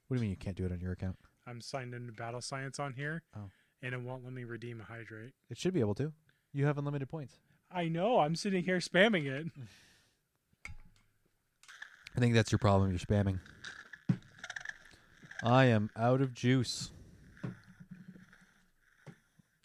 What 0.09 0.17
do 0.17 0.17
you 0.17 0.21
mean 0.21 0.31
you 0.31 0.37
can't 0.37 0.57
do 0.57 0.65
it 0.65 0.73
on 0.73 0.81
your 0.81 0.93
account? 0.93 1.17
I'm 1.47 1.61
signed 1.61 1.95
into 1.95 2.13
Battle 2.13 2.41
Science 2.41 2.79
on 2.79 2.93
here, 2.93 3.23
Oh. 3.37 3.51
and 3.83 3.93
it 3.95 4.01
won't 4.01 4.23
let 4.25 4.33
me 4.33 4.45
redeem 4.45 4.81
a 4.81 4.85
hydrate. 4.85 5.33
It 5.49 5.59
should 5.59 5.75
be 5.75 5.81
able 5.81 5.95
to. 5.97 6.13
You 6.53 6.67
have 6.67 6.79
unlimited 6.79 7.09
points. 7.09 7.39
I 7.73 7.89
know. 7.89 8.19
I'm 8.19 8.35
sitting 8.35 8.65
here 8.65 8.79
spamming 8.79 9.27
it. 9.27 9.47
I 12.17 12.21
think 12.21 12.35
that's 12.35 12.51
your 12.51 12.59
problem. 12.59 12.91
You're 12.91 12.99
spamming. 12.99 13.39
I 15.43 15.67
am 15.67 15.91
out 15.97 16.21
of 16.21 16.35
juice. 16.35 16.91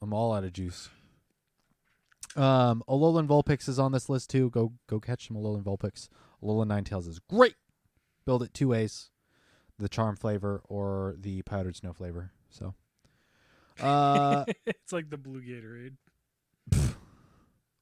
I'm 0.02 0.14
all 0.14 0.34
out 0.34 0.44
of 0.44 0.54
juice. 0.54 0.90
Um, 2.36 2.84
Alolan 2.88 3.28
Vulpix 3.28 3.68
is 3.68 3.80
on 3.80 3.92
this 3.92 4.10
list 4.10 4.30
too. 4.30 4.50
Go 4.52 4.74
go 4.88 5.00
catch 5.00 5.28
some 5.28 5.38
Alolan 5.38 5.64
Vulpix. 5.64 6.10
Alolan 6.44 6.68
Ninetales 6.68 7.08
is 7.08 7.20
great. 7.20 7.56
Build 8.26 8.44
it 8.44 8.54
two 8.54 8.68
ways: 8.70 9.10
the 9.80 9.90
charm 9.90 10.16
flavor 10.16 10.62
or 10.66 11.16
the 11.18 11.42
powdered 11.42 11.76
snow 11.76 11.94
flavor. 11.94 12.32
So, 12.50 12.76
uh, 13.82 14.46
it's 14.66 14.94
like 14.94 15.10
the 15.10 15.18
blue 15.18 15.42
Gatorade. 15.42 15.96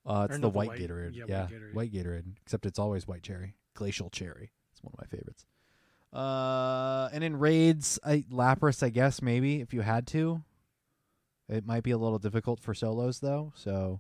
Uh 0.06 0.28
it's 0.30 0.36
the 0.38 0.42
the 0.42 0.50
white, 0.50 0.70
white- 0.70 0.80
Gatorade. 0.80 1.16
yeah, 1.16 1.26
Yeah, 1.28 1.42
white 1.44 1.52
Gatorade. 1.52 1.74
white 1.74 1.92
Gatorade. 1.94 2.24
Except 2.44 2.66
it's 2.66 2.80
always 2.80 3.08
white 3.08 3.24
cherry, 3.24 3.56
glacial 3.74 4.10
cherry. 4.10 4.52
It's 4.72 4.84
one 4.84 4.94
of 4.94 5.00
my 5.00 5.08
favorites. 5.18 5.46
Uh, 6.12 7.10
and 7.12 7.24
in 7.24 7.38
raids, 7.40 8.00
I 8.06 8.24
Lapras, 8.32 8.84
I 8.84 8.90
guess 8.90 9.22
maybe 9.22 9.62
if 9.62 9.74
you 9.74 9.82
had 9.82 10.06
to. 10.08 10.44
It 11.50 11.66
might 11.66 11.84
be 11.84 11.92
a 11.92 11.98
little 11.98 12.20
difficult 12.20 12.60
for 12.60 12.74
solos 12.74 13.20
though, 13.20 13.52
so 13.56 14.00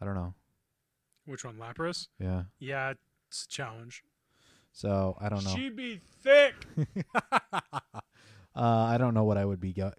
I 0.00 0.04
don't 0.04 0.14
know. 0.14 0.34
Which 1.26 1.44
one, 1.44 1.56
Lapras? 1.56 2.08
Yeah, 2.18 2.44
Yeah, 2.58 2.94
it's 3.28 3.44
a 3.44 3.48
challenge. 3.48 4.02
so 4.72 5.16
I 5.20 5.28
don't 5.28 5.44
know. 5.44 5.54
She'd 5.54 5.76
be 5.76 6.00
thick. 6.22 6.54
uh, 7.52 7.60
I 8.54 8.96
don't 8.98 9.14
know 9.14 9.24
what 9.24 9.36
I 9.38 9.44
would 9.44 9.60
be 9.60 9.72
go- 9.72 9.92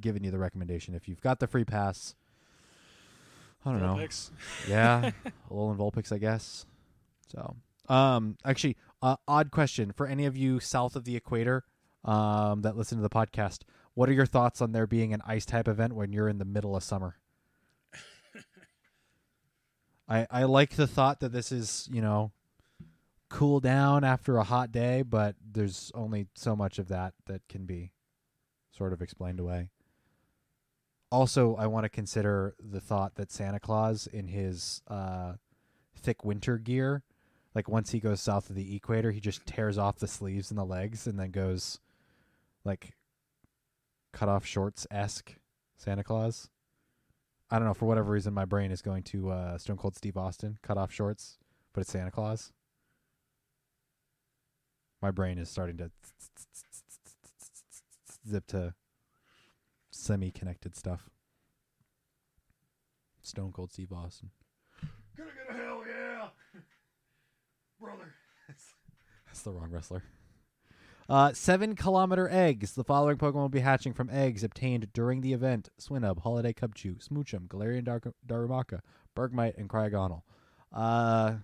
giving 0.00 0.24
you 0.24 0.30
the 0.30 0.38
recommendation 0.38 0.94
if 0.94 1.08
you've 1.08 1.20
got 1.20 1.38
the 1.40 1.46
free 1.46 1.64
pass. 1.64 2.14
I 3.64 3.72
don't 3.72 3.80
know. 3.80 4.06
Yeah, 4.68 5.10
Alolan 5.50 5.76
Vulpix, 5.76 6.12
I 6.12 6.18
guess. 6.18 6.66
So, 7.32 7.56
um, 7.88 8.36
actually, 8.44 8.76
uh, 9.02 9.16
odd 9.26 9.50
question 9.50 9.92
for 9.92 10.06
any 10.06 10.26
of 10.26 10.36
you 10.36 10.60
south 10.60 10.96
of 10.96 11.04
the 11.04 11.16
equator, 11.16 11.64
um, 12.04 12.62
that 12.62 12.76
listen 12.76 12.98
to 12.98 13.02
the 13.02 13.10
podcast. 13.10 13.60
What 13.94 14.08
are 14.08 14.12
your 14.12 14.26
thoughts 14.26 14.60
on 14.60 14.72
there 14.72 14.86
being 14.86 15.14
an 15.14 15.22
ice 15.26 15.46
type 15.46 15.68
event 15.68 15.94
when 15.94 16.12
you're 16.12 16.28
in 16.28 16.38
the 16.38 16.44
middle 16.44 16.76
of 16.76 16.82
summer? 16.82 17.16
I 20.08 20.26
I 20.30 20.44
like 20.44 20.76
the 20.76 20.86
thought 20.86 21.20
that 21.20 21.32
this 21.32 21.52
is 21.52 21.88
you 21.90 22.02
know 22.02 22.32
cool 23.28 23.60
down 23.60 24.04
after 24.04 24.36
a 24.36 24.44
hot 24.44 24.70
day, 24.70 25.02
but 25.02 25.36
there's 25.44 25.90
only 25.94 26.26
so 26.34 26.54
much 26.54 26.78
of 26.78 26.88
that 26.88 27.14
that 27.26 27.42
can 27.48 27.66
be 27.66 27.92
sort 28.76 28.92
of 28.92 29.02
explained 29.02 29.40
away. 29.40 29.70
Also, 31.14 31.54
I 31.54 31.68
want 31.68 31.84
to 31.84 31.88
consider 31.88 32.56
the 32.58 32.80
thought 32.80 33.14
that 33.14 33.30
Santa 33.30 33.60
Claus 33.60 34.08
in 34.08 34.26
his 34.26 34.82
uh, 34.88 35.34
thick 35.96 36.24
winter 36.24 36.58
gear, 36.58 37.04
like 37.54 37.68
once 37.68 37.92
he 37.92 38.00
goes 38.00 38.20
south 38.20 38.50
of 38.50 38.56
the 38.56 38.74
equator, 38.74 39.12
he 39.12 39.20
just 39.20 39.46
tears 39.46 39.78
off 39.78 40.00
the 40.00 40.08
sleeves 40.08 40.50
and 40.50 40.58
the 40.58 40.64
legs 40.64 41.06
and 41.06 41.16
then 41.16 41.30
goes 41.30 41.78
like 42.64 42.96
cut 44.12 44.28
off 44.28 44.44
shorts 44.44 44.88
esque 44.90 45.36
Santa 45.76 46.02
Claus. 46.02 46.50
I 47.48 47.60
don't 47.60 47.68
know 47.68 47.74
for 47.74 47.86
whatever 47.86 48.10
reason 48.10 48.34
my 48.34 48.44
brain 48.44 48.72
is 48.72 48.82
going 48.82 49.04
to 49.04 49.30
uh, 49.30 49.56
Stone 49.56 49.76
Cold 49.76 49.94
Steve 49.94 50.16
Austin 50.16 50.58
cut 50.62 50.76
off 50.76 50.90
shorts, 50.90 51.38
but 51.72 51.82
it's 51.82 51.92
Santa 51.92 52.10
Claus. 52.10 52.52
My 55.00 55.12
brain 55.12 55.38
is 55.38 55.48
starting 55.48 55.76
to 55.76 55.92
zip 58.28 58.48
to 58.48 58.74
semi 59.94 60.30
connected 60.30 60.76
stuff. 60.76 61.08
Stone 63.22 63.52
Cold 63.52 63.72
Steve 63.72 63.92
Austin. 63.92 64.30
Gonna 65.16 65.30
get 65.30 65.54
a 65.54 65.58
hell 65.58 65.82
yeah, 65.86 66.28
brother. 67.80 68.12
That's 69.26 69.42
the 69.42 69.52
wrong 69.52 69.70
wrestler. 69.70 70.02
Uh, 71.08 71.32
seven 71.32 71.76
kilometer 71.76 72.28
eggs. 72.30 72.72
The 72.72 72.84
following 72.84 73.16
Pokemon 73.16 73.34
will 73.34 73.48
be 73.48 73.60
hatching 73.60 73.92
from 73.92 74.10
eggs 74.10 74.42
obtained 74.42 74.92
during 74.92 75.20
the 75.20 75.32
event: 75.32 75.68
Swinub, 75.80 76.20
Holiday 76.20 76.52
Cubchoo, 76.52 76.96
Smoochum, 77.06 77.46
Galarian 77.48 77.84
Dar- 77.84 78.00
Darumaka, 78.26 78.80
Bergmite, 79.16 79.56
and 79.56 79.68
Cryogonal. 79.68 80.22
Uh, 80.72 81.36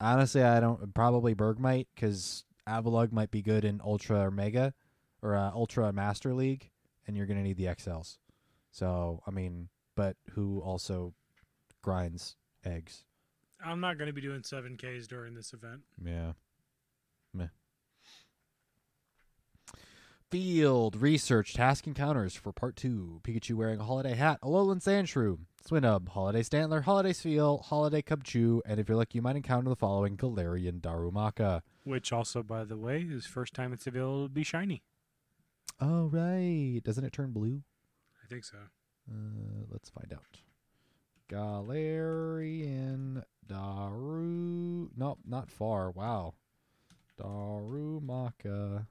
honestly, 0.00 0.42
I 0.42 0.60
don't 0.60 0.92
probably 0.94 1.34
Bergmite 1.34 1.86
because 1.94 2.44
Avalugg 2.68 3.12
might 3.12 3.30
be 3.30 3.42
good 3.42 3.64
in 3.64 3.80
Ultra 3.82 4.26
or 4.26 4.30
Mega 4.30 4.74
or 5.22 5.36
uh, 5.36 5.50
Ultra 5.52 5.92
Master 5.92 6.34
League, 6.34 6.70
and 7.06 7.16
you're 7.16 7.26
gonna 7.26 7.42
need 7.42 7.56
the 7.56 7.66
XLs. 7.66 8.18
So 8.70 9.22
I 9.26 9.30
mean, 9.30 9.68
but 9.96 10.16
who 10.30 10.60
also 10.60 11.14
grinds 11.82 12.36
eggs? 12.64 13.04
I'm 13.64 13.80
not 13.80 13.98
going 13.98 14.06
to 14.06 14.12
be 14.14 14.20
doing 14.20 14.40
7Ks 14.40 15.06
during 15.06 15.34
this 15.34 15.52
event. 15.52 15.82
Yeah. 16.02 16.32
Meh. 17.34 17.48
Field 20.30 20.96
research 20.96 21.54
task 21.54 21.86
encounters 21.86 22.34
for 22.34 22.52
part 22.52 22.76
two. 22.76 23.20
Pikachu 23.24 23.54
wearing 23.54 23.80
a 23.80 23.84
holiday 23.84 24.14
hat, 24.14 24.38
Alolan 24.42 24.80
sandshrew, 24.80 25.40
Swinub, 25.68 26.08
holiday 26.08 26.42
Stantler, 26.42 26.84
holiday 26.84 27.12
Spheal, 27.12 27.64
holiday 27.64 28.00
Cubchoo, 28.00 28.60
and 28.64 28.78
if 28.78 28.88
you're 28.88 28.96
lucky, 28.96 29.18
you 29.18 29.22
might 29.22 29.36
encounter 29.36 29.68
the 29.68 29.76
following 29.76 30.16
Galarian 30.16 30.80
Darumaka. 30.80 31.62
Which 31.82 32.12
also, 32.12 32.44
by 32.44 32.64
the 32.64 32.76
way, 32.76 33.04
is 33.10 33.26
first 33.26 33.54
time 33.54 33.72
it's 33.72 33.88
available 33.88 34.28
to 34.28 34.32
be 34.32 34.44
shiny. 34.44 34.82
Oh 35.80 36.06
right, 36.08 36.80
doesn't 36.84 37.04
it 37.04 37.12
turn 37.12 37.32
blue? 37.32 37.62
I 38.22 38.26
think 38.28 38.44
so. 38.44 38.58
Uh, 39.10 39.64
let's 39.70 39.88
find 39.88 40.12
out. 40.12 40.40
Galarian 41.30 43.22
Daru. 43.46 44.90
Nope, 44.96 45.20
not 45.26 45.50
far. 45.50 45.90
Wow. 45.90 46.34
Darumaka. 47.18 48.86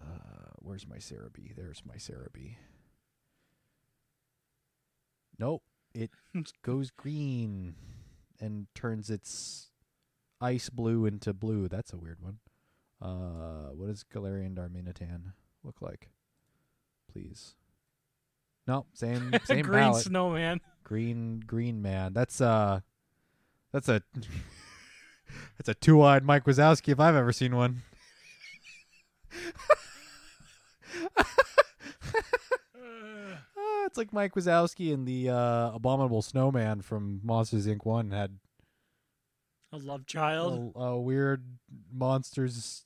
Uh, 0.00 0.50
where's 0.58 0.86
my 0.86 0.96
Serebii? 0.96 1.56
There's 1.56 1.82
my 1.84 1.96
Serebii. 1.96 2.56
Nope. 5.38 5.62
It 5.94 6.10
goes 6.62 6.90
green 6.90 7.74
and 8.40 8.66
turns 8.74 9.10
its 9.10 9.70
ice 10.40 10.68
blue 10.68 11.04
into 11.06 11.32
blue. 11.32 11.68
That's 11.68 11.92
a 11.92 11.98
weird 11.98 12.20
one. 12.20 12.38
Uh, 13.02 13.70
what 13.74 13.88
does 13.88 14.04
Galarian 14.14 14.54
Darmanitan 14.54 15.32
look 15.64 15.82
like? 15.82 16.10
Please. 17.12 17.54
No, 18.66 18.86
same 18.94 19.32
same 19.44 19.62
Green 19.66 19.80
palette. 19.80 20.04
snowman. 20.04 20.60
Green 20.84 21.40
green 21.40 21.82
man. 21.82 22.12
That's 22.12 22.40
uh 22.40 22.80
that's 23.72 23.88
a 23.88 24.02
that's 25.58 25.68
a 25.68 25.74
two-eyed 25.74 26.22
Mike 26.24 26.44
Wazowski 26.44 26.90
if 26.90 27.00
I've 27.00 27.16
ever 27.16 27.32
seen 27.32 27.56
one. 27.56 27.82
Uh, 31.16 31.24
Ah, 32.74 33.86
it's 33.86 33.96
like 33.96 34.12
Mike 34.12 34.34
Wazowski 34.34 34.92
and 34.92 35.06
the 35.06 35.28
uh, 35.30 35.70
abominable 35.74 36.22
snowman 36.22 36.82
from 36.82 37.20
Monsters 37.22 37.66
Inc. 37.66 37.84
One 37.84 38.10
had 38.10 38.38
a 39.72 39.78
love 39.78 40.06
child. 40.06 40.72
a, 40.76 40.78
a 40.80 41.00
weird 41.00 41.44
Monsters. 41.92 42.84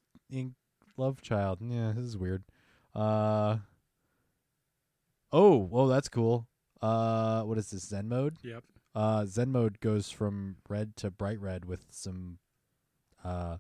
Love 0.97 1.23
child. 1.23 1.59
Yeah, 1.61 1.93
this 1.95 2.05
is 2.05 2.17
weird. 2.17 2.45
Uh 2.95 3.59
oh, 5.33 5.59
whoa, 5.59 5.87
that's 5.87 6.09
cool. 6.09 6.47
Uh, 6.81 7.43
what 7.43 7.59
is 7.59 7.71
this 7.71 7.85
Zen 7.89 8.09
mode? 8.09 8.37
Yep. 8.43 8.65
Uh, 8.95 9.27
Zen 9.27 9.53
mode 9.53 9.81
goes 9.81 10.11
from 10.11 10.57
red 10.69 10.97
to 10.97 11.11
bright 11.11 11.41
red 11.41 11.65
with 11.67 11.85
some, 11.91 12.39
uh, 13.25 13.59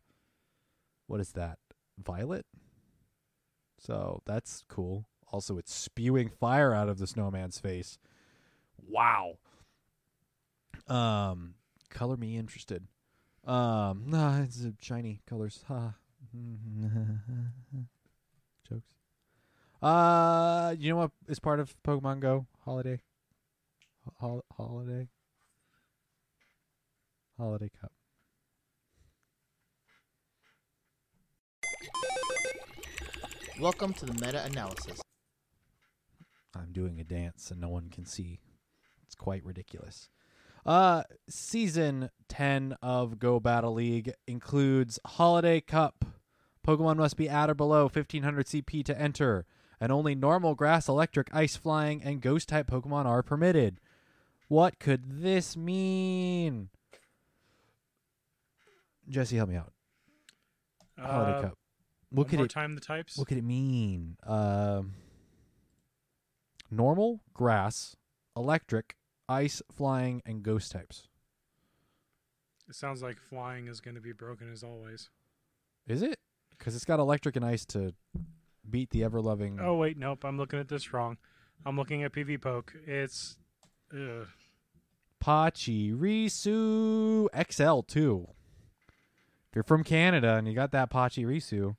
what 1.07 1.21
is 1.21 1.33
that? 1.33 1.59
Violet. 2.03 2.47
So 3.79 4.23
that's 4.25 4.65
cool. 4.69 5.07
Also, 5.31 5.59
it's 5.59 5.75
spewing 5.75 6.31
fire 6.31 6.73
out 6.73 6.89
of 6.89 6.99
the 6.99 7.07
snowman's 7.07 7.59
face. 7.59 7.99
Wow. 8.89 9.39
Um, 10.89 11.55
color 11.91 12.17
me 12.17 12.37
interested. 12.37 12.87
Um, 13.45 14.05
nah, 14.07 14.41
it's 14.41 14.65
shiny 14.81 15.21
colors. 15.27 15.65
Ha. 15.69 15.95
Jokes. 18.69 18.95
Uh, 19.83 20.75
you 20.79 20.91
know 20.91 20.97
what 20.97 21.11
is 21.29 21.39
part 21.39 21.61
of 21.61 21.75
Pokemon 21.83 22.21
Go 22.21 22.47
holiday? 22.65 23.01
Hol- 24.19 24.45
holiday. 24.57 25.09
Holiday 27.39 27.71
Cup. 27.81 27.93
Welcome 33.61 33.93
to 33.95 34.07
the 34.07 34.13
meta 34.13 34.45
analysis. 34.45 35.01
I'm 36.55 36.73
doing 36.73 37.01
a 37.01 37.05
dance 37.05 37.51
and 37.51 37.61
no 37.61 37.69
one 37.69 37.89
can 37.91 38.05
see. 38.05 38.41
It's 39.05 39.15
quite 39.15 39.45
ridiculous. 39.45 40.09
Uh 40.65 41.05
season 41.29 42.11
10 42.29 42.77
of 42.83 43.19
Go 43.19 43.41
Battle 43.41 43.75
League 43.75 44.13
includes 44.27 44.99
Holiday 45.07 45.61
Cup. 45.61 46.05
Pokemon 46.67 46.97
must 46.97 47.17
be 47.17 47.29
at 47.29 47.49
or 47.49 47.55
below 47.55 47.83
1500 47.85 48.47
CP 48.47 48.85
to 48.85 49.01
enter, 49.01 49.47
and 49.81 49.93
only 49.93 50.15
normal 50.15 50.55
grass, 50.55 50.89
electric, 50.89 51.29
ice 51.33 51.57
flying, 51.57 52.03
and 52.03 52.21
ghost 52.21 52.49
type 52.49 52.67
Pokemon 52.69 53.07
are 53.07 53.23
permitted. 53.23 53.79
What 54.49 54.79
could 54.79 55.23
this 55.23 55.57
mean? 55.57 56.71
Jesse, 59.09 59.37
help 59.37 59.49
me 59.49 59.57
out. 59.57 59.73
Holiday 60.99 61.39
Uh, 61.39 61.43
Cup. 61.43 61.59
What 62.11 62.29
could 62.29 62.39
more 62.39 62.47
it 62.47 62.51
time 62.51 62.75
the 62.75 62.81
types. 62.81 63.17
what 63.17 63.29
could 63.29 63.39
it 63.39 63.45
mean? 63.45 64.17
Um, 64.25 64.95
normal, 66.71 67.21
grass, 67.35 67.97
electric, 68.37 68.97
ice, 69.29 69.63
flying, 69.71 70.23
and 70.25 70.43
ghost 70.43 70.73
types. 70.73 71.09
It 72.69 72.75
sounds 72.75 73.03
like 73.03 73.19
flying 73.21 73.69
is 73.69 73.81
going 73.81 73.95
to 73.95 74.01
be 74.01 74.13
broken 74.13 74.51
as 74.53 74.65
always. 74.65 75.11
Is 75.87 76.03
it? 76.03 76.19
Because 76.67 76.75
it's 76.75 76.85
got 76.85 76.99
electric 76.99 77.37
and 77.37 77.45
ice 77.45 77.65
to 77.67 77.95
beat 78.69 78.91
the 78.91 79.05
ever 79.05 79.21
loving. 79.21 79.61
Oh 79.63 79.77
wait, 79.77 79.97
nope. 79.97 80.25
I'm 80.25 80.37
looking 80.37 80.59
at 80.59 80.67
this 80.67 80.93
wrong. 80.93 81.17
I'm 81.65 81.77
looking 81.77 82.03
at 82.03 82.13
PV 82.13 82.43
Poke. 82.43 82.75
It's 82.85 83.39
ugh. 83.95 84.27
Pachirisu 85.23 86.49
XL 87.53 87.81
two. 87.83 88.27
If 88.89 89.55
you're 89.55 89.63
from 89.63 89.85
Canada 89.85 90.35
and 90.35 90.49
you 90.49 90.55
got 90.55 90.73
that 90.73 90.91
Pachirisu, 90.91 91.77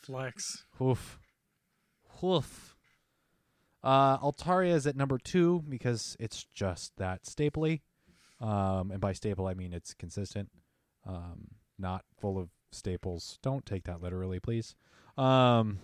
flex. 0.00 0.64
Hoof. 0.78 1.18
Hoof. 2.22 2.74
Uh, 3.82 4.16
Altaria 4.20 4.72
is 4.72 4.86
at 4.86 4.96
number 4.96 5.18
two 5.18 5.62
because 5.68 6.16
it's 6.18 6.46
just 6.54 6.96
that 6.96 7.24
stapley. 7.24 7.82
Um, 8.40 8.90
and 8.90 9.02
by 9.02 9.12
staple, 9.12 9.46
I 9.46 9.52
mean 9.52 9.74
it's 9.74 9.92
consistent, 9.92 10.48
um, 11.06 11.48
not 11.78 12.06
full 12.18 12.38
of 12.38 12.48
staples. 12.74 13.38
Don't 13.42 13.64
take 13.64 13.84
that 13.84 14.02
literally, 14.02 14.40
please. 14.40 14.74
Um, 15.16 15.78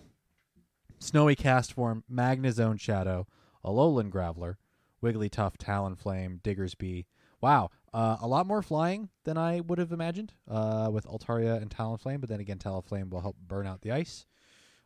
Snowy 0.99 1.35
Castform, 1.35 2.03
Magnezone 2.11 2.79
Shadow, 2.79 3.27
Alolan 3.65 4.09
Graveler, 4.11 4.55
Wigglytuff, 5.03 5.57
Talonflame, 5.57 6.41
Diggersby. 6.41 7.05
Wow, 7.41 7.71
uh, 7.93 8.17
a 8.21 8.27
lot 8.27 8.45
more 8.45 8.61
flying 8.61 9.09
than 9.23 9.37
I 9.37 9.61
would 9.61 9.79
have 9.79 9.91
imagined 9.91 10.33
uh, 10.47 10.89
with 10.91 11.05
Altaria 11.07 11.59
and 11.59 11.71
Talonflame, 11.71 12.19
but 12.19 12.29
then 12.29 12.39
again, 12.39 12.59
Talonflame 12.59 13.09
will 13.09 13.21
help 13.21 13.35
burn 13.47 13.65
out 13.65 13.81
the 13.81 13.91
ice. 13.91 14.25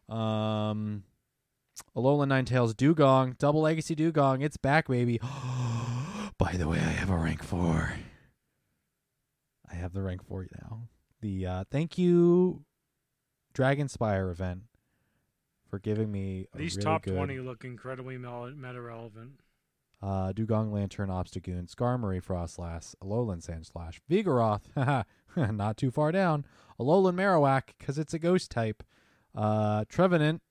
Um, 0.08 1.04
Alolan 1.96 2.30
Ninetales 2.30 2.74
Dewgong, 2.74 3.38
Double 3.38 3.62
Legacy 3.62 3.96
Dewgong, 3.96 4.42
it's 4.42 4.58
back, 4.58 4.88
baby. 4.88 5.20
By 6.38 6.54
the 6.54 6.68
way, 6.68 6.78
I 6.78 6.82
have 6.82 7.10
a 7.10 7.18
rank 7.18 7.44
four. 7.44 7.94
I 9.70 9.76
have 9.76 9.94
the 9.94 10.02
rank 10.02 10.26
four 10.26 10.48
now. 10.62 10.88
The 11.26 11.48
uh, 11.48 11.64
thank 11.72 11.98
you, 11.98 12.66
Dragonspire 13.56 14.30
event, 14.30 14.62
for 15.68 15.80
giving 15.80 16.12
me 16.12 16.46
a 16.54 16.58
These 16.60 16.76
really 16.76 16.84
top 16.86 17.02
good- 17.02 17.16
20 17.16 17.40
look 17.40 17.66
incredibly 17.66 18.16
meta 18.20 18.80
relevant. 18.80 19.40
Uh, 20.04 20.34
Dewgong 20.34 20.72
Lanturn, 20.72 21.10
Obstagoon, 21.10 21.68
Scar, 21.68 21.98
Marie 21.98 22.20
Froslass, 22.20 22.94
Alolan 23.04 23.44
Sandslash, 23.44 24.00
Vigoroth, 24.08 25.06
not 25.56 25.78
too 25.78 25.90
far 25.90 26.12
down, 26.12 26.46
Alolan 26.80 27.16
Marowak, 27.16 27.70
because 27.80 27.98
it's 27.98 28.14
a 28.14 28.20
ghost 28.20 28.52
type, 28.52 28.84
uh, 29.34 29.84
Trevenant, 29.90 30.44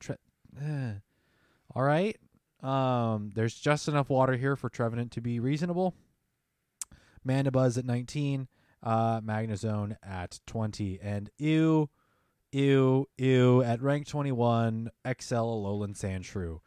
tre- 0.00 0.16
eh. 0.58 0.92
all 1.74 1.82
right. 1.82 2.16
Um, 2.62 3.32
there's 3.34 3.54
just 3.56 3.86
enough 3.86 4.08
water 4.08 4.38
here 4.38 4.56
for 4.56 4.70
Trevenant 4.70 5.12
to 5.12 5.20
be 5.20 5.38
reasonable. 5.40 5.94
Mandibuzz 7.26 7.76
at 7.76 7.84
19, 7.84 8.48
uh, 8.82 9.20
Magnezone 9.20 9.96
at 10.02 10.40
20, 10.46 10.98
and 11.02 11.30
ew, 11.38 11.88
ew, 12.50 13.08
ew 13.16 13.62
at 13.62 13.82
rank 13.82 14.06
21, 14.06 14.90
XL 15.06 15.34
Alolan 15.34 15.96
Sandshrew. 15.96 16.60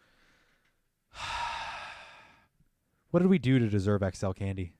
what 3.11 3.19
did 3.19 3.29
we 3.29 3.39
do 3.39 3.59
to 3.59 3.67
deserve 3.67 4.03
XL 4.15 4.31
Candy? 4.31 4.73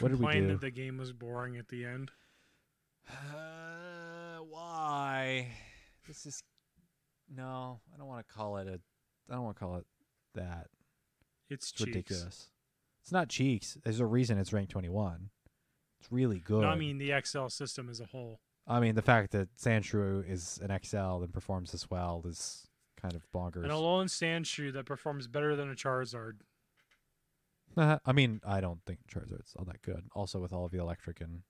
What 0.00 0.10
did 0.10 0.20
we 0.20 0.32
do? 0.32 0.48
that 0.48 0.60
the 0.60 0.70
game 0.70 0.98
was 0.98 1.12
boring 1.12 1.56
at 1.56 1.68
the 1.68 1.84
end. 1.84 2.10
Uh, 3.08 4.38
why? 4.48 5.48
This 6.06 6.26
is 6.26 6.42
no. 7.34 7.80
I 7.92 7.98
don't 7.98 8.08
want 8.08 8.26
to 8.26 8.34
call 8.34 8.56
it 8.56 8.66
a. 8.66 8.80
I 9.30 9.34
don't 9.34 9.44
want 9.44 9.56
to 9.56 9.60
call 9.60 9.76
it 9.76 9.86
that. 10.34 10.66
It's, 11.48 11.70
It's 11.70 11.80
ridiculous. 11.80 12.50
It's 13.02 13.12
not 13.12 13.28
cheeks. 13.28 13.76
There's 13.84 14.00
a 14.00 14.06
reason 14.06 14.38
it's 14.38 14.52
ranked 14.52 14.72
21. 14.72 15.30
It's 16.04 16.12
really 16.12 16.38
good. 16.40 16.60
No, 16.62 16.68
I 16.68 16.76
mean 16.76 16.98
the 16.98 17.12
XL 17.24 17.46
system 17.48 17.88
as 17.88 17.98
a 17.98 18.04
whole. 18.04 18.40
I 18.66 18.78
mean, 18.80 18.94
the 18.94 19.02
fact 19.02 19.32
that 19.32 19.48
Sandshrew 19.56 20.28
is 20.30 20.58
an 20.62 20.78
XL 20.84 21.22
and 21.22 21.32
performs 21.32 21.72
this 21.72 21.90
well 21.90 22.22
is 22.26 22.66
kind 23.00 23.14
of 23.14 23.26
bonkers. 23.34 23.64
An 23.64 23.70
Alolan 23.70 24.06
Sandshrew 24.06 24.72
that 24.74 24.84
performs 24.84 25.26
better 25.28 25.56
than 25.56 25.70
a 25.70 25.74
Charizard. 25.74 26.40
Uh, 27.76 27.98
I 28.04 28.12
mean, 28.12 28.40
I 28.46 28.60
don't 28.60 28.80
think 28.86 29.00
Charizard's 29.10 29.54
all 29.58 29.64
that 29.64 29.80
good. 29.82 30.04
Also, 30.14 30.40
with 30.40 30.52
all 30.52 30.64
of 30.66 30.72
the 30.72 30.78
electric 30.78 31.20
and 31.22 31.40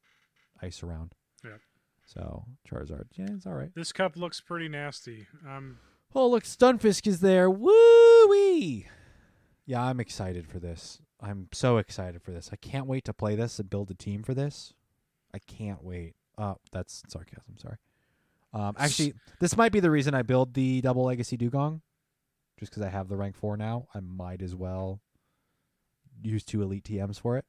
ice 0.62 0.82
around. 0.82 1.14
Yeah. 1.44 1.58
So 2.06 2.44
Charizard, 2.68 3.06
yeah, 3.14 3.26
it's 3.30 3.46
all 3.46 3.54
right. 3.54 3.70
This 3.74 3.92
cup 3.92 4.16
looks 4.16 4.40
pretty 4.40 4.68
nasty. 4.68 5.26
Um, 5.48 5.78
Oh, 6.16 6.28
look, 6.28 6.44
Stunfisk 6.44 7.08
is 7.08 7.18
there. 7.20 7.50
Woo 7.50 8.28
wee! 8.28 8.86
Yeah, 9.66 9.82
I'm 9.82 9.98
excited 9.98 10.46
for 10.46 10.60
this. 10.60 11.00
I'm 11.20 11.48
so 11.52 11.78
excited 11.78 12.22
for 12.22 12.32
this. 12.32 12.50
I 12.52 12.56
can't 12.56 12.86
wait 12.86 13.04
to 13.04 13.12
play 13.14 13.34
this 13.34 13.58
and 13.58 13.70
build 13.70 13.90
a 13.90 13.94
team 13.94 14.22
for 14.22 14.34
this. 14.34 14.74
I 15.32 15.38
can't 15.38 15.82
wait. 15.82 16.14
Uh, 16.36 16.54
that's 16.72 17.02
sarcasm. 17.08 17.56
Sorry. 17.56 17.76
Um, 18.52 18.74
actually, 18.78 19.14
this 19.40 19.56
might 19.56 19.72
be 19.72 19.80
the 19.80 19.90
reason 19.90 20.14
I 20.14 20.22
build 20.22 20.54
the 20.54 20.80
double 20.80 21.04
legacy 21.04 21.36
dewgong, 21.36 21.80
just 22.58 22.70
because 22.72 22.82
I 22.84 22.90
have 22.90 23.08
the 23.08 23.16
rank 23.16 23.36
four 23.36 23.56
now. 23.56 23.88
I 23.94 24.00
might 24.00 24.42
as 24.42 24.54
well 24.54 25.00
use 26.22 26.44
two 26.44 26.62
elite 26.62 26.84
TMs 26.84 27.18
for 27.20 27.36
it. 27.38 27.44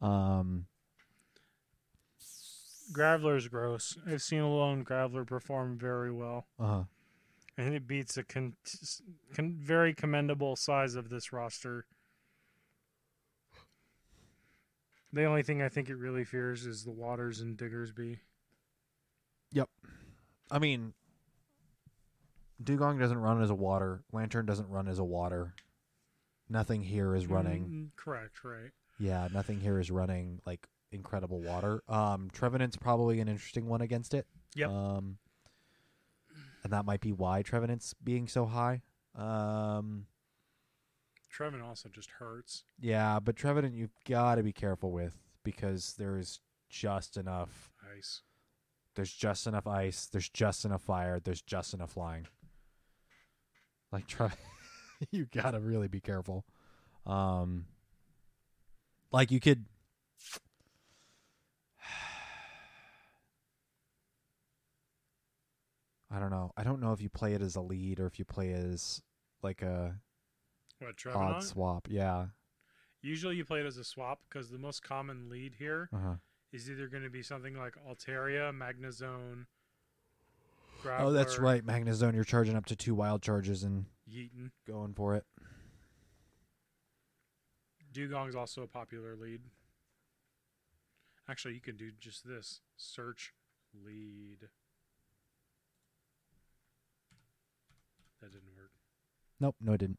Um, 0.00 0.66
Graveler's 2.92 3.48
gross. 3.48 3.96
I've 4.06 4.22
seen 4.22 4.40
Alolan 4.40 4.84
Graveler 4.84 5.26
perform 5.26 5.78
very 5.78 6.12
well. 6.12 6.46
uh 6.60 6.66
huh. 6.66 6.82
and 7.58 7.74
it 7.74 7.86
beats 7.88 8.16
a 8.16 8.22
con- 8.22 8.54
con- 9.34 9.56
very 9.58 9.92
commendable 9.94 10.54
size 10.56 10.94
of 10.94 11.08
this 11.08 11.32
roster. 11.32 11.86
The 15.12 15.24
only 15.24 15.42
thing 15.42 15.62
I 15.62 15.68
think 15.68 15.88
it 15.88 15.96
really 15.96 16.24
fears 16.24 16.66
is 16.66 16.84
the 16.84 16.90
waters 16.90 17.40
in 17.40 17.56
Diggersby. 17.56 18.18
Yep. 19.52 19.68
I 20.50 20.58
mean, 20.58 20.92
Dewgong 22.62 22.98
doesn't 22.98 23.18
run 23.18 23.42
as 23.42 23.50
a 23.50 23.54
water. 23.54 24.02
Lanturn 24.12 24.46
doesn't 24.46 24.68
run 24.68 24.88
as 24.88 24.98
a 24.98 25.04
water. 25.04 25.54
Nothing 26.48 26.82
here 26.82 27.14
is 27.14 27.26
running. 27.26 27.64
Mm, 27.64 27.96
correct, 27.96 28.44
right? 28.44 28.70
Yeah, 28.98 29.28
nothing 29.32 29.60
here 29.60 29.78
is 29.78 29.90
running 29.90 30.40
like 30.46 30.66
incredible 30.92 31.40
water. 31.40 31.82
Um, 31.88 32.30
Trevenant's 32.32 32.76
probably 32.76 33.20
an 33.20 33.28
interesting 33.28 33.66
one 33.66 33.80
against 33.80 34.14
it. 34.14 34.26
Yep. 34.54 34.70
Um, 34.70 35.18
and 36.62 36.72
that 36.72 36.84
might 36.84 37.00
be 37.00 37.12
why 37.12 37.42
Trevenant's 37.42 37.94
being 38.02 38.28
so 38.28 38.46
high. 38.46 38.82
Um, 39.14 40.06
Trevin 41.36 41.62
also 41.62 41.88
just 41.88 42.10
hurts. 42.10 42.64
yeah, 42.80 43.18
but 43.20 43.36
Trevenant 43.36 43.74
you've 43.74 43.94
got 44.08 44.36
to 44.36 44.42
be 44.42 44.52
careful 44.52 44.90
with 44.90 45.18
because 45.44 45.94
there 45.98 46.16
is 46.16 46.40
just 46.68 47.16
enough. 47.16 47.70
Ice. 47.96 48.22
There's 48.94 49.12
just 49.12 49.46
enough 49.46 49.66
ice. 49.66 50.06
There's 50.06 50.30
just 50.30 50.64
enough 50.64 50.82
fire. 50.82 51.20
There's 51.20 51.42
just 51.42 51.74
enough 51.74 51.92
flying. 51.92 52.26
Like 53.92 54.06
Tre, 54.06 54.30
you 55.10 55.26
gotta 55.26 55.60
really 55.60 55.88
be 55.88 56.00
careful. 56.00 56.46
Um, 57.04 57.66
like 59.12 59.30
you 59.30 59.38
could. 59.40 59.66
I 66.10 66.18
don't 66.18 66.30
know. 66.30 66.52
I 66.56 66.64
don't 66.64 66.80
know 66.80 66.92
if 66.92 67.02
you 67.02 67.10
play 67.10 67.34
it 67.34 67.42
as 67.42 67.56
a 67.56 67.60
lead 67.60 68.00
or 68.00 68.06
if 68.06 68.18
you 68.18 68.24
play 68.24 68.50
it 68.50 68.64
as 68.64 69.02
like 69.42 69.60
a 69.60 69.96
What 70.78 70.94
odd 71.14 71.42
swap. 71.42 71.88
Yeah. 71.90 72.26
Usually 73.02 73.36
you 73.36 73.44
play 73.44 73.60
it 73.60 73.66
as 73.66 73.76
a 73.76 73.84
swap 73.84 74.20
because 74.28 74.50
the 74.50 74.58
most 74.58 74.82
common 74.82 75.28
lead 75.30 75.54
here 75.58 75.88
Uh 75.92 75.98
huh. 75.98 76.14
is 76.52 76.68
either 76.70 76.88
going 76.88 77.02
to 77.04 77.10
be 77.10 77.22
something 77.22 77.56
like 77.56 77.74
Altaria, 77.88 78.52
Magnezone, 78.52 79.46
Oh, 80.98 81.10
that's 81.12 81.38
right. 81.38 81.64
Magnezone. 81.66 82.14
you're 82.14 82.22
charging 82.24 82.54
up 82.54 82.66
to 82.66 82.76
two 82.76 82.94
wild 82.94 83.20
charges 83.22 83.64
and 83.64 83.86
Yeeton. 84.08 84.50
going 84.66 84.94
for 84.94 85.14
it. 85.16 85.24
Dewgong's 87.92 88.36
also 88.36 88.62
a 88.62 88.66
popular 88.68 89.16
lead. 89.16 89.40
Actually, 91.28 91.54
you 91.54 91.60
can 91.60 91.76
do 91.76 91.90
just 91.98 92.24
this 92.26 92.60
search 92.76 93.32
lead. 93.84 94.48
That 98.20 98.30
didn't 98.32 98.54
work. 98.56 98.70
Nope, 99.40 99.56
no, 99.60 99.72
it 99.72 99.78
didn't. 99.78 99.98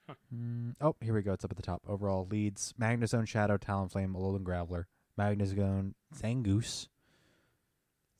Mm, 0.33 0.75
oh, 0.81 0.95
here 1.01 1.13
we 1.13 1.21
go. 1.21 1.33
It's 1.33 1.43
up 1.43 1.51
at 1.51 1.57
the 1.57 1.63
top. 1.63 1.81
Overall 1.87 2.27
leads: 2.29 2.73
Magnezone, 2.79 3.27
Shadow, 3.27 3.57
Talonflame, 3.57 4.13
Alolan 4.13 4.43
Graveler, 4.43 4.85
Magnezone, 5.19 5.93
Zangoose, 6.15 6.87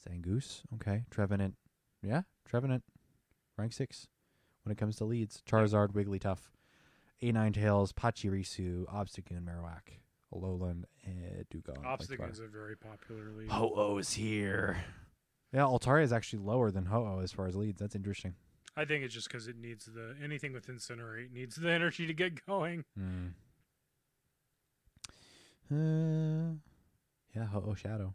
Zangoose. 0.08 0.62
Okay, 0.76 1.04
Trevenant. 1.10 1.56
Yeah, 2.04 2.22
Trevenant, 2.46 2.84
rank 3.58 3.74
six. 3.74 4.08
When 4.64 4.72
it 4.72 4.78
comes 4.78 4.96
to 4.98 5.06
leads, 5.06 5.42
Charizard, 5.50 5.94
Wigglytuff, 5.94 6.38
A 7.22 7.32
Ninetales, 7.32 7.94
Pachirisu, 7.94 8.86
Obstagoon, 8.86 9.44
Marowak, 9.44 10.00
Alolan, 10.34 10.84
and 11.04 11.46
Dewgong. 11.52 11.84
Obstagoon's 11.84 12.40
a 12.40 12.48
very 12.48 12.76
popular 12.76 13.32
lead. 13.32 13.50
Ho-Oh's 13.50 14.14
here. 14.14 14.78
Yeah, 15.52 15.62
Altaria 15.62 16.04
is 16.04 16.14
actually 16.14 16.44
lower 16.44 16.70
than 16.70 16.86
Ho-Oh 16.86 17.20
as 17.20 17.32
far 17.32 17.48
as 17.48 17.56
leads. 17.56 17.80
That's 17.80 17.96
interesting. 17.96 18.36
I 18.78 18.86
think 18.86 19.04
it's 19.04 19.14
just 19.14 19.28
because 19.28 19.48
it 19.48 19.58
needs 19.58 19.86
the 19.86 20.16
anything 20.24 20.54
with 20.54 20.68
incinerate 20.68 21.32
needs 21.32 21.56
the 21.56 21.70
energy 21.70 22.08
to 22.08 22.14
get 22.14 22.46
going. 22.46 22.86
Hmm. 22.98 23.28
Uh, 25.72 26.54
yeah, 27.36 27.46
Ho-Oh 27.46 27.76
Shadow. 27.76 28.14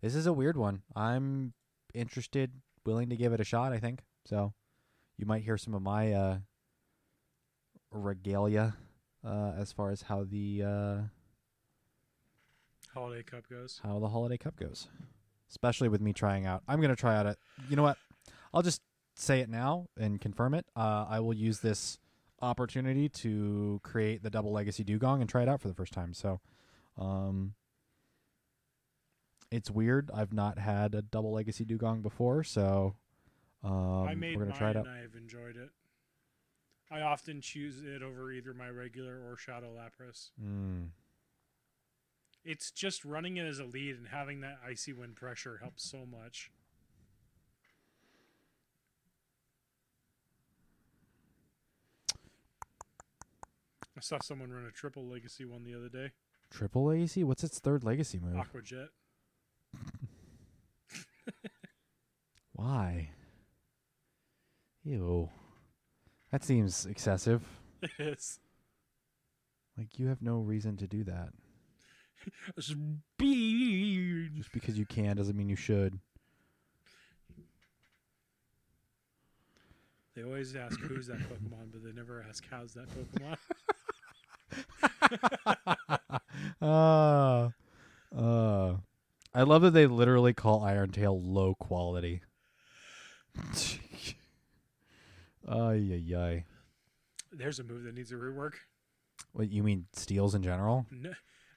This 0.00 0.14
is 0.14 0.26
a 0.26 0.32
weird 0.32 0.56
one. 0.56 0.82
I'm 0.94 1.52
interested, 1.94 2.52
willing 2.84 3.08
to 3.10 3.16
give 3.16 3.32
it 3.32 3.40
a 3.40 3.44
shot, 3.44 3.72
I 3.72 3.78
think. 3.78 4.00
So 4.24 4.52
you 5.16 5.26
might 5.26 5.42
hear 5.42 5.58
some 5.58 5.74
of 5.74 5.82
my 5.82 6.12
uh, 6.12 6.38
regalia 7.90 8.76
uh, 9.24 9.52
as 9.58 9.72
far 9.72 9.90
as 9.90 10.02
how 10.02 10.24
the 10.24 10.62
uh, 10.64 11.00
Holiday 12.94 13.22
Cup 13.22 13.48
goes. 13.48 13.80
how 13.82 13.98
the 13.98 14.08
holiday 14.08 14.36
cup 14.36 14.56
goes. 14.56 14.88
Especially 15.50 15.88
with 15.88 16.00
me 16.00 16.12
trying 16.12 16.46
out. 16.46 16.62
I'm 16.68 16.80
gonna 16.80 16.96
try 16.96 17.16
out 17.16 17.26
it. 17.26 17.38
You 17.68 17.76
know 17.76 17.82
what? 17.82 17.98
I'll 18.54 18.62
just 18.62 18.80
say 19.14 19.40
it 19.40 19.48
now 19.48 19.86
and 19.98 20.20
confirm 20.20 20.54
it. 20.54 20.66
Uh, 20.76 21.06
I 21.08 21.20
will 21.20 21.34
use 21.34 21.60
this 21.60 21.98
opportunity 22.40 23.08
to 23.08 23.80
create 23.82 24.22
the 24.22 24.30
double 24.30 24.52
legacy 24.52 24.84
dewgong 24.84 25.20
and 25.20 25.28
try 25.28 25.42
it 25.42 25.48
out 25.48 25.60
for 25.60 25.68
the 25.68 25.74
first 25.74 25.92
time. 25.92 26.12
So, 26.14 26.40
um, 26.98 27.54
it's 29.50 29.70
weird. 29.70 30.10
I've 30.12 30.32
not 30.32 30.58
had 30.58 30.94
a 30.94 31.02
double 31.02 31.32
legacy 31.32 31.64
dewgong 31.64 32.02
before, 32.02 32.42
so 32.42 32.94
um, 33.62 34.08
I 34.08 34.14
made 34.14 34.36
we're 34.36 34.44
gonna 34.44 34.50
mine 34.52 34.58
try 34.58 34.70
it 34.70 34.76
out. 34.76 34.86
and 34.86 34.94
I 34.94 35.02
have 35.02 35.14
enjoyed 35.14 35.56
it. 35.56 35.70
I 36.90 37.00
often 37.00 37.40
choose 37.40 37.82
it 37.82 38.02
over 38.02 38.32
either 38.32 38.52
my 38.54 38.68
regular 38.68 39.14
or 39.14 39.36
Shadow 39.36 39.72
Lapras. 39.74 40.30
Mm. 40.42 40.88
It's 42.44 42.70
just 42.70 43.04
running 43.04 43.36
it 43.36 43.46
as 43.46 43.58
a 43.60 43.64
lead 43.64 43.96
and 43.96 44.08
having 44.08 44.40
that 44.40 44.58
icy 44.66 44.92
wind 44.92 45.16
pressure 45.16 45.58
helps 45.62 45.88
so 45.88 46.04
much. 46.04 46.50
I 53.96 54.00
saw 54.00 54.18
someone 54.22 54.50
run 54.50 54.64
a 54.64 54.70
triple 54.70 55.06
legacy 55.06 55.44
one 55.44 55.64
the 55.64 55.74
other 55.74 55.88
day. 55.88 56.12
Triple 56.50 56.86
legacy? 56.86 57.24
What's 57.24 57.44
its 57.44 57.58
third 57.58 57.84
legacy 57.84 58.18
move? 58.18 58.36
Aqua 58.36 58.62
Jet. 58.62 58.88
Why? 62.52 63.10
Ew. 64.84 65.28
That 66.30 66.44
seems 66.44 66.86
excessive. 66.86 67.42
It 67.82 67.90
is. 67.98 68.38
Like 69.76 69.98
you 69.98 70.06
have 70.06 70.22
no 70.22 70.38
reason 70.38 70.76
to 70.76 70.86
do 70.86 71.02
that. 71.02 71.30
Speed. 72.60 74.36
Just 74.36 74.52
because 74.52 74.78
you 74.78 74.86
can 74.86 75.16
doesn't 75.16 75.36
mean 75.36 75.48
you 75.48 75.56
should. 75.56 75.98
They 80.14 80.22
always 80.22 80.54
ask 80.54 80.78
who's 80.78 81.08
that 81.08 81.18
Pokemon, 81.28 81.72
but 81.72 81.82
they 81.82 81.90
never 81.90 82.24
ask 82.28 82.44
how's 82.48 82.74
that 82.74 82.86
Pokemon. 82.90 83.36
uh, 86.62 87.50
uh, 88.16 88.76
I 89.34 89.42
love 89.42 89.62
that 89.62 89.72
they 89.72 89.86
literally 89.86 90.32
call 90.32 90.62
Iron 90.62 90.90
Tail 90.90 91.20
low 91.20 91.54
quality. 91.54 92.22
Ay, 95.48 95.90
ay, 95.92 96.14
ay. 96.16 96.44
There's 97.32 97.58
a 97.58 97.64
move 97.64 97.82
that 97.82 97.94
needs 97.94 98.12
a 98.12 98.14
rework. 98.14 98.52
What 99.32 99.50
you 99.50 99.64
mean 99.64 99.86
steels 99.92 100.36
in 100.36 100.42
general? 100.42 100.86
No, 100.90 101.12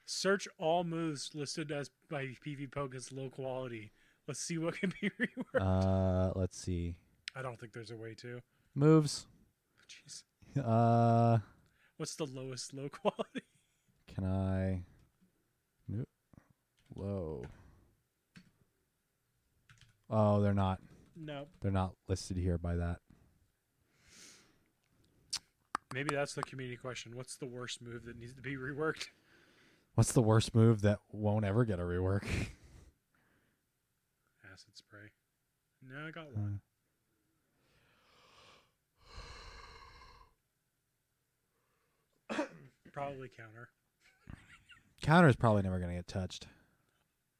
search 0.06 0.48
all 0.58 0.82
moves 0.82 1.30
listed 1.34 1.70
as 1.70 1.90
by 2.10 2.34
PV 2.44 2.72
Poke 2.72 2.94
as 2.94 3.12
low 3.12 3.28
quality. 3.28 3.92
Let's 4.26 4.40
see 4.40 4.58
what 4.58 4.80
can 4.80 4.92
be 5.00 5.10
reworked. 5.20 5.60
Uh, 5.60 6.32
let's 6.34 6.58
see. 6.58 6.96
I 7.36 7.42
don't 7.42 7.60
think 7.60 7.72
there's 7.72 7.92
a 7.92 7.96
way 7.96 8.14
to. 8.14 8.40
Moves. 8.74 9.26
Jeez. 9.88 10.24
Uh, 10.64 11.38
What's 11.96 12.14
the 12.14 12.26
lowest 12.26 12.74
low 12.74 12.88
quality? 12.92 13.42
can 14.14 14.24
I? 14.24 14.82
Nope. 15.88 16.08
Low. 16.94 17.42
Oh, 20.08 20.40
they're 20.40 20.54
not. 20.54 20.80
No. 21.16 21.46
They're 21.60 21.70
not 21.70 21.92
listed 22.08 22.36
here 22.36 22.58
by 22.58 22.76
that. 22.76 22.98
Maybe 25.94 26.14
that's 26.14 26.34
the 26.34 26.42
community 26.42 26.76
question. 26.76 27.16
What's 27.16 27.36
the 27.36 27.46
worst 27.46 27.80
move 27.80 28.04
that 28.04 28.18
needs 28.18 28.34
to 28.34 28.42
be 28.42 28.56
reworked? 28.56 29.06
What's 29.94 30.12
the 30.12 30.20
worst 30.22 30.54
move 30.54 30.82
that 30.82 30.98
won't 31.10 31.44
ever 31.44 31.64
get 31.64 31.78
a 31.78 31.82
rework? 31.82 32.24
Acid 34.52 34.74
spray. 34.74 35.08
No, 35.82 36.06
I 36.06 36.10
got 36.10 36.34
one. 36.36 36.60
Probably 42.96 43.28
counter. 43.28 43.68
Counter 45.02 45.28
is 45.28 45.36
probably 45.36 45.60
never 45.60 45.78
going 45.78 45.90
to 45.90 45.96
get 45.96 46.08
touched. 46.08 46.46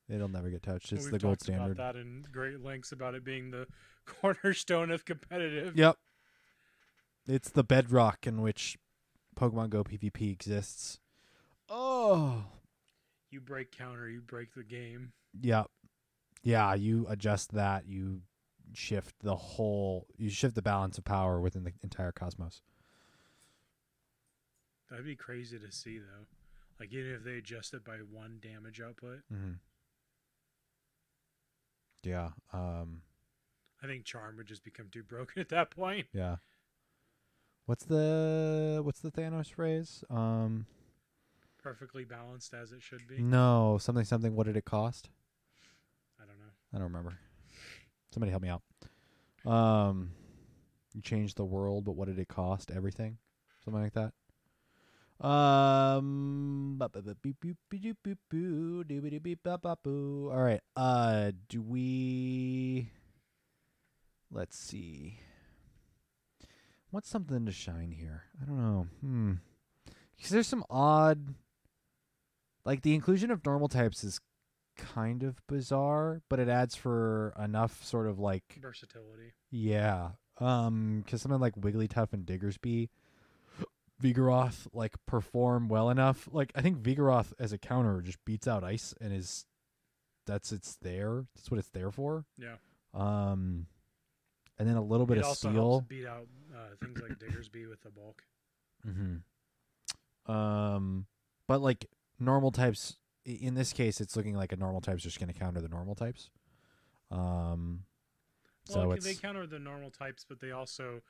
It'll 0.06 0.28
never 0.28 0.50
get 0.50 0.62
touched. 0.62 0.92
It's 0.92 1.04
We've 1.04 1.12
the 1.12 1.18
gold 1.18 1.38
talked 1.38 1.48
about 1.48 1.56
standard. 1.56 1.76
that 1.78 1.96
in 1.96 2.26
great 2.30 2.62
lengths 2.62 2.92
about 2.92 3.14
it 3.14 3.24
being 3.24 3.50
the 3.50 3.66
cornerstone 4.06 4.90
of 4.90 5.06
competitive. 5.06 5.74
Yep. 5.74 5.96
It's 7.26 7.48
the 7.48 7.64
bedrock 7.64 8.26
in 8.26 8.42
which 8.42 8.76
Pokemon 9.34 9.70
Go 9.70 9.82
PvP 9.82 10.30
exists. 10.30 11.00
Oh. 11.70 12.44
You 13.30 13.40
break 13.40 13.72
counter, 13.72 14.10
you 14.10 14.20
break 14.20 14.52
the 14.52 14.62
game. 14.62 15.12
Yep. 15.40 15.68
Yeah, 16.42 16.74
you 16.74 17.06
adjust 17.08 17.52
that, 17.54 17.88
you 17.88 18.20
shift 18.74 19.14
the 19.22 19.36
whole 19.36 20.06
you 20.18 20.28
shift 20.28 20.54
the 20.54 20.60
balance 20.60 20.98
of 20.98 21.04
power 21.04 21.40
within 21.40 21.64
the 21.64 21.72
entire 21.82 22.12
cosmos. 22.12 22.60
That'd 24.90 25.04
be 25.04 25.16
crazy 25.16 25.58
to 25.58 25.72
see 25.72 25.98
though. 25.98 26.26
Like 26.78 26.92
even 26.92 27.12
if 27.12 27.24
they 27.24 27.38
adjust 27.38 27.74
it 27.74 27.84
by 27.84 27.96
one 27.96 28.38
damage 28.42 28.80
output, 28.80 29.20
Mm-hmm. 29.32 29.52
Yeah. 32.02 32.30
Um 32.52 33.02
I 33.82 33.86
think 33.86 34.04
charm 34.04 34.36
would 34.36 34.46
just 34.46 34.64
become 34.64 34.86
too 34.90 35.02
broken 35.02 35.40
at 35.40 35.48
that 35.50 35.70
point. 35.70 36.06
yeah. 36.12 36.36
What's 37.66 37.84
the 37.84 38.80
what's 38.84 39.00
the 39.00 39.10
Thanos 39.10 39.50
phrase? 39.52 40.04
Um 40.10 40.66
Perfectly 41.62 42.04
balanced 42.04 42.54
as 42.54 42.70
it 42.70 42.80
should 42.80 43.08
be. 43.08 43.18
no, 43.20 43.78
something 43.80 44.04
something 44.04 44.36
what 44.36 44.46
did 44.46 44.56
it 44.56 44.64
cost? 44.64 45.10
I 46.20 46.24
don't 46.24 46.38
know. 46.38 46.52
I 46.72 46.76
don't 46.78 46.92
remember. 46.92 47.18
Somebody 48.12 48.30
help 48.30 48.42
me 48.42 48.48
out. 48.50 48.62
Um, 49.44 50.12
you 50.94 51.02
changed 51.02 51.36
the 51.36 51.44
world, 51.44 51.84
but 51.84 51.92
what 51.96 52.06
did 52.06 52.18
it 52.20 52.28
cost? 52.28 52.70
Everything, 52.70 53.18
something 53.64 53.82
like 53.82 53.94
that. 53.94 54.12
Um. 55.20 56.76
All 60.30 60.42
right. 60.42 60.60
Uh, 60.76 61.32
do 61.48 61.62
we? 61.62 62.90
Let's 64.30 64.58
see. 64.58 65.20
What's 66.90 67.08
something 67.08 67.46
to 67.46 67.52
shine 67.52 67.90
here? 67.92 68.24
I 68.40 68.44
don't 68.44 68.58
know. 68.58 68.86
Hmm. 69.00 69.32
Because 70.16 70.30
there's 70.30 70.46
some 70.46 70.64
odd, 70.70 71.34
like 72.64 72.82
the 72.82 72.94
inclusion 72.94 73.30
of 73.30 73.44
normal 73.44 73.68
types 73.68 74.02
is 74.04 74.20
kind 74.76 75.22
of 75.22 75.46
bizarre, 75.46 76.22
but 76.28 76.38
it 76.38 76.48
adds 76.48 76.74
for 76.74 77.34
enough 77.42 77.84
sort 77.84 78.06
of 78.06 78.18
like 78.18 78.58
Versatility. 78.60 79.32
yeah. 79.50 80.10
Um, 80.38 81.02
because 81.04 81.22
something 81.22 81.40
like 81.40 81.54
Wigglytuff 81.54 82.12
and 82.12 82.26
Diggersby, 82.26 82.88
Vigoroth 84.02 84.66
like 84.72 84.94
perform 85.06 85.68
well 85.68 85.90
enough. 85.90 86.28
Like 86.30 86.52
I 86.54 86.60
think 86.60 86.78
Vigoroth 86.78 87.32
as 87.38 87.52
a 87.52 87.58
counter 87.58 88.02
just 88.02 88.24
beats 88.24 88.46
out 88.46 88.64
Ice 88.64 88.94
and 89.00 89.12
is 89.12 89.46
that's 90.26 90.52
it's 90.52 90.76
there. 90.82 91.24
That's 91.34 91.50
what 91.50 91.58
it's 91.58 91.70
there 91.70 91.90
for. 91.90 92.24
Yeah. 92.36 92.56
Um, 92.92 93.66
and 94.58 94.68
then 94.68 94.76
a 94.76 94.82
little 94.82 95.06
bit 95.06 95.18
it 95.18 95.24
of 95.24 95.36
steel. 95.36 95.84
beat 95.86 96.06
out 96.06 96.26
uh, 96.54 96.74
things 96.82 97.00
like 97.00 97.18
Diggersby 97.18 97.68
with 97.68 97.82
the 97.82 97.90
bulk. 97.90 98.22
Mm-hmm. 98.86 100.32
Um, 100.32 101.06
but 101.46 101.60
like 101.60 101.86
normal 102.18 102.50
types, 102.50 102.96
in 103.24 103.54
this 103.54 103.72
case, 103.72 104.00
it's 104.00 104.16
looking 104.16 104.34
like 104.34 104.52
a 104.52 104.56
normal 104.56 104.80
type's 104.80 105.02
just 105.02 105.18
going 105.18 105.32
to 105.32 105.38
counter 105.38 105.60
the 105.60 105.68
normal 105.68 105.94
types. 105.94 106.30
Um, 107.10 107.84
so 108.64 108.80
well, 108.80 108.92
it's 108.92 109.04
they 109.04 109.14
counter 109.14 109.46
the 109.46 109.58
normal 109.58 109.90
types, 109.90 110.24
but 110.28 110.40
they 110.40 110.50
also 110.50 111.02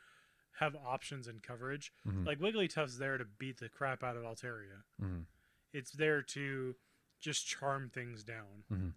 have 0.59 0.75
options 0.77 1.27
and 1.29 1.43
coverage. 1.43 1.93
mhm, 2.07 2.27
Like 2.27 2.39
Wigglytuff's 2.39 2.99
there 2.99 3.19
to 3.19 3.25
beat 3.25 3.59
the 3.59 3.69
crap 3.69 4.03
out 4.03 4.17
of 4.17 4.23
Altaria. 4.25 4.83
mhm, 5.01 5.25
It's 5.73 5.91
there 5.93 6.23
to 6.23 6.77
just 7.21 7.47
charm 7.47 7.91
things 7.91 8.23
down. 8.25 8.65
mhm. 8.71 8.93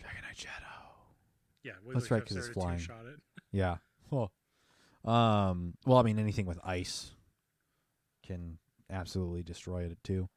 Dragonite 0.00 0.36
Shadow. 0.36 0.64
Yeah, 1.62 1.72
That's 1.92 2.10
right, 2.10 2.22
Wigglytuff's 2.22 2.28
'cause 2.28 2.34
there 2.36 2.44
it's 2.46 2.52
flying. 2.54 2.78
two-shot 2.78 3.06
it. 3.06 3.20
Yeah. 3.52 3.78
Well, 4.10 4.32
um. 5.04 5.76
Well, 5.86 5.98
I 5.98 6.02
mean, 6.02 6.18
anything 6.18 6.46
with 6.46 6.58
ice 6.64 7.12
can 8.24 8.58
absolutely 8.90 9.42
destroy 9.44 9.84
it 9.84 10.02
too. 10.02 10.28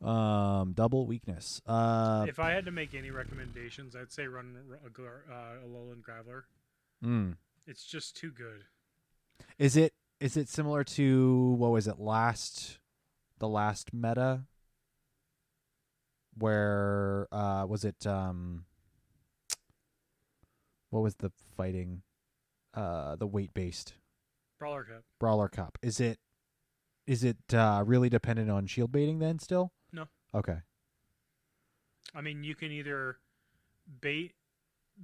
Um, 0.00 0.72
double 0.72 1.06
weakness. 1.06 1.60
Uh, 1.66 2.24
if 2.28 2.38
I 2.38 2.52
had 2.52 2.64
to 2.64 2.70
make 2.72 2.94
any 2.94 3.10
recommendations, 3.10 3.94
I'd 3.94 4.10
say 4.12 4.26
run 4.26 4.56
a, 4.72 4.74
uh, 4.74 4.88
a 4.88 5.66
Alolan 5.68 6.00
Graveler. 6.00 6.44
mm. 7.04 7.36
It's 7.66 7.84
just 7.84 8.16
too 8.16 8.30
good. 8.30 8.64
Is 9.58 9.76
it 9.76 9.94
is 10.20 10.36
it 10.36 10.48
similar 10.48 10.84
to 10.84 11.52
what 11.58 11.70
was 11.70 11.86
it 11.86 11.98
last 11.98 12.78
the 13.38 13.48
last 13.48 13.92
meta 13.92 14.42
where 16.38 17.28
uh 17.32 17.66
was 17.66 17.84
it 17.84 18.06
um 18.06 18.64
what 20.90 21.00
was 21.00 21.16
the 21.16 21.30
fighting 21.56 22.02
uh 22.74 23.16
the 23.16 23.26
weight 23.26 23.52
based 23.52 23.94
Brawler 24.58 24.84
Cup. 24.84 25.02
brawler 25.18 25.48
cup 25.48 25.76
is 25.82 25.98
it 26.00 26.18
is 27.06 27.24
it 27.24 27.36
uh 27.52 27.82
really 27.84 28.08
dependent 28.08 28.48
on 28.48 28.66
shield 28.66 28.92
baiting 28.92 29.18
then 29.18 29.38
still 29.40 29.72
No. 29.92 30.06
okay 30.34 30.58
I 32.14 32.20
mean, 32.20 32.44
you 32.44 32.54
can 32.54 32.70
either 32.70 33.16
bait. 34.02 34.34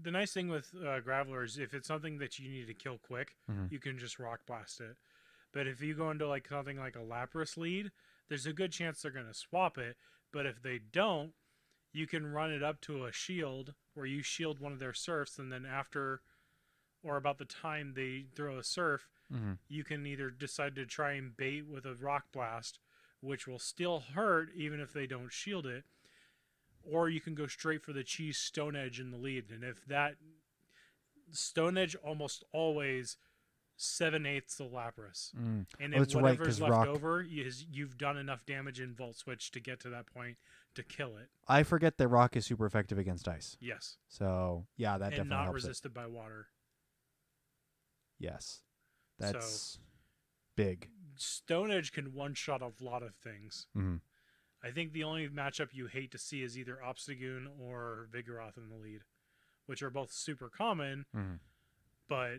The 0.00 0.10
nice 0.10 0.32
thing 0.32 0.48
with 0.48 0.72
uh, 0.74 1.00
Graveler 1.00 1.44
is 1.44 1.58
if 1.58 1.74
it's 1.74 1.88
something 1.88 2.18
that 2.18 2.38
you 2.38 2.48
need 2.48 2.66
to 2.66 2.74
kill 2.74 2.98
quick, 2.98 3.36
Mhm. 3.50 3.70
you 3.72 3.78
can 3.80 3.98
just 3.98 4.18
rock 4.18 4.46
blast 4.46 4.80
it. 4.80 4.96
But 5.52 5.66
if 5.66 5.80
you 5.80 5.94
go 5.94 6.10
into 6.10 6.28
like 6.28 6.48
something 6.48 6.78
like 6.78 6.94
a 6.96 7.00
Lapras 7.00 7.56
lead, 7.56 7.90
there's 8.28 8.46
a 8.46 8.52
good 8.52 8.72
chance 8.72 9.02
they're 9.02 9.10
going 9.10 9.26
to 9.26 9.34
swap 9.34 9.78
it. 9.78 9.96
But 10.30 10.46
if 10.46 10.62
they 10.62 10.78
don't, 10.78 11.34
you 11.92 12.06
can 12.06 12.32
run 12.32 12.52
it 12.52 12.62
up 12.62 12.80
to 12.82 13.04
a 13.06 13.12
shield 13.12 13.74
where 13.94 14.06
you 14.06 14.22
shield 14.22 14.60
one 14.60 14.72
of 14.72 14.78
their 14.78 14.92
surfs, 14.92 15.38
and 15.38 15.50
then 15.50 15.64
after 15.64 16.22
or 17.02 17.16
about 17.16 17.38
the 17.38 17.44
time 17.44 17.94
they 17.94 18.26
throw 18.34 18.58
a 18.58 18.64
surf, 18.64 19.08
mm-hmm. 19.32 19.54
you 19.68 19.84
can 19.84 20.04
either 20.06 20.30
decide 20.30 20.74
to 20.74 20.84
try 20.84 21.12
and 21.12 21.36
bait 21.36 21.66
with 21.66 21.86
a 21.86 21.94
rock 21.94 22.30
blast, 22.32 22.80
which 23.20 23.46
will 23.46 23.58
still 23.58 24.00
hurt 24.00 24.50
even 24.54 24.80
if 24.80 24.92
they 24.92 25.06
don't 25.06 25.32
shield 25.32 25.64
it, 25.66 25.84
or 26.84 27.08
you 27.08 27.20
can 27.20 27.34
go 27.34 27.46
straight 27.46 27.82
for 27.82 27.92
the 27.92 28.04
cheese 28.04 28.38
stone 28.38 28.76
edge 28.76 29.00
in 29.00 29.10
the 29.10 29.16
lead. 29.18 29.50
And 29.50 29.62
if 29.64 29.84
that 29.86 30.14
stone 31.32 31.76
edge 31.78 31.94
almost 31.96 32.44
always 32.52 33.16
seven 33.76 34.26
eighths 34.26 34.56
the 34.56 34.64
Lapras, 34.64 35.32
mm. 35.36 35.64
and 35.78 35.94
Oh, 35.94 35.98
if 36.02 36.08
that's 36.08 36.14
right, 36.14 36.38
left 36.40 36.60
rock- 36.60 36.88
over 36.88 37.22
is 37.22 37.64
you've 37.70 37.96
done 37.96 38.16
enough 38.16 38.44
damage 38.44 38.80
in 38.80 38.94
Volt 38.94 39.16
Switch 39.16 39.50
to 39.52 39.60
get 39.60 39.78
to 39.80 39.88
that 39.90 40.06
point 40.06 40.36
to 40.74 40.82
kill 40.82 41.16
it. 41.16 41.28
i 41.48 41.62
forget 41.62 41.96
that 41.98 42.06
rock 42.08 42.36
is 42.36 42.44
super 42.46 42.64
effective 42.66 42.98
against 42.98 43.26
ice 43.28 43.56
Yes, 43.60 43.96
so 44.08 44.66
yeah 44.76 44.98
that 44.98 45.06
and 45.06 45.10
definitely 45.12 45.30
not 45.30 45.44
helps 45.44 45.64
it. 45.64 45.66
resisted 45.68 45.94
by 45.94 46.06
water. 46.06 46.48
Yes, 48.18 48.62
So- 49.20 49.32
that's 49.32 49.78
big. 50.56 50.88
Stone 51.16 51.70
Edge 51.72 51.90
can 51.92 52.12
one 52.14 52.34
shot 52.34 52.62
a 52.62 52.72
lot 52.80 53.02
of 53.02 53.14
things. 53.16 53.66
hmm 53.74 53.96
I 54.62 54.70
think 54.70 54.92
the 54.92 55.04
only 55.04 55.28
matchup 55.28 55.68
you 55.72 55.86
hate 55.86 56.10
to 56.12 56.18
see 56.18 56.42
is 56.42 56.58
either 56.58 56.78
Obstagoon 56.84 57.46
or 57.60 58.08
Vigoroth 58.12 58.56
in 58.56 58.68
the 58.68 58.76
lead, 58.76 59.02
which 59.66 59.82
are 59.82 59.90
both 59.90 60.12
super 60.12 60.48
common, 60.48 61.06
hmm 61.12 61.34
but 62.08 62.38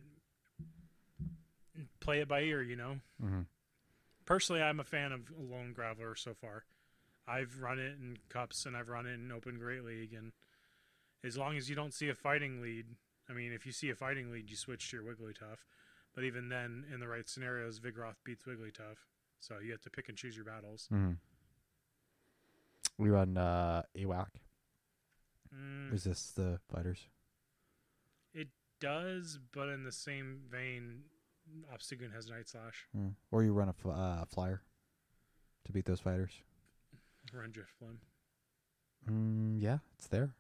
play 2.00 2.20
it 2.20 2.28
by 2.28 2.42
ear, 2.42 2.62
you 2.64 2.76
know? 2.76 3.00
hmm 3.22 3.42
Personally, 4.26 4.62
I'm 4.62 4.80
a 4.80 4.84
fan 4.84 5.12
of 5.12 5.22
Lone 5.38 5.74
Graveler 5.78 6.18
so 6.18 6.34
far. 6.34 6.66
I've 7.28 7.62
run 7.62 7.80
it 7.80 7.98
in 8.00 8.18
cups 8.30 8.66
and 8.66 8.76
I've 8.76 8.90
run 8.90 9.06
it 9.06 9.14
in 9.14 9.32
Open 9.32 9.58
Great 9.58 9.84
League, 9.84 10.14
and 10.14 10.32
as 11.24 11.38
long 11.38 11.58
as 11.58 11.70
you 11.70 11.76
don't 11.76 11.94
see 11.94 12.10
a 12.10 12.16
fighting 12.16 12.62
lead, 12.62 12.86
I 13.30 13.34
mean, 13.34 13.54
if 13.54 13.66
you 13.66 13.72
see 13.72 13.90
a 13.90 13.96
fighting 13.96 14.32
lead, 14.32 14.50
you 14.50 14.56
switch 14.56 14.90
to 14.90 14.98
your 14.98 15.06
Wigglytuff. 15.06 15.60
But 16.16 16.24
even 16.24 16.50
then, 16.50 16.86
in 16.92 17.00
the 17.00 17.08
right 17.08 17.28
scenarios, 17.30 17.80
Vigoroth 17.80 18.16
beats 18.24 18.44
Wigglytuff. 18.46 18.98
So 19.40 19.56
you 19.64 19.72
have 19.72 19.82
to 19.82 19.90
pick 19.90 20.10
and 20.10 20.18
choose 20.18 20.36
your 20.36 20.46
battles. 20.46 20.88
hmm 20.90 21.14
We 23.00 23.10
run 23.10 23.38
uh, 23.38 23.84
AWAC. 23.98 24.28
Mm, 25.56 25.92
Resist 25.92 26.36
the 26.36 26.60
fighters. 26.72 27.00
it 28.34 28.50
does, 28.80 29.40
but 29.52 29.70
in 29.70 29.84
the 29.84 29.92
same 29.92 30.42
vein, 30.52 31.04
Obstagoon 31.74 32.14
has 32.14 32.30
Night 32.30 32.48
Slash. 32.48 32.86
Mm. 32.96 33.14
Or 33.32 33.42
you 33.44 33.52
run 33.54 33.70
a 33.70 33.72
f- 33.72 33.92
uh, 33.92 34.26
flyer 34.26 34.62
to 35.66 35.72
beat 35.72 35.86
those 35.86 36.00
fighters. 36.00 36.32
Run 37.34 37.52
Drifblim. 37.52 37.96
Mm, 39.10 39.62
yeah, 39.62 39.78
it's 39.98 40.08
there. 40.08 40.36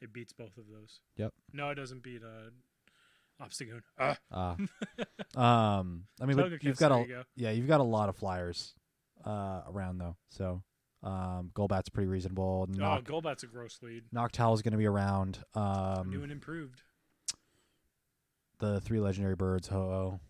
It 0.00 0.12
beats 0.12 0.32
both 0.32 0.56
of 0.58 0.64
those. 0.70 1.00
Yep. 1.16 1.32
No, 1.52 1.70
it 1.70 1.76
doesn't 1.76 2.02
beat 2.02 2.22
uh, 2.22 2.50
Obstagoon. 3.44 3.82
Ah. 3.98 4.16
Uh, 4.30 5.38
um, 5.40 6.04
I 6.20 6.26
mean, 6.26 6.38
you've 6.60 6.76
got 6.76 6.92
a 6.92 7.04
go. 7.06 7.22
yeah, 7.36 7.50
you've 7.52 7.68
got 7.68 7.80
a 7.80 7.84
lot 7.84 8.08
of 8.08 8.16
flyers 8.16 8.74
uh, 9.24 9.62
around 9.68 9.98
though. 9.98 10.16
So 10.30 10.62
um, 11.02 11.50
Golbat's 11.54 11.88
pretty 11.88 12.08
reasonable. 12.08 12.68
Oh, 12.70 13.00
Golbat's 13.02 13.42
a 13.42 13.46
gross 13.46 13.78
lead. 13.82 14.04
Noctowl 14.14 14.54
is 14.54 14.62
going 14.62 14.72
to 14.72 14.78
be 14.78 14.86
around. 14.86 15.38
Um, 15.54 16.10
New 16.10 16.22
and 16.22 16.32
improved. 16.32 16.82
the 18.58 18.80
three 18.80 19.00
legendary 19.00 19.34
birds. 19.34 19.68
Ho 19.68 19.78
oh. 19.78 20.20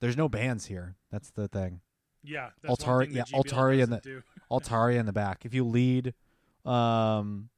There's 0.00 0.16
no 0.16 0.28
bands 0.28 0.66
here. 0.66 0.96
That's 1.10 1.30
the 1.30 1.48
thing. 1.48 1.80
Yeah. 2.22 2.50
That's 2.62 2.82
Altari- 2.82 3.08
yeah, 3.12 3.24
that 3.24 3.28
GBL 3.28 3.44
Altari 3.44 3.74
in 3.74 3.78
doesn't 3.80 4.02
do. 4.02 4.22
Altaria 4.50 4.98
in 4.98 5.06
the 5.06 5.12
back. 5.12 5.44
If 5.44 5.54
you 5.54 5.64
lead 5.64 6.14
um, 6.64 7.50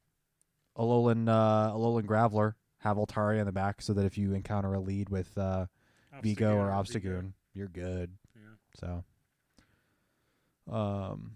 Alolan 0.77 1.29
uh, 1.29 1.73
Alolan 1.73 2.05
Graveler, 2.05 2.55
have 2.79 2.97
Altaria 2.97 3.39
in 3.39 3.45
the 3.45 3.51
back 3.51 3.81
so 3.81 3.93
that 3.93 4.05
if 4.05 4.17
you 4.17 4.33
encounter 4.33 4.73
a 4.73 4.79
lead 4.79 5.09
with 5.09 5.37
uh, 5.37 5.67
Vigo 6.21 6.57
or 6.57 6.67
Vigo. 6.67 6.99
Obstagoon, 6.99 7.33
you're 7.53 7.67
good. 7.67 8.11
Yeah. 8.35 9.03
So, 10.69 10.73
um, 10.75 11.33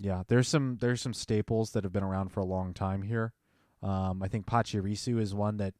yeah, 0.00 0.22
there's 0.28 0.48
some 0.48 0.78
there's 0.80 1.00
some 1.00 1.14
staples 1.14 1.72
that 1.72 1.84
have 1.84 1.92
been 1.92 2.04
around 2.04 2.30
for 2.30 2.40
a 2.40 2.44
long 2.44 2.72
time 2.72 3.02
here. 3.02 3.32
Um, 3.82 4.22
I 4.22 4.28
think 4.28 4.46
Pachirisu 4.46 5.20
is 5.20 5.34
one 5.34 5.56
that. 5.58 5.74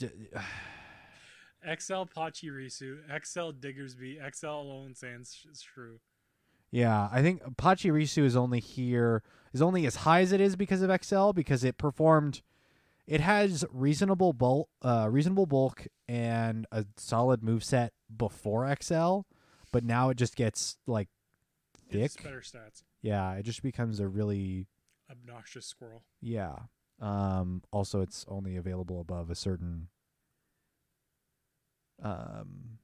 XL 1.64 2.02
Pachirisu, 2.16 2.98
XL 3.24 3.50
Diggersby, 3.52 4.18
XL 4.34 4.46
Alolan 4.46 4.96
Sands 4.96 5.46
Shrew. 5.62 6.00
Yeah, 6.72 7.08
I 7.12 7.22
think 7.22 7.42
Pachirisu 7.56 8.24
is 8.24 8.34
only 8.34 8.58
here 8.58 9.22
is 9.52 9.62
only 9.62 9.86
as 9.86 9.96
high 9.96 10.22
as 10.22 10.32
it 10.32 10.40
is 10.40 10.56
because 10.56 10.82
of 10.82 10.90
XL 11.04 11.30
because 11.32 11.62
it 11.62 11.78
performed. 11.78 12.42
It 13.06 13.20
has 13.20 13.64
reasonable 13.70 14.32
bulk, 14.32 14.68
uh, 14.80 15.08
reasonable 15.10 15.46
bulk 15.46 15.86
and 16.08 16.66
a 16.72 16.86
solid 16.96 17.42
move 17.42 17.62
set 17.62 17.92
before 18.16 18.72
XL, 18.80 19.20
but 19.72 19.84
now 19.84 20.08
it 20.08 20.16
just 20.16 20.36
gets 20.36 20.78
like 20.86 21.08
It's 22.00 22.16
better 22.16 22.40
stats. 22.40 22.82
Yeah, 23.02 23.34
it 23.34 23.42
just 23.44 23.62
becomes 23.62 24.00
a 24.00 24.08
really 24.08 24.66
Obnoxious 25.10 25.66
squirrel. 25.66 26.02
yeah. 26.20 26.56
Um, 27.00 27.62
also, 27.72 28.00
it's 28.00 28.24
only 28.28 28.56
available 28.56 29.00
above 29.00 29.28
a 29.30 29.34
certain 29.34 29.88
um. 32.02 32.78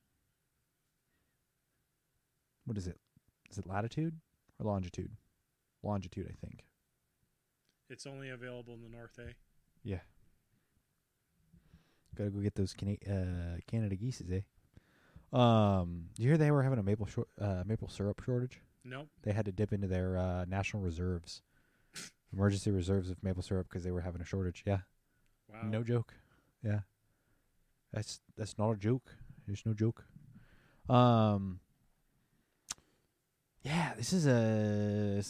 What 2.64 2.76
is 2.76 2.86
it? 2.86 2.98
Is 3.50 3.59
it 3.59 3.66
latitude 3.66 4.16
or 4.59 4.66
longitude? 4.66 5.12
Longitude, 5.82 6.26
I 6.28 6.34
think. 6.46 6.64
It's 7.88 8.06
only 8.06 8.28
available 8.30 8.74
in 8.74 8.82
the 8.82 8.88
North 8.88 9.18
A. 9.18 9.32
Yeah. 9.82 10.00
Gotta 12.14 12.30
go 12.30 12.40
get 12.40 12.56
those 12.56 12.74
Cana- 12.74 12.98
uh, 13.09 13.59
Canada 13.66 13.94
geese, 13.96 14.22
eh? 14.30 14.40
Um, 15.32 16.06
you 16.18 16.28
hear 16.28 16.36
they 16.36 16.50
were 16.50 16.62
having 16.62 16.78
a 16.78 16.82
maple 16.82 17.06
shor- 17.06 17.28
uh, 17.40 17.62
maple 17.64 17.88
syrup 17.88 18.20
shortage? 18.24 18.61
Nope. 18.89 19.09
They 19.22 19.32
had 19.32 19.45
to 19.47 19.53
dip 19.53 19.72
into 19.72 19.86
their 19.86 20.16
uh, 20.16 20.45
national 20.47 20.82
reserves, 20.82 21.43
emergency 22.32 22.70
reserves 22.70 23.11
of 23.11 23.22
maple 23.22 23.43
syrup 23.43 23.66
because 23.68 23.84
they 23.84 23.91
were 23.91 24.01
having 24.01 24.20
a 24.20 24.24
shortage. 24.24 24.62
Yeah, 24.66 24.78
Wow. 25.53 25.62
no 25.68 25.82
joke. 25.82 26.14
Yeah, 26.62 26.80
that's 27.93 28.20
that's 28.36 28.57
not 28.59 28.70
a 28.70 28.76
joke. 28.76 29.14
There's 29.47 29.64
no 29.66 29.74
joke. 29.74 30.05
Um. 30.89 31.61
Yeah, 33.62 33.93
this 33.97 34.12
is 34.12 34.26
a. 34.26 35.22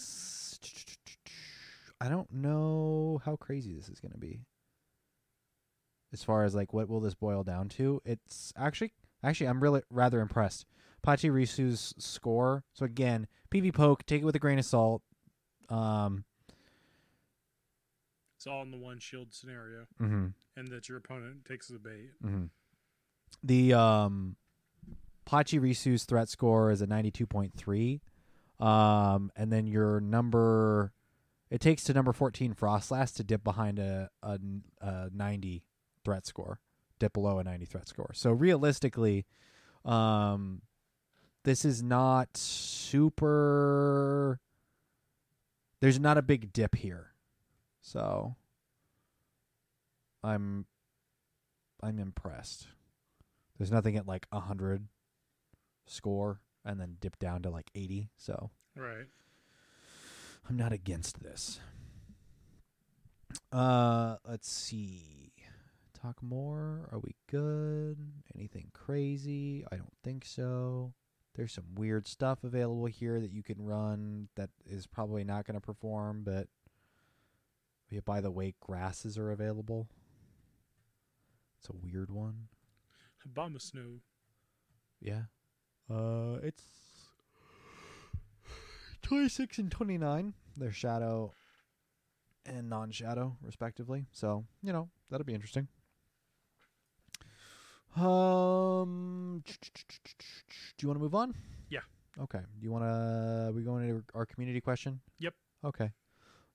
I 2.01 2.09
don't 2.09 2.31
know 2.33 3.21
how 3.25 3.37
crazy 3.37 3.75
this 3.75 3.89
is 3.89 3.99
going 4.01 4.13
to 4.13 4.19
be. 4.19 4.41
As 6.13 6.23
far 6.23 6.45
as 6.45 6.55
like 6.55 6.73
what 6.73 6.89
will 6.89 7.01
this 7.01 7.15
boil 7.15 7.43
down 7.43 7.69
to? 7.71 8.01
It's 8.05 8.53
actually 8.57 8.93
actually 9.23 9.49
I'm 9.49 9.61
really 9.63 9.83
rather 9.91 10.21
impressed. 10.21 10.65
Pachirisu's 11.07 11.95
score. 11.99 12.65
So 12.73 12.85
again, 12.85 13.27
PV 13.51 13.73
poke, 13.75 14.05
take 14.07 14.23
it 14.23 14.25
with 14.25 14.37
a 14.37 14.39
grain 14.39 14.59
of 14.59 14.65
salt. 14.65 15.03
Um 15.69 16.25
It's 18.37 18.47
all 18.47 18.63
in 18.63 18.71
the 18.71 18.77
one 18.79 18.99
shield 19.01 19.35
scenario, 19.35 19.87
mhm. 20.01 20.35
and 20.57 20.69
that 20.69 20.89
your 20.89 20.99
opponent 20.99 21.45
takes 21.45 21.69
the 21.69 21.79
bait. 21.79 22.11
hmm 22.23 22.45
The 23.43 23.75
um, 23.75 24.37
Pachirisu's 25.27 26.05
threat 26.05 26.29
score 26.29 26.71
is 26.71 26.81
a 26.81 26.87
92.3. 26.87 28.01
Um, 28.61 29.31
and 29.37 29.53
then 29.53 29.67
your 29.67 30.01
number, 30.01 30.93
it 31.51 31.61
takes 31.61 31.85
to 31.85 31.93
number 31.93 32.13
14 32.13 32.55
Froslass 32.55 33.15
to 33.17 33.25
dip 33.25 33.45
behind 33.45 33.79
a, 33.79 34.11
a, 34.23 34.39
a 34.81 35.11
90 35.13 35.63
threat 36.05 36.27
score, 36.27 36.61
dip 36.99 37.13
below 37.13 37.39
a 37.39 37.45
90 37.45 37.67
threat 37.67 37.87
score. 37.89 38.11
So 38.15 38.31
realistically, 38.31 39.27
um, 39.85 40.63
this 41.45 41.65
is 41.65 41.83
not 41.83 42.37
super. 42.37 44.41
There's 45.81 46.01
not 46.01 46.19
a 46.19 46.23
big 46.23 46.53
dip 46.53 46.75
here. 46.75 47.13
So 47.81 48.35
I'm 50.23 50.67
I'm 51.83 51.99
impressed. 51.99 52.67
There's 53.57 53.71
nothing 53.71 53.97
at 53.97 54.07
like 54.07 54.27
a 54.33 54.41
hundred 54.41 54.89
score 55.87 56.41
and 56.65 56.81
then 56.81 56.97
dip 57.01 57.19
down 57.19 57.43
to 57.43 57.51
like 57.51 57.71
eighty. 57.75 58.11
So 58.17 58.51
Right. 58.77 59.07
I'm 60.49 60.57
not 60.57 60.73
against 60.73 61.23
this. 61.23 61.61
Uh, 63.53 64.17
let's 64.27 64.51
see. 64.51 65.33
Talk 66.01 66.23
more. 66.23 66.89
Are 66.93 67.01
we 67.01 67.17
good? 67.31 67.99
Anything 68.35 68.71
crazy? 68.73 69.65
I 69.71 69.77
don't 69.77 69.93
think 70.05 70.25
so. 70.25 70.95
There's 71.39 71.53
some 71.53 71.77
weird 71.77 72.09
stuff 72.09 72.43
available 72.43 72.87
here 72.87 73.21
that 73.21 73.31
you 73.31 73.45
can 73.45 73.65
run 73.65 74.27
that 74.35 74.51
is 74.67 74.89
probably 74.89 75.23
not 75.23 75.47
going 75.47 75.55
to 75.55 75.61
perform, 75.61 76.23
but 76.25 76.49
yeah, 77.91 78.01
by 78.05 78.21
the 78.21 78.33
way, 78.33 78.57
grasses 78.59 79.17
are 79.17 79.31
available. 79.31 79.87
It's 81.61 81.69
a 81.69 81.77
weird 81.77 82.11
one. 82.11 82.49
Abomasnow. 83.25 84.01
Yeah. 85.01 85.23
Uh, 85.89 86.39
it's 86.43 86.65
26 89.03 89.59
and 89.59 89.71
29. 89.71 90.35
They're 90.57 90.73
shadow 90.73 91.35
and 92.45 92.69
non-shadow, 92.69 93.37
respectively. 93.43 94.07
So, 94.11 94.45
you 94.61 94.73
know, 94.73 94.89
that'll 95.09 95.25
be 95.25 95.35
interesting. 95.35 95.69
Um, 97.99 99.43
do 99.47 100.83
you 100.83 100.89
want 100.89 100.99
to 100.99 101.03
move 101.03 101.15
on? 101.15 101.35
Yeah. 101.71 101.81
Okay. 102.21 102.39
Do 102.39 102.65
you 102.65 102.71
want 102.71 102.85
to? 102.85 103.53
We 103.55 103.63
going 103.63 103.89
into 103.89 104.03
our 104.15 104.27
community 104.27 104.61
question? 104.61 105.01
Yep. 105.19 105.35
Okay. 105.65 105.91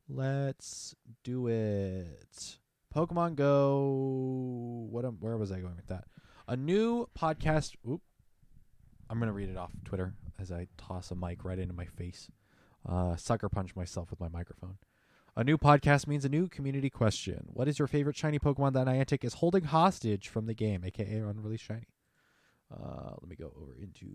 Let's 0.10 0.96
do 1.24 1.48
it. 1.48 2.58
Pokemon 2.96 3.36
Go. 3.36 4.88
What? 4.90 5.06
am- 5.06 5.18
Where 5.20 5.38
was 5.38 5.52
I 5.52 5.60
going 5.60 5.76
with 5.76 5.88
that? 5.88 6.06
A 6.48 6.56
new 6.56 7.08
podcast. 7.18 7.76
Oop. 7.90 8.02
I'm 9.10 9.20
gonna 9.20 9.34
read 9.34 9.50
it 9.50 9.58
off 9.58 9.72
Twitter 9.86 10.14
as 10.40 10.52
I 10.52 10.68
toss 10.78 11.12
a 11.12 11.16
mic 11.16 11.44
right 11.46 11.60
into 11.60 11.74
my 11.74 11.86
face. 11.86 12.30
Uh, 12.88 13.16
sucker 13.16 13.48
punch 13.50 13.76
myself 13.76 14.10
with 14.10 14.20
my 14.20 14.30
microphone. 14.30 14.78
A 15.36 15.44
new 15.44 15.58
podcast 15.58 16.06
means 16.06 16.26
a 16.26 16.30
new 16.30 16.48
community 16.48 16.92
question. 16.92 17.48
What 17.48 17.68
is 17.68 17.80
your 17.80 17.88
favorite 17.88 18.16
shiny 18.16 18.38
Pokemon 18.38 18.74
that 18.74 18.86
Niantic 18.86 19.24
is 19.24 19.34
holding 19.36 19.64
hostage 19.64 20.28
from 20.28 20.46
the 20.46 20.54
game, 20.54 20.84
aka 20.86 21.18
unreleased 21.18 21.64
shiny? 21.64 21.88
Uh, 22.72 23.14
let 23.20 23.28
me 23.28 23.36
go 23.36 23.52
over 23.60 23.76
into 23.82 24.06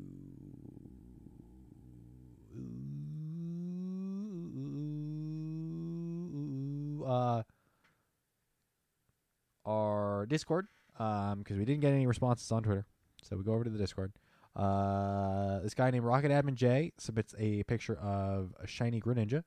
uh, 7.04 7.42
our 9.66 10.26
Discord 10.26 10.66
um 11.00 11.38
because 11.40 11.56
we 11.56 11.64
didn't 11.64 11.80
get 11.80 11.92
any 11.92 12.06
responses 12.06 12.50
on 12.52 12.62
Twitter, 12.62 12.86
so 13.22 13.36
we 13.36 13.42
go 13.42 13.54
over 13.54 13.64
to 13.64 13.70
the 13.70 13.78
Discord. 13.78 14.12
Uh, 14.54 15.58
this 15.60 15.74
guy 15.74 15.90
named 15.90 16.04
Rocket 16.04 16.30
Admin 16.30 16.54
J 16.54 16.92
submits 16.96 17.34
a 17.38 17.64
picture 17.64 17.96
of 17.96 18.54
a 18.62 18.68
shiny 18.68 19.00
Greninja. 19.00 19.42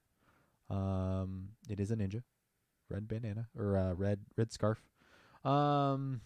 Um, 0.71 1.49
it 1.69 1.79
is 1.79 1.91
a 1.91 1.95
ninja, 1.95 2.23
red 2.89 3.07
bandana 3.07 3.47
or 3.57 3.77
uh, 3.77 3.93
red 3.93 4.21
red 4.37 4.53
scarf. 4.53 4.81
Um, 5.43 6.21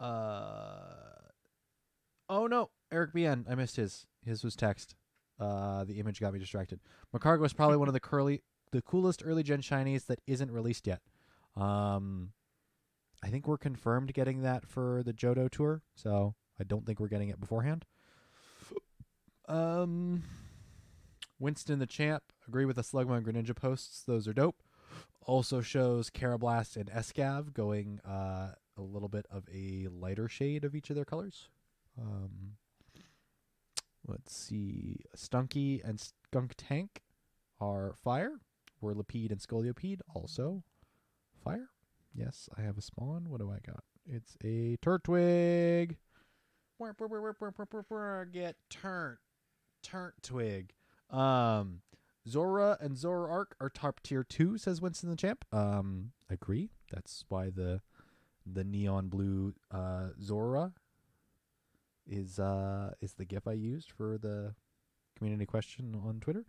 uh, 0.00 0.80
oh 2.28 2.46
no, 2.48 2.70
Eric 2.90 3.14
BN, 3.14 3.44
I 3.48 3.54
missed 3.54 3.76
his. 3.76 4.06
His 4.24 4.42
was 4.42 4.56
text. 4.56 4.96
Uh, 5.38 5.84
the 5.84 6.00
image 6.00 6.20
got 6.20 6.32
me 6.32 6.40
distracted. 6.40 6.80
Magcargo 7.14 7.44
is 7.44 7.52
probably 7.52 7.76
one 7.76 7.88
of 7.88 7.94
the 7.94 8.00
curly, 8.00 8.42
the 8.72 8.82
coolest 8.82 9.22
early 9.24 9.44
gen 9.44 9.60
shinies 9.60 10.06
that 10.06 10.20
isn't 10.26 10.50
released 10.50 10.86
yet. 10.86 11.00
Um, 11.54 12.32
I 13.22 13.28
think 13.28 13.46
we're 13.46 13.58
confirmed 13.58 14.12
getting 14.14 14.42
that 14.42 14.66
for 14.66 15.02
the 15.04 15.12
Johto 15.12 15.48
tour, 15.48 15.82
so 15.94 16.34
I 16.58 16.64
don't 16.64 16.86
think 16.86 16.98
we're 16.98 17.08
getting 17.08 17.28
it 17.28 17.38
beforehand. 17.38 17.84
Um, 19.48 20.22
Winston 21.38 21.78
the 21.78 21.86
Champ, 21.86 22.22
agree 22.48 22.64
with 22.64 22.76
the 22.76 22.82
Slugma 22.82 23.16
and 23.16 23.26
Greninja 23.26 23.54
posts. 23.54 24.02
Those 24.02 24.26
are 24.26 24.32
dope. 24.32 24.62
Also 25.22 25.60
shows 25.60 26.10
Karrablast 26.10 26.76
and 26.76 26.90
Escav 26.90 27.52
going 27.52 28.00
uh, 28.06 28.52
a 28.76 28.82
little 28.82 29.08
bit 29.08 29.26
of 29.30 29.44
a 29.52 29.88
lighter 29.90 30.28
shade 30.28 30.64
of 30.64 30.74
each 30.74 30.90
of 30.90 30.96
their 30.96 31.04
colors. 31.04 31.48
Um, 32.00 32.52
let's 34.06 34.34
see. 34.34 35.00
Stunky 35.16 35.82
and 35.84 35.98
Skuntank 35.98 36.88
are 37.60 37.94
fire. 38.02 38.40
Whirlipede 38.82 39.32
and 39.32 39.40
Scolipede 39.40 40.00
also 40.14 40.62
fire. 41.42 41.70
Yes, 42.14 42.48
I 42.56 42.62
have 42.62 42.78
a 42.78 42.82
spawn. 42.82 43.28
What 43.28 43.40
do 43.40 43.50
I 43.50 43.58
got? 43.66 43.82
It's 44.06 44.36
a 44.44 44.76
Turtwig. 44.82 45.96
Get 48.32 48.56
turnt. 48.70 49.18
Turnt 49.86 50.14
twig. 50.20 50.72
Um, 51.10 51.82
Zorua 52.28 52.76
and 52.80 52.96
Zoroark 52.96 53.52
are 53.60 53.70
top 53.70 54.00
tier 54.02 54.24
two, 54.24 54.58
says 54.58 54.80
Winston 54.80 55.10
the 55.10 55.16
Champ. 55.16 55.44
Um, 55.52 56.10
agree. 56.28 56.70
That's 56.90 57.24
why 57.28 57.50
the 57.50 57.80
the 58.44 58.64
neon 58.64 59.08
blue 59.08 59.54
uh 59.70 60.08
Zorua 60.20 60.72
is 62.08 62.38
uh 62.38 62.94
is 63.00 63.14
the 63.14 63.24
gif 63.24 63.46
I 63.46 63.52
used 63.52 63.90
for 63.90 64.18
the 64.18 64.54
community 65.16 65.46
question 65.46 66.00
on 66.04 66.20
Twitter. 66.20 66.44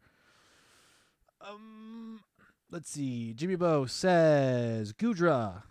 Um 1.42 2.22
let's 2.72 2.90
see. 2.90 3.34
Jimmy 3.34 3.56
Bo 3.56 3.86
says 3.86 4.94
Goodra. 4.94 5.64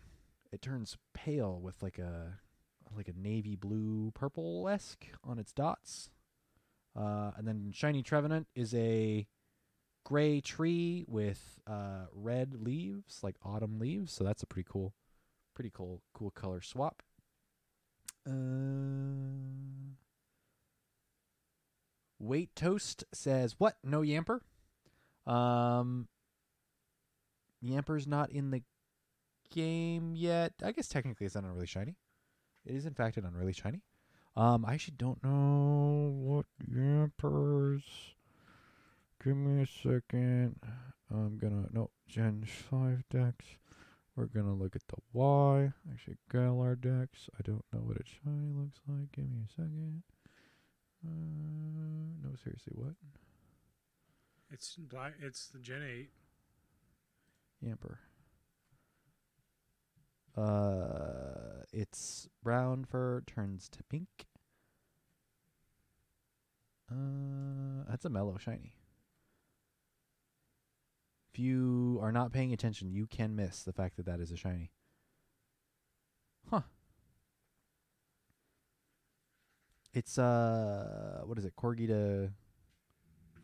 It 0.53 0.63
turns 0.63 0.97
pale 1.15 1.61
with 1.61 1.83
like 1.83 1.99
a 1.99 2.39
like 2.97 3.09
a 3.09 3.13
navy 3.13 3.57
blue 3.57 4.13
purple 4.15 4.69
esque 4.69 5.07
on 5.25 5.39
its 5.39 5.53
dots. 5.53 6.11
Uh, 6.97 7.33
and 7.37 7.47
then 7.47 7.71
shiny 7.75 8.03
Trevenant 8.03 8.47
is 8.55 8.75
a 8.75 9.27
gray 10.05 10.41
tree 10.41 11.05
with 11.09 11.61
uh, 11.67 12.07
red 12.13 12.55
leaves, 12.55 13.21
like 13.23 13.37
autumn 13.45 13.79
leaves. 13.79 14.13
So 14.13 14.25
that's 14.25 14.43
a 14.43 14.47
pretty 14.47 14.67
cool, 14.71 14.95
pretty 15.55 15.71
cool, 15.73 16.03
cool 16.15 16.31
color 16.31 16.63
swap. 16.63 17.03
Uh, 18.27 18.33
Wait 22.19 22.55
Toast 22.57 23.05
says, 23.13 23.57
"What? 23.59 23.77
No 23.85 24.01
Yamper? 24.01 24.41
Um, 25.27 26.09
Yamper's 27.63 28.07
not 28.07 28.31
in 28.31 28.51
the 28.51 28.63
game 29.51 30.15
yet. 30.15 30.55
I 30.63 30.73
guess 30.73 30.89
technically 30.89 31.27
it's 31.27 31.35
not 31.35 31.45
really 31.45 31.67
shiny. 31.67 31.97
It 32.65 32.75
is 32.75 32.87
in 32.87 32.95
fact 32.95 33.17
an 33.17 33.25
unreally 33.25 33.55
shiny. 33.55 33.83
Um, 34.37 34.67
I 34.67 34.75
actually 34.75 34.97
don't 34.99 35.23
know 35.25 36.11
what 36.13 36.45
Yampers. 36.71 37.83
Give 39.25 39.37
me 39.37 39.63
a 39.63 39.67
second. 39.67 40.61
I'm 41.11 41.39
gonna 41.39 41.69
no 41.73 41.91
Gen 42.07 42.45
five 42.45 43.03
dex. 43.11 43.45
We're 44.15 44.27
gonna 44.27 44.55
look 44.55 44.77
at 44.77 44.87
the 44.89 44.97
Y. 45.13 45.73
Actually, 45.91 46.17
Galar 46.31 46.77
dex. 46.77 47.31
I 47.39 47.43
don't 47.43 47.65
know 47.73 47.81
what 47.81 47.97
a 47.97 48.05
shiny 48.05 48.53
looks 48.53 48.81
like. 48.87 49.11
Give 49.13 49.25
me 49.25 49.41
a 49.47 49.51
second. 49.51 50.03
Uh, 51.05 52.29
no, 52.29 52.35
seriously, 52.43 52.73
what? 52.75 52.95
It's 54.51 54.77
black. 54.77 55.15
It's 55.21 55.47
the 55.49 55.59
Gen 55.59 55.83
Eight. 55.83 56.11
Yamper. 57.65 57.97
Uh, 60.37 61.65
its 61.73 62.29
brown 62.43 62.85
fur 62.85 63.23
turns 63.27 63.69
to 63.71 63.83
pink. 63.85 64.27
Uh, 66.91 67.85
that's 67.89 68.05
a 68.05 68.11
mellow 68.11 68.37
shiny. 68.39 68.75
If 71.33 71.39
you 71.39 71.99
are 72.03 72.13
not 72.13 72.33
paying 72.33 72.53
attention, 72.53 72.91
you 72.91 73.07
can 73.07 73.35
miss 73.35 73.63
the 73.63 73.73
fact 73.73 73.97
that 73.97 74.07
that 74.07 74.21
is 74.21 74.31
a 74.31 74.37
shiny. 74.37 74.73
Huh. 76.51 76.63
It's 79.93 80.19
uh, 80.19 81.23
what 81.25 81.39
is 81.39 81.45
it? 81.45 81.57
Corgi 81.57 81.87
to 81.89 82.31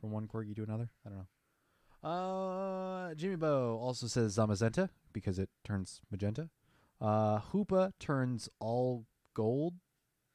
from 0.01 0.11
one 0.11 0.26
corgi 0.26 0.55
to 0.57 0.62
another. 0.62 0.90
I 1.07 1.09
don't 1.09 1.18
know. 1.18 2.09
Uh, 2.09 3.14
Jimmy 3.14 3.36
Bo 3.36 3.78
also 3.80 4.07
says 4.07 4.36
Zamazenta 4.36 4.90
because 5.12 5.38
it 5.38 5.49
turns 5.64 6.01
magenta. 6.11 6.51
Uh, 7.03 7.40
Hoopa 7.53 7.92
turns 7.98 8.48
all 8.61 9.05
gold 9.34 9.74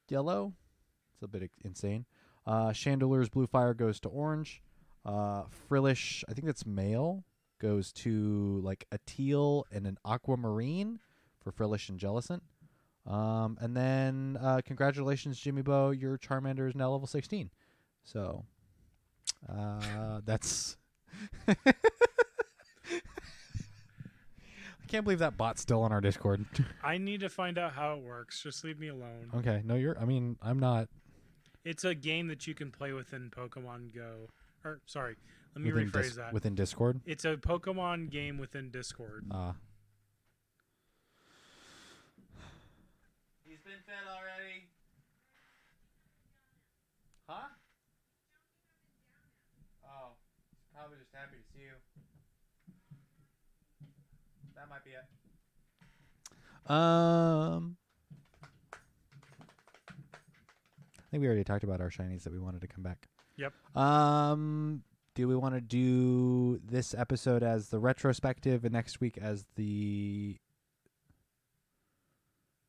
yellow. 0.09 0.53
It's 1.13 1.24
a 1.24 1.28
bit 1.28 1.49
insane. 1.63 2.05
Uh, 2.45 2.72
Chandelure's 2.72 3.30
blue 3.30 3.47
fire 3.47 3.74
goes 3.74 3.99
to 4.01 4.09
orange. 4.09 4.61
Uh, 5.05 5.43
Frillish, 5.49 6.26
I 6.30 6.34
think 6.34 6.45
that's 6.45 6.65
male, 6.65 7.24
goes 7.59 7.93
to 7.93 8.59
like 8.63 8.86
a 8.91 8.99
teal 9.05 9.65
and 9.72 9.88
an 9.88 9.97
aquamarine 10.05 10.99
for 11.39 11.51
Frillish 11.51 11.88
and 11.88 11.97
Jellicent. 11.97 12.41
Um, 13.05 13.57
and 13.61 13.76
then 13.76 14.38
uh, 14.41 14.59
congratulations, 14.65 15.39
Jimmy 15.39 15.61
Bo, 15.61 15.91
your 15.91 16.18
Charmander 16.18 16.68
is 16.68 16.76
now 16.76 16.91
level 16.91 17.07
16. 17.07 17.49
So 18.03 18.43
uh, 19.49 20.20
that's. 20.26 20.78
I 24.88 24.90
can't 24.90 25.04
believe 25.04 25.20
that 25.20 25.36
bot's 25.36 25.62
still 25.62 25.82
on 25.82 25.92
our 25.92 26.00
Discord. 26.00 26.46
I 26.84 26.98
need 26.98 27.20
to 27.20 27.28
find 27.28 27.58
out 27.58 27.74
how 27.74 27.96
it 27.96 28.04
works. 28.04 28.42
Just 28.42 28.64
leave 28.64 28.80
me 28.80 28.88
alone. 28.88 29.30
okay, 29.36 29.62
no, 29.66 29.76
you're. 29.76 30.00
I 30.00 30.06
mean, 30.06 30.38
I'm 30.42 30.60
not. 30.60 30.88
It's 31.66 31.84
a 31.84 31.94
game 31.94 32.28
that 32.28 32.48
you 32.48 32.56
can 32.56 32.72
play 32.72 32.94
within 32.94 33.30
Pokemon 33.30 33.94
Go. 33.94 34.30
Or 34.64 34.80
sorry, 34.86 35.18
let 35.54 35.62
me 35.62 35.74
within 35.74 35.92
rephrase 35.92 36.04
dis- 36.04 36.16
that. 36.16 36.32
Within 36.32 36.56
Discord. 36.56 37.02
it's 37.06 37.26
a 37.26 37.36
Pokemon 37.36 38.12
game 38.12 38.38
within 38.38 38.70
Discord. 38.70 39.26
Uh, 39.30 39.52
He's 43.44 43.60
been 43.60 43.84
fed 43.86 44.08
already. 44.08 44.70
Huh? 47.28 47.48
Oh, 49.84 50.12
probably 50.74 50.96
just 50.98 51.12
happy 51.14 51.36
to 51.36 51.44
see 51.54 51.66
you. 51.66 51.76
That 54.68 54.74
might 54.74 54.84
be 54.84 54.91
it. 54.91 55.05
Um, 56.70 57.78
I 60.99 61.09
think 61.11 61.22
we 61.22 61.28
already 61.28 61.43
talked 61.45 61.63
about 61.63 61.80
our 61.80 61.89
shinies 61.89 62.24
that 62.24 62.34
we 62.34 62.39
wanted 62.39 62.61
to 62.61 62.68
come 62.68 62.84
back. 62.84 63.07
Yep. 63.38 63.53
Um, 63.76 64.84
do 65.15 65.28
we 65.28 65.36
want 65.36 65.55
to 65.55 65.61
do 65.61 66.59
this 66.65 66.93
episode 66.93 67.43
as 67.43 67.70
the 67.70 67.80
retrospective 67.80 68.65
and 68.65 68.74
next 68.74 68.99
week 68.99 69.18
as 69.18 69.45
the 69.55 70.38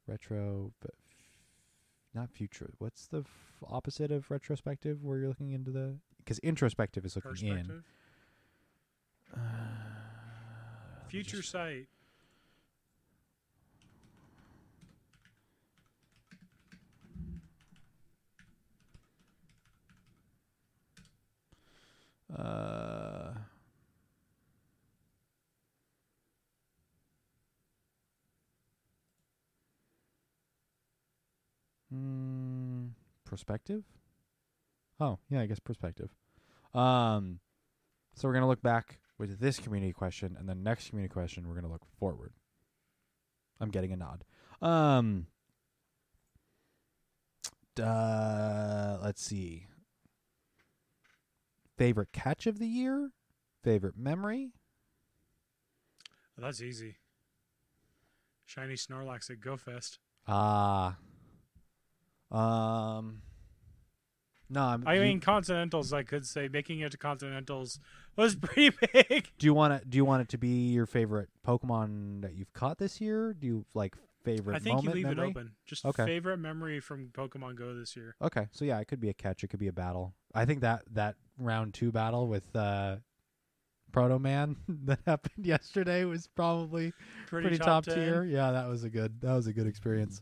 retro? 0.07 0.73
Not 2.15 2.31
future. 2.31 2.71
What's 2.79 3.07
the 3.07 3.21
f- 3.21 3.63
opposite 3.67 4.11
of 4.13 4.31
retrospective? 4.31 5.03
Where 5.03 5.19
you're 5.19 5.29
looking 5.29 5.53
into 5.53 5.71
the 5.71 5.97
because 6.19 6.39
introspective 6.41 7.05
is 7.05 7.17
looking 7.17 7.49
in. 7.49 7.57
Perspective. 7.57 7.85
Future 11.09 11.39
just, 11.39 11.51
sight. 11.51 11.87
Uh, 22.37 23.33
mm, 31.93 32.91
perspective. 33.25 33.83
Oh 35.01 35.19
yeah, 35.31 35.41
I 35.41 35.47
guess 35.47 35.59
perspective. 35.59 36.11
Um, 36.75 37.41
so 38.15 38.29
we're 38.29 38.35
gonna 38.35 38.47
look 38.47 38.63
back 38.63 38.99
with 39.19 39.41
this 39.41 39.59
community 39.59 39.93
question, 39.93 40.37
and 40.39 40.49
the 40.49 40.55
next 40.55 40.91
community 40.91 41.13
question 41.13 41.47
we're 41.49 41.55
gonna 41.55 41.71
look 41.73 41.87
forward. 41.99 42.33
I'm 43.61 43.71
getting 43.71 43.93
a 43.93 43.97
nod. 43.97 44.25
Um, 44.63 45.27
uh, 47.81 48.99
let's 49.03 49.23
see. 49.23 49.67
Favorite 51.77 52.13
catch 52.13 52.47
of 52.47 52.59
the 52.59 52.67
year? 52.67 53.11
Favorite 53.63 53.97
memory? 53.97 54.53
Oh, 56.39 56.43
that's 56.43 56.61
easy. 56.63 56.97
Shiny 58.47 58.75
Snorlax 58.75 59.31
at 59.31 59.41
GoFest. 59.41 59.99
Ah. 60.27 60.97
um. 62.31 63.23
No, 64.51 64.63
I'm, 64.63 64.87
I 64.87 64.95
you- 64.95 65.03
mean, 65.03 65.21
Continentals. 65.21 65.93
I 65.93 66.03
could 66.03 66.27
say 66.27 66.49
making 66.49 66.81
it 66.81 66.91
to 66.93 66.99
Continentals 66.99 67.79
was 68.23 68.35
pretty 68.37 68.77
big. 68.93 69.29
do 69.39 69.47
you 69.47 69.55
want 69.55 69.73
it? 69.75 69.89
Do 69.91 69.97
you 69.97 70.05
want 70.05 70.23
it 70.23 70.29
to 70.31 70.39
be 70.39 70.69
your 70.71 70.87
favorite 70.87 71.29
Pokemon 71.47 72.23
that 72.23 72.35
you've 72.35 72.53
caught 72.53 72.79
this 72.79 73.01
year? 73.01 73.33
Do 73.35 73.47
you 73.47 73.65
like 73.75 73.95
favorite 74.25 74.57
I 74.57 74.59
think 74.59 74.83
you 74.83 74.91
leave 74.91 75.05
memory? 75.07 75.29
it 75.29 75.31
open. 75.31 75.53
Just 75.67 75.85
Okay. 75.87 76.05
favorite 76.05 76.39
memory 76.39 76.81
from 76.81 77.09
Pokemon 77.09 77.57
Go 77.57 77.75
this 77.75 77.97
year. 77.97 78.15
Okay, 78.21 78.47
so 78.51 78.65
yeah, 78.65 78.79
it 78.81 78.89
could 78.89 79.01
be 79.01 79.09
a 79.09 79.15
catch. 79.15 79.45
It 79.45 79.49
could 79.49 79.61
be 79.61 79.69
a 79.69 79.73
battle. 79.73 80.15
I 80.35 80.45
think 80.45 80.61
that 80.61 80.83
that 80.93 81.17
round 81.39 81.75
two 81.75 81.93
battle 81.93 82.27
with 82.29 82.55
uh, 82.57 82.97
Proto 83.93 84.19
Man 84.19 84.57
that 84.85 84.99
happened 85.07 85.47
yesterday 85.47 86.05
was 86.05 86.27
probably 86.27 86.93
Pretty, 87.27 87.49
pretty, 87.49 87.59
top, 87.59 87.85
10. 87.85 87.95
tier. 87.95 88.25
Yeah, 88.25 88.51
that 88.53 88.69
was 88.69 88.85
a 88.85 88.91
good 88.91 89.21
that 89.23 89.33
was 89.35 89.47
a 89.47 89.53
good 89.53 89.67
experience. 89.67 90.21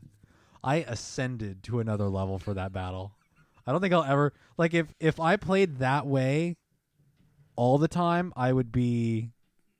I 0.62 0.76
ascended 0.76 1.62
to 1.64 1.80
another 1.80 2.08
level 2.08 2.38
for 2.38 2.54
that 2.54 2.72
battle. 2.72 3.12
I 3.66 3.72
don't 3.72 3.80
think 3.80 3.92
I'll 3.94 4.04
ever 4.04 4.32
like 4.58 4.74
if 4.74 4.86
if 5.00 5.18
I 5.18 5.36
played 5.36 5.78
that 5.78 6.06
way 6.06 6.56
all 7.56 7.78
the 7.78 7.88
time, 7.88 8.32
I 8.36 8.52
would 8.52 8.72
be 8.72 9.30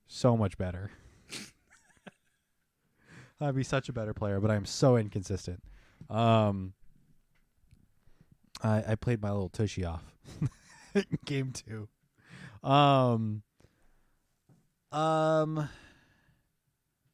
so 0.06 0.36
much 0.36 0.58
better. 0.58 0.90
I'd 3.40 3.54
be 3.54 3.64
such 3.64 3.88
a 3.88 3.92
better 3.92 4.14
player, 4.14 4.40
but 4.40 4.50
I'm 4.50 4.64
so 4.64 4.96
inconsistent. 4.96 5.62
Um 6.08 6.74
I 8.62 8.84
I 8.88 8.94
played 8.94 9.22
my 9.22 9.30
little 9.30 9.48
tushy 9.48 9.84
off 9.84 10.02
game 11.24 11.52
2. 11.52 11.88
Um 12.68 13.42
um 14.92 15.68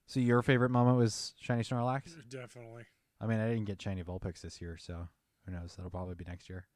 so 0.06 0.20
your 0.20 0.42
favorite 0.42 0.70
moment 0.70 0.98
was 0.98 1.34
shiny 1.40 1.62
Snorlax? 1.62 2.12
Definitely. 2.28 2.84
I 3.18 3.26
mean, 3.26 3.40
I 3.40 3.48
didn't 3.48 3.64
get 3.64 3.80
shiny 3.80 4.02
Vulpix 4.02 4.42
this 4.42 4.60
year, 4.60 4.76
so 4.78 5.08
who 5.46 5.52
knows? 5.52 5.74
That'll 5.74 5.90
probably 5.90 6.16
be 6.16 6.24
next 6.26 6.50
year. 6.50 6.66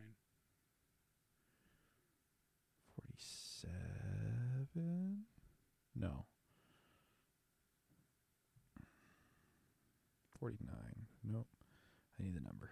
47? 2.95 5.25
No. 5.95 6.25
49. 10.39 10.67
Nope. 11.23 11.47
I 12.19 12.23
need 12.23 12.35
the 12.35 12.41
number. 12.41 12.69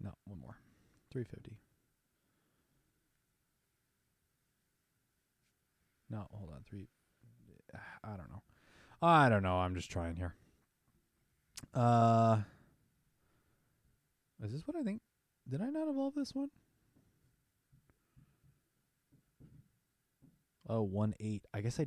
No, 0.00 0.12
one 0.24 0.40
more. 0.40 0.56
350. 1.12 1.56
No, 6.10 6.26
hold 6.32 6.50
on. 6.50 6.64
Three. 6.68 6.88
I 8.04 8.16
don't 8.16 8.30
know. 8.30 8.42
I 9.04 9.28
don't 9.28 9.42
know. 9.42 9.56
I'm 9.56 9.74
just 9.74 9.90
trying 9.90 10.16
here. 10.16 10.34
Uh, 11.74 12.38
is 14.42 14.52
this 14.52 14.66
what 14.66 14.76
I 14.76 14.82
think? 14.82 15.02
Did 15.46 15.60
I 15.60 15.68
not 15.68 15.88
evolve 15.88 16.14
this 16.14 16.34
one? 16.34 16.48
Oh, 20.68 20.82
one 20.82 21.14
eight. 21.20 21.44
I 21.52 21.60
guess 21.60 21.78
I. 21.78 21.86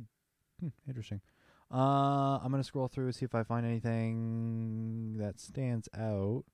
Hmm, 0.60 0.68
interesting. 0.86 1.20
Uh, 1.72 2.38
I'm 2.38 2.52
gonna 2.52 2.62
scroll 2.62 2.86
through 2.86 3.10
see 3.12 3.24
if 3.24 3.34
I 3.34 3.42
find 3.42 3.66
anything 3.66 5.16
that 5.18 5.40
stands 5.40 5.88
out. 5.96 6.44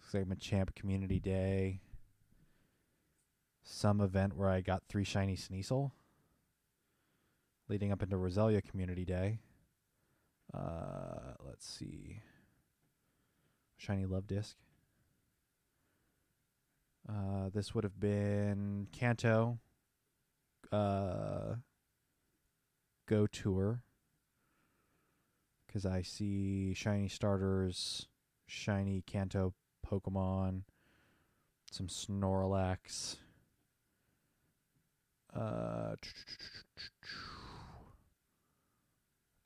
Looks 0.00 0.12
like 0.12 0.24
I'm 0.24 0.32
a 0.32 0.36
Machamp 0.36 0.74
Community 0.74 1.18
Day. 1.18 1.80
Some 3.62 4.02
event 4.02 4.36
where 4.36 4.50
I 4.50 4.60
got 4.60 4.82
three 4.86 5.04
shiny 5.04 5.36
Sneasel. 5.36 5.92
Leading 7.68 7.90
up 7.90 8.02
into 8.02 8.16
Roselia 8.16 8.62
Community 8.62 9.06
Day. 9.06 9.40
Uh, 10.54 11.34
let's 11.46 11.66
see. 11.66 12.20
Shiny 13.76 14.04
Luvdisc. 14.04 14.54
Uh, 17.08 17.50
this 17.52 17.74
would 17.74 17.84
have 17.84 17.98
been 17.98 18.86
Kanto. 18.92 19.58
Uh, 20.70 21.56
Go 23.06 23.26
Tour. 23.26 23.82
Because 25.66 25.84
I 25.84 26.02
see 26.02 26.72
shiny 26.72 27.08
starters, 27.08 28.06
shiny 28.46 29.02
Kanto 29.06 29.54
Pokemon, 29.84 30.62
some 31.70 31.88
Snorlax. 31.88 33.16
Uh, 35.34 35.96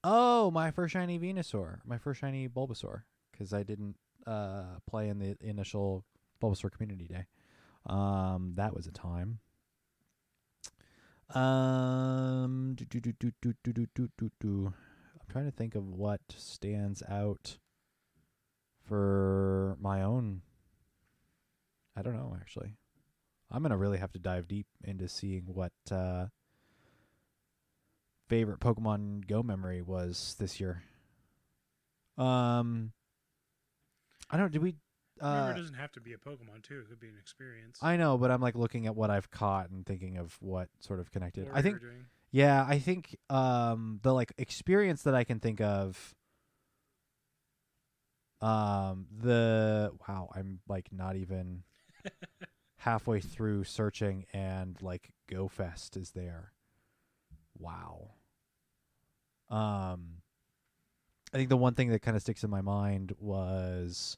oh, 0.04 0.50
my 0.50 0.70
first 0.70 0.92
shiny 0.92 1.18
Venusaur, 1.18 1.80
my 1.84 1.98
first 1.98 2.20
shiny 2.20 2.48
Bulbasaur, 2.48 3.02
because 3.32 3.52
I 3.52 3.62
didn't 3.62 3.96
uh 4.26 4.78
play 4.86 5.08
in 5.08 5.18
the 5.18 5.36
initial 5.40 6.04
Bulbasaur 6.42 6.70
Community 6.70 7.06
Day. 7.06 7.26
Um, 7.86 8.52
that 8.56 8.74
was 8.74 8.86
a 8.86 8.92
time. 8.92 9.38
Um, 11.34 12.74
do, 12.74 12.84
do, 12.84 13.00
do, 13.00 13.12
do, 13.12 13.32
do, 13.40 13.72
do, 13.72 13.86
do, 13.94 14.08
do, 14.16 14.30
do. 14.40 14.74
I'm 15.14 15.26
trying 15.28 15.44
to 15.44 15.50
think 15.50 15.74
of 15.74 15.86
what 15.86 16.20
stands 16.36 17.02
out 17.08 17.58
for 18.82 19.76
my 19.80 20.02
own. 20.02 20.42
I 21.94 22.02
don't 22.02 22.14
know 22.14 22.36
actually. 22.40 22.76
I'm 23.50 23.62
gonna 23.62 23.76
really 23.76 23.98
have 23.98 24.12
to 24.12 24.18
dive 24.18 24.48
deep 24.48 24.66
into 24.82 25.08
seeing 25.08 25.44
what 25.46 25.72
uh, 25.90 26.26
favorite 28.28 28.60
Pokemon 28.60 29.26
Go 29.26 29.42
memory 29.42 29.82
was 29.82 30.36
this 30.38 30.60
year. 30.60 30.82
Um, 32.16 32.92
I 34.30 34.36
don't. 34.36 34.52
Did 34.52 34.62
we? 34.62 34.74
Uh, 35.20 35.52
it 35.55 35.59
doesn't 35.59 35.74
have 35.74 35.90
to 35.92 36.00
be 36.00 36.12
a 36.12 36.16
Pokemon 36.16 36.62
too. 36.62 36.80
It 36.80 36.88
could 36.88 37.00
be 37.00 37.09
an 37.09 37.16
experience. 37.18 37.78
I 37.82 37.96
know, 37.96 38.18
but 38.18 38.30
I'm 38.30 38.40
like 38.40 38.55
looking 38.55 38.86
at 38.86 38.94
what 38.94 39.10
I've 39.10 39.30
caught 39.30 39.70
and 39.70 39.84
thinking 39.84 40.16
of 40.18 40.36
what 40.40 40.68
sort 40.80 41.00
of 41.00 41.10
connected. 41.10 41.46
What 41.46 41.56
I 41.56 41.62
think. 41.62 41.78
Yeah, 42.30 42.64
I 42.68 42.78
think 42.78 43.16
um 43.30 44.00
the 44.02 44.12
like 44.12 44.32
experience 44.38 45.02
that 45.05 45.14
I 45.14 45.24
can 45.24 45.40
think 45.40 45.60
of 45.60 46.14
um 48.40 49.06
the 49.16 49.92
wow, 50.06 50.28
I'm 50.34 50.60
like 50.68 50.92
not 50.92 51.16
even 51.16 51.62
halfway 52.78 53.20
through 53.20 53.64
searching 53.64 54.26
and 54.32 54.80
like 54.82 55.10
GoFest 55.30 55.96
is 55.96 56.10
there. 56.10 56.52
Wow. 57.59 58.10
Um 59.50 60.14
I 61.32 61.36
think 61.36 61.48
the 61.50 61.56
one 61.56 61.74
thing 61.74 61.90
that 61.90 62.00
kind 62.02 62.16
of 62.16 62.22
sticks 62.22 62.42
in 62.44 62.50
my 62.50 62.60
mind 62.62 63.14
was 63.20 64.16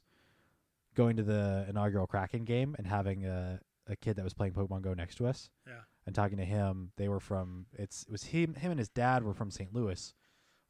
going 0.95 1.17
to 1.17 1.23
the 1.23 1.65
inaugural 1.69 2.07
Kraken 2.07 2.43
game 2.45 2.75
and 2.77 2.87
having 2.87 3.25
a 3.25 3.59
a 3.87 3.95
kid 3.95 4.15
that 4.15 4.23
was 4.23 4.33
playing 4.33 4.53
Pokemon 4.53 4.81
Go 4.83 4.93
next 4.93 5.15
to 5.15 5.27
us 5.27 5.49
Yeah. 5.67 5.81
and 6.05 6.15
talking 6.15 6.37
to 6.37 6.45
him. 6.45 6.91
They 6.97 7.09
were 7.09 7.19
from 7.19 7.65
it's 7.73 8.03
it 8.03 8.11
was 8.11 8.23
him 8.25 8.53
him 8.55 8.71
and 8.71 8.79
his 8.79 8.89
dad 8.89 9.23
were 9.23 9.33
from 9.33 9.51
St. 9.51 9.73
Louis, 9.73 10.13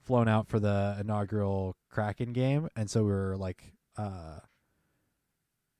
flown 0.01 0.27
out 0.27 0.47
for 0.47 0.59
the 0.59 0.97
inaugural 0.99 1.75
Kraken 1.89 2.33
game, 2.33 2.69
and 2.75 2.89
so 2.89 3.03
we 3.03 3.11
were 3.11 3.37
like 3.37 3.73
uh 3.97 4.39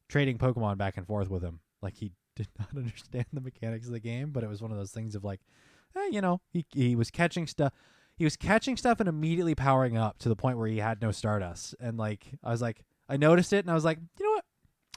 trading 0.07 0.37
Pokemon 0.37 0.77
back 0.77 0.97
and 0.97 1.07
forth 1.07 1.29
with 1.29 1.41
him. 1.43 1.59
Like 1.81 1.95
he 1.95 2.11
did 2.35 2.47
not 2.59 2.69
understand 2.75 3.25
the 3.33 3.41
mechanics 3.41 3.87
of 3.87 3.93
the 3.93 3.99
game, 3.99 4.31
but 4.31 4.43
it 4.43 4.47
was 4.49 4.61
one 4.61 4.71
of 4.71 4.77
those 4.77 4.91
things 4.91 5.15
of 5.15 5.23
like, 5.23 5.41
eh, 5.95 6.09
you 6.11 6.21
know, 6.21 6.41
he 6.51 6.65
he 6.73 6.95
was 6.95 7.09
catching 7.11 7.47
stuff. 7.47 7.73
He 8.15 8.23
was 8.23 8.35
catching 8.37 8.77
stuff 8.77 8.99
and 8.99 9.09
immediately 9.09 9.55
powering 9.55 9.97
up 9.97 10.19
to 10.19 10.29
the 10.29 10.35
point 10.35 10.57
where 10.57 10.67
he 10.67 10.77
had 10.77 11.01
no 11.01 11.11
Stardust. 11.11 11.75
And 11.79 11.97
like 11.97 12.27
I 12.43 12.51
was 12.51 12.61
like, 12.61 12.83
I 13.09 13.17
noticed 13.17 13.51
it, 13.53 13.59
and 13.65 13.71
I 13.71 13.73
was 13.73 13.83
like, 13.85 13.97
you 14.19 14.25
know 14.25 14.31
what? 14.31 14.45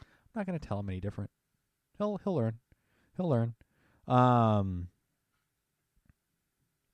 I'm 0.01 0.41
not 0.41 0.47
gonna 0.47 0.59
tell 0.59 0.79
him 0.81 0.89
any 0.89 1.01
different. 1.01 1.31
He'll 1.99 2.19
he'll 2.23 2.35
learn. 2.35 2.59
He'll 3.17 3.29
learn. 3.29 3.55
Um. 4.07 4.89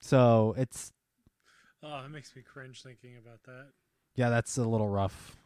So 0.00 0.54
it's 0.56 0.92
Oh, 1.82 2.04
it 2.04 2.10
makes 2.10 2.34
me 2.36 2.42
cringe 2.42 2.82
thinking 2.82 3.16
about 3.16 3.42
that. 3.44 3.68
yeah, 4.14 4.28
that's 4.28 4.58
a 4.58 4.64
little 4.64 4.88
rough. 4.88 5.36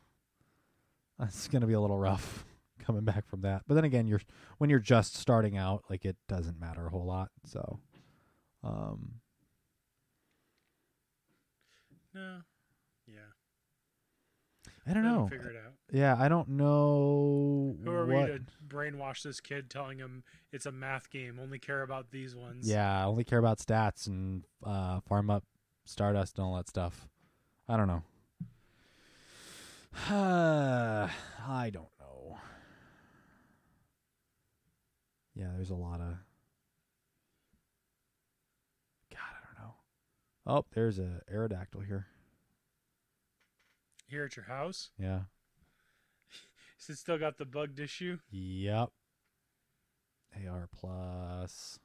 That's 1.18 1.46
gonna 1.48 1.66
be 1.66 1.74
a 1.74 1.80
little 1.80 1.98
rough 1.98 2.44
coming 2.80 3.04
back 3.04 3.26
from 3.28 3.42
that. 3.42 3.62
But 3.66 3.74
then 3.74 3.84
again, 3.84 4.06
you're 4.08 4.20
when 4.58 4.68
you're 4.70 4.80
just 4.80 5.16
starting 5.16 5.56
out, 5.56 5.84
like 5.88 6.04
it 6.04 6.16
doesn't 6.28 6.58
matter 6.60 6.86
a 6.86 6.90
whole 6.90 7.06
lot. 7.06 7.30
So, 7.44 7.78
um, 8.64 9.20
No. 12.14 12.38
Yeah. 13.06 13.18
I 14.86 14.92
don't 14.92 15.04
Let 15.04 15.12
know. 15.12 15.28
Figure 15.28 15.50
it 15.50 15.56
out. 15.56 15.72
Yeah, 15.90 16.16
I 16.18 16.28
don't 16.28 16.48
know 16.50 17.76
Who 17.84 17.90
are 17.90 18.06
what. 18.06 18.28
we 18.28 18.32
to 18.34 18.40
brainwash 18.66 19.22
this 19.22 19.40
kid, 19.40 19.70
telling 19.70 19.98
him 19.98 20.24
it's 20.52 20.66
a 20.66 20.72
math 20.72 21.10
game? 21.10 21.38
Only 21.40 21.58
care 21.58 21.82
about 21.82 22.10
these 22.10 22.36
ones. 22.36 22.68
Yeah, 22.68 23.06
only 23.06 23.24
care 23.24 23.38
about 23.38 23.58
stats 23.58 24.06
and 24.06 24.44
uh, 24.64 25.00
farm 25.00 25.30
up 25.30 25.44
Stardust 25.86 26.38
and 26.38 26.46
all 26.46 26.56
that 26.56 26.68
stuff. 26.68 27.08
I 27.68 27.76
don't 27.76 27.86
know. 27.88 28.02
I 30.10 31.70
don't 31.72 31.88
know. 31.98 32.38
Yeah, 35.34 35.48
there's 35.56 35.70
a 35.70 35.74
lot 35.74 36.00
of. 36.00 36.14
God, 39.10 39.20
I 39.20 39.46
don't 39.46 39.64
know. 39.66 39.74
Oh, 40.46 40.64
there's 40.74 40.98
a 40.98 41.22
Aerodactyl 41.32 41.86
here. 41.86 42.06
Here 44.06 44.24
at 44.24 44.36
your 44.36 44.44
house, 44.44 44.90
Yeah. 44.98 45.20
is 46.80 46.90
it 46.90 46.98
still 46.98 47.18
got 47.18 47.38
the 47.38 47.46
bugged 47.46 47.80
issue? 47.80 48.18
Yep. 48.30 48.90
AR 50.46 50.68
plus. 50.72 51.78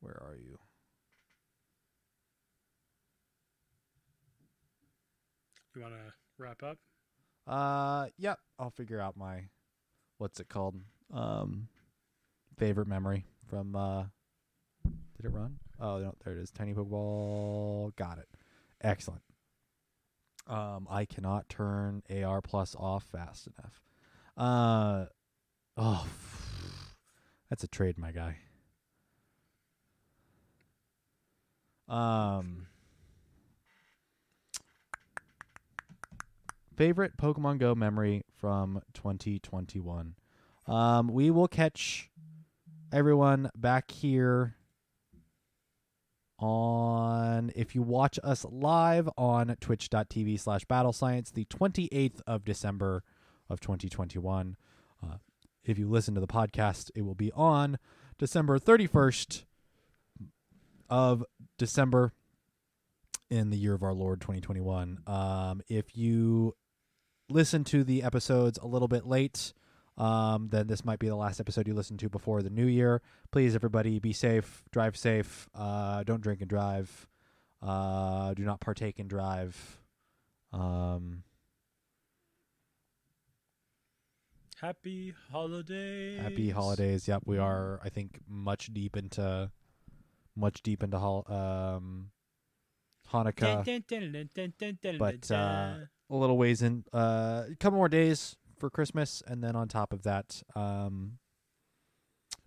Where 0.00 0.20
are 0.22 0.36
you? 0.36 0.58
You 5.74 5.82
want 5.82 5.94
to 5.94 6.12
wrap 6.38 6.62
up? 6.62 6.78
Uh, 7.46 8.06
yep. 8.16 8.38
I'll 8.58 8.70
figure 8.70 9.00
out 9.00 9.16
my 9.16 9.44
what's 10.18 10.38
it 10.40 10.48
called? 10.48 10.76
Um, 11.12 11.68
favorite 12.58 12.86
memory 12.88 13.24
from. 13.48 13.74
uh 13.74 14.04
Did 15.16 15.24
it 15.26 15.30
run? 15.32 15.58
Oh 15.80 15.98
no, 15.98 16.14
there 16.24 16.34
it 16.34 16.38
is. 16.38 16.50
Tiny 16.50 16.74
Pokeball. 16.74 17.94
Got 17.96 18.18
it. 18.18 18.28
Excellent. 18.82 19.22
Um, 20.46 20.86
I 20.90 21.04
cannot 21.04 21.48
turn 21.48 22.02
AR 22.10 22.42
plus 22.42 22.76
off 22.78 23.04
fast 23.04 23.48
enough. 23.48 23.80
Uh, 24.36 25.06
oh, 25.76 26.06
that's 27.50 27.64
a 27.64 27.68
trade, 27.68 27.98
my 27.98 28.12
guy. 28.12 28.36
Um. 31.88 32.66
favorite 36.76 37.16
Pokemon 37.16 37.58
Go 37.58 37.74
memory 37.74 38.24
from 38.36 38.82
2021. 38.94 40.14
Um, 40.66 41.08
we 41.08 41.30
will 41.30 41.48
catch 41.48 42.10
everyone 42.92 43.50
back 43.54 43.90
here 43.90 44.56
on 46.38 47.50
if 47.54 47.74
you 47.74 47.82
watch 47.82 48.18
us 48.24 48.44
live 48.50 49.08
on 49.16 49.56
twitch.tv 49.60 50.38
slash 50.38 50.64
battle 50.64 50.92
science 50.92 51.30
the 51.30 51.44
28th 51.46 52.20
of 52.26 52.44
december 52.44 53.02
of 53.48 53.60
2021 53.60 54.56
uh, 55.02 55.16
if 55.64 55.78
you 55.78 55.88
listen 55.88 56.14
to 56.14 56.20
the 56.20 56.26
podcast 56.26 56.90
it 56.94 57.02
will 57.02 57.14
be 57.14 57.30
on 57.32 57.78
december 58.18 58.58
31st 58.58 59.44
of 60.90 61.24
december 61.56 62.12
in 63.30 63.50
the 63.50 63.56
year 63.56 63.74
of 63.74 63.82
our 63.82 63.94
lord 63.94 64.20
2021 64.20 64.98
um, 65.06 65.62
if 65.68 65.96
you 65.96 66.54
listen 67.28 67.64
to 67.64 67.84
the 67.84 68.02
episodes 68.02 68.58
a 68.58 68.66
little 68.66 68.88
bit 68.88 69.06
late, 69.06 69.52
um, 69.96 70.48
then 70.50 70.66
this 70.66 70.84
might 70.84 70.98
be 70.98 71.08
the 71.08 71.16
last 71.16 71.38
episode 71.40 71.66
you 71.68 71.74
listen 71.74 71.96
to 71.98 72.08
before 72.08 72.42
the 72.42 72.50
new 72.50 72.66
year. 72.66 73.00
Please, 73.30 73.54
everybody, 73.54 73.98
be 73.98 74.12
safe, 74.12 74.62
drive 74.72 74.96
safe, 74.96 75.48
uh, 75.54 76.02
don't 76.04 76.20
drink 76.20 76.40
and 76.40 76.48
drive, 76.50 77.06
uh, 77.62 78.34
do 78.34 78.42
not 78.44 78.60
partake 78.60 78.98
in 78.98 79.06
drive. 79.08 79.80
Um, 80.52 81.22
Happy 84.60 85.14
holidays. 85.30 86.20
happy 86.20 86.50
holidays. 86.50 87.06
Yep, 87.06 87.22
we 87.26 87.38
are. 87.38 87.80
I 87.84 87.90
think 87.90 88.20
much 88.28 88.72
deep 88.72 88.96
into, 88.96 89.50
much 90.34 90.62
deep 90.62 90.82
into 90.82 90.98
hol- 90.98 91.26
um, 91.28 92.10
Hanukkah. 93.12 93.62
But, 94.98 95.30
uh, 95.30 95.76
a 96.10 96.16
little 96.16 96.36
ways 96.38 96.62
in 96.62 96.84
uh 96.92 97.44
a 97.50 97.56
couple 97.58 97.78
more 97.78 97.88
days 97.88 98.36
for 98.64 98.70
christmas 98.70 99.22
and 99.26 99.44
then 99.44 99.54
on 99.54 99.68
top 99.68 99.92
of 99.92 100.04
that 100.04 100.42
um 100.56 101.18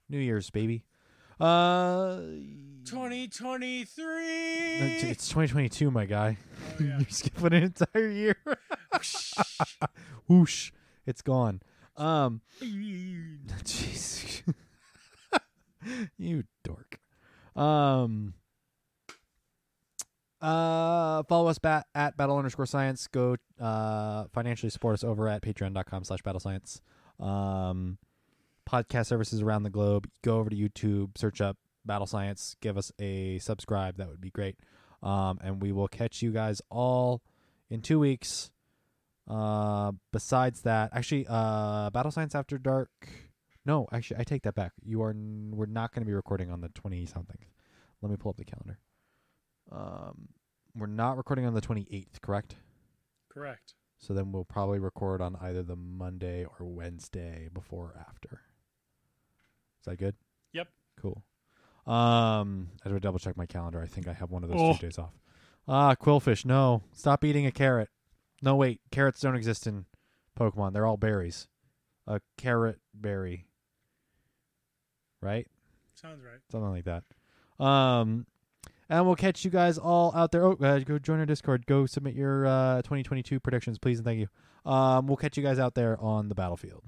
new 0.09 0.17
year's 0.17 0.49
baby. 0.49 0.83
Uh 1.39 2.15
2023. 2.85 3.85
it's 4.79 5.03
it's 5.03 5.27
2022 5.27 5.91
my 5.91 6.05
guy. 6.05 6.39
Oh, 6.71 6.83
yeah. 6.83 6.87
you're 6.97 7.09
skipping 7.09 7.53
an 7.53 7.63
entire 7.63 8.09
year. 8.09 8.35
Whoosh. 10.27 10.71
It's 11.05 11.21
gone. 11.21 11.61
Um 11.95 12.41
jeez 13.63 14.41
you 16.17 16.45
dork. 16.63 16.99
Um 17.55 18.33
uh 20.41 21.23
follow 21.23 21.47
us 21.47 21.57
bat 21.57 21.87
at 21.95 22.15
battle 22.15 22.37
underscore 22.37 22.65
science. 22.65 23.07
Go 23.07 23.37
uh 23.59 24.25
financially 24.33 24.69
support 24.69 24.93
us 24.93 25.03
over 25.03 25.27
at 25.27 25.41
patreon.com 25.41 26.03
slash 26.03 26.21
battle 26.21 26.39
science. 26.39 26.81
Um 27.19 27.97
podcast 28.69 29.07
services 29.07 29.41
around 29.41 29.63
the 29.63 29.69
globe. 29.69 30.07
Go 30.23 30.37
over 30.37 30.49
to 30.49 30.55
youtube 30.55 31.17
search 31.17 31.41
up 31.41 31.57
battle 31.85 32.05
science 32.05 32.55
give 32.61 32.77
us 32.77 32.91
a 32.99 33.39
subscribe. 33.39 33.97
That 33.97 34.09
would 34.09 34.21
be 34.21 34.29
great. 34.29 34.57
Um 35.01 35.39
and 35.41 35.61
we 35.61 35.71
will 35.71 35.87
catch 35.87 36.21
you 36.21 36.31
guys 36.31 36.61
all 36.69 37.21
in 37.69 37.81
two 37.81 37.99
weeks. 37.99 38.51
Uh 39.27 39.93
besides 40.13 40.61
that 40.61 40.91
actually 40.93 41.25
uh 41.27 41.89
battle 41.89 42.11
science 42.11 42.35
after 42.35 42.57
dark. 42.57 42.89
No 43.65 43.87
actually 43.91 44.19
i 44.19 44.23
take 44.23 44.43
that 44.43 44.55
back. 44.55 44.73
You 44.83 45.01
are 45.01 45.09
n- 45.09 45.53
we're 45.55 45.65
not 45.65 45.93
going 45.93 46.03
to 46.03 46.07
be 46.07 46.13
recording 46.13 46.51
on 46.51 46.61
the 46.61 46.69
20 46.69 47.05
something 47.07 47.39
let 48.01 48.11
me 48.11 48.17
pull 48.17 48.29
up 48.29 48.37
the 48.37 48.45
calendar 48.45 48.77
um, 49.71 50.29
we're 50.75 50.87
not 50.87 51.17
recording 51.17 51.45
on 51.45 51.53
the 51.53 51.61
28th, 51.61 52.21
correct? 52.21 52.55
Correct. 53.29 53.73
So 53.99 54.13
then 54.13 54.31
we'll 54.31 54.45
probably 54.45 54.79
record 54.79 55.21
on 55.21 55.35
either 55.41 55.63
the 55.63 55.75
Monday 55.75 56.45
or 56.45 56.65
Wednesday 56.65 57.49
before 57.51 57.93
or 57.95 58.05
after. 58.07 58.41
Is 59.81 59.85
that 59.85 59.97
good? 59.97 60.15
Yep. 60.53 60.67
Cool. 61.01 61.23
Um, 61.85 62.69
I 62.85 62.89
to 62.89 62.99
double 62.99 63.19
check 63.19 63.37
my 63.37 63.45
calendar. 63.45 63.81
I 63.81 63.87
think 63.87 64.07
I 64.07 64.13
have 64.13 64.29
one 64.29 64.43
of 64.43 64.49
those 64.49 64.59
Oh. 64.59 64.77
days 64.77 64.97
off. 64.99 65.13
Ah, 65.67 65.95
Quillfish. 65.95 66.45
No, 66.45 66.83
stop 66.93 67.23
eating 67.23 67.45
a 67.45 67.51
carrot. 67.51 67.89
No, 68.41 68.55
wait. 68.55 68.81
Carrots 68.91 69.21
don't 69.21 69.35
exist 69.35 69.65
in 69.67 69.85
Pokemon. 70.37 70.73
They're 70.73 70.85
all 70.85 70.97
berries. 70.97 71.47
A 72.05 72.21
carrot 72.37 72.79
berry. 72.93 73.47
Right? 75.21 75.47
Sounds 75.95 76.21
right. 76.23 76.39
something 76.51 76.69
like 76.69 76.85
that. 76.85 77.03
Um, 77.63 78.27
and 78.89 79.05
we'll 79.05 79.15
catch 79.15 79.43
you 79.43 79.51
guys 79.51 79.77
all 79.77 80.13
out 80.15 80.31
there. 80.31 80.43
Oh, 80.43 80.53
uh, 80.53 80.79
go 80.79 80.99
join 80.99 81.19
our 81.19 81.25
Discord. 81.25 81.65
Go 81.65 81.85
submit 81.85 82.15
your 82.15 82.45
uh, 82.45 82.81
2022 82.81 83.39
predictions, 83.39 83.77
please, 83.77 83.99
and 83.99 84.05
thank 84.05 84.19
you. 84.19 84.27
Um, 84.69 85.07
we'll 85.07 85.17
catch 85.17 85.37
you 85.37 85.43
guys 85.43 85.59
out 85.59 85.75
there 85.75 85.99
on 86.01 86.29
the 86.29 86.35
battlefield. 86.35 86.83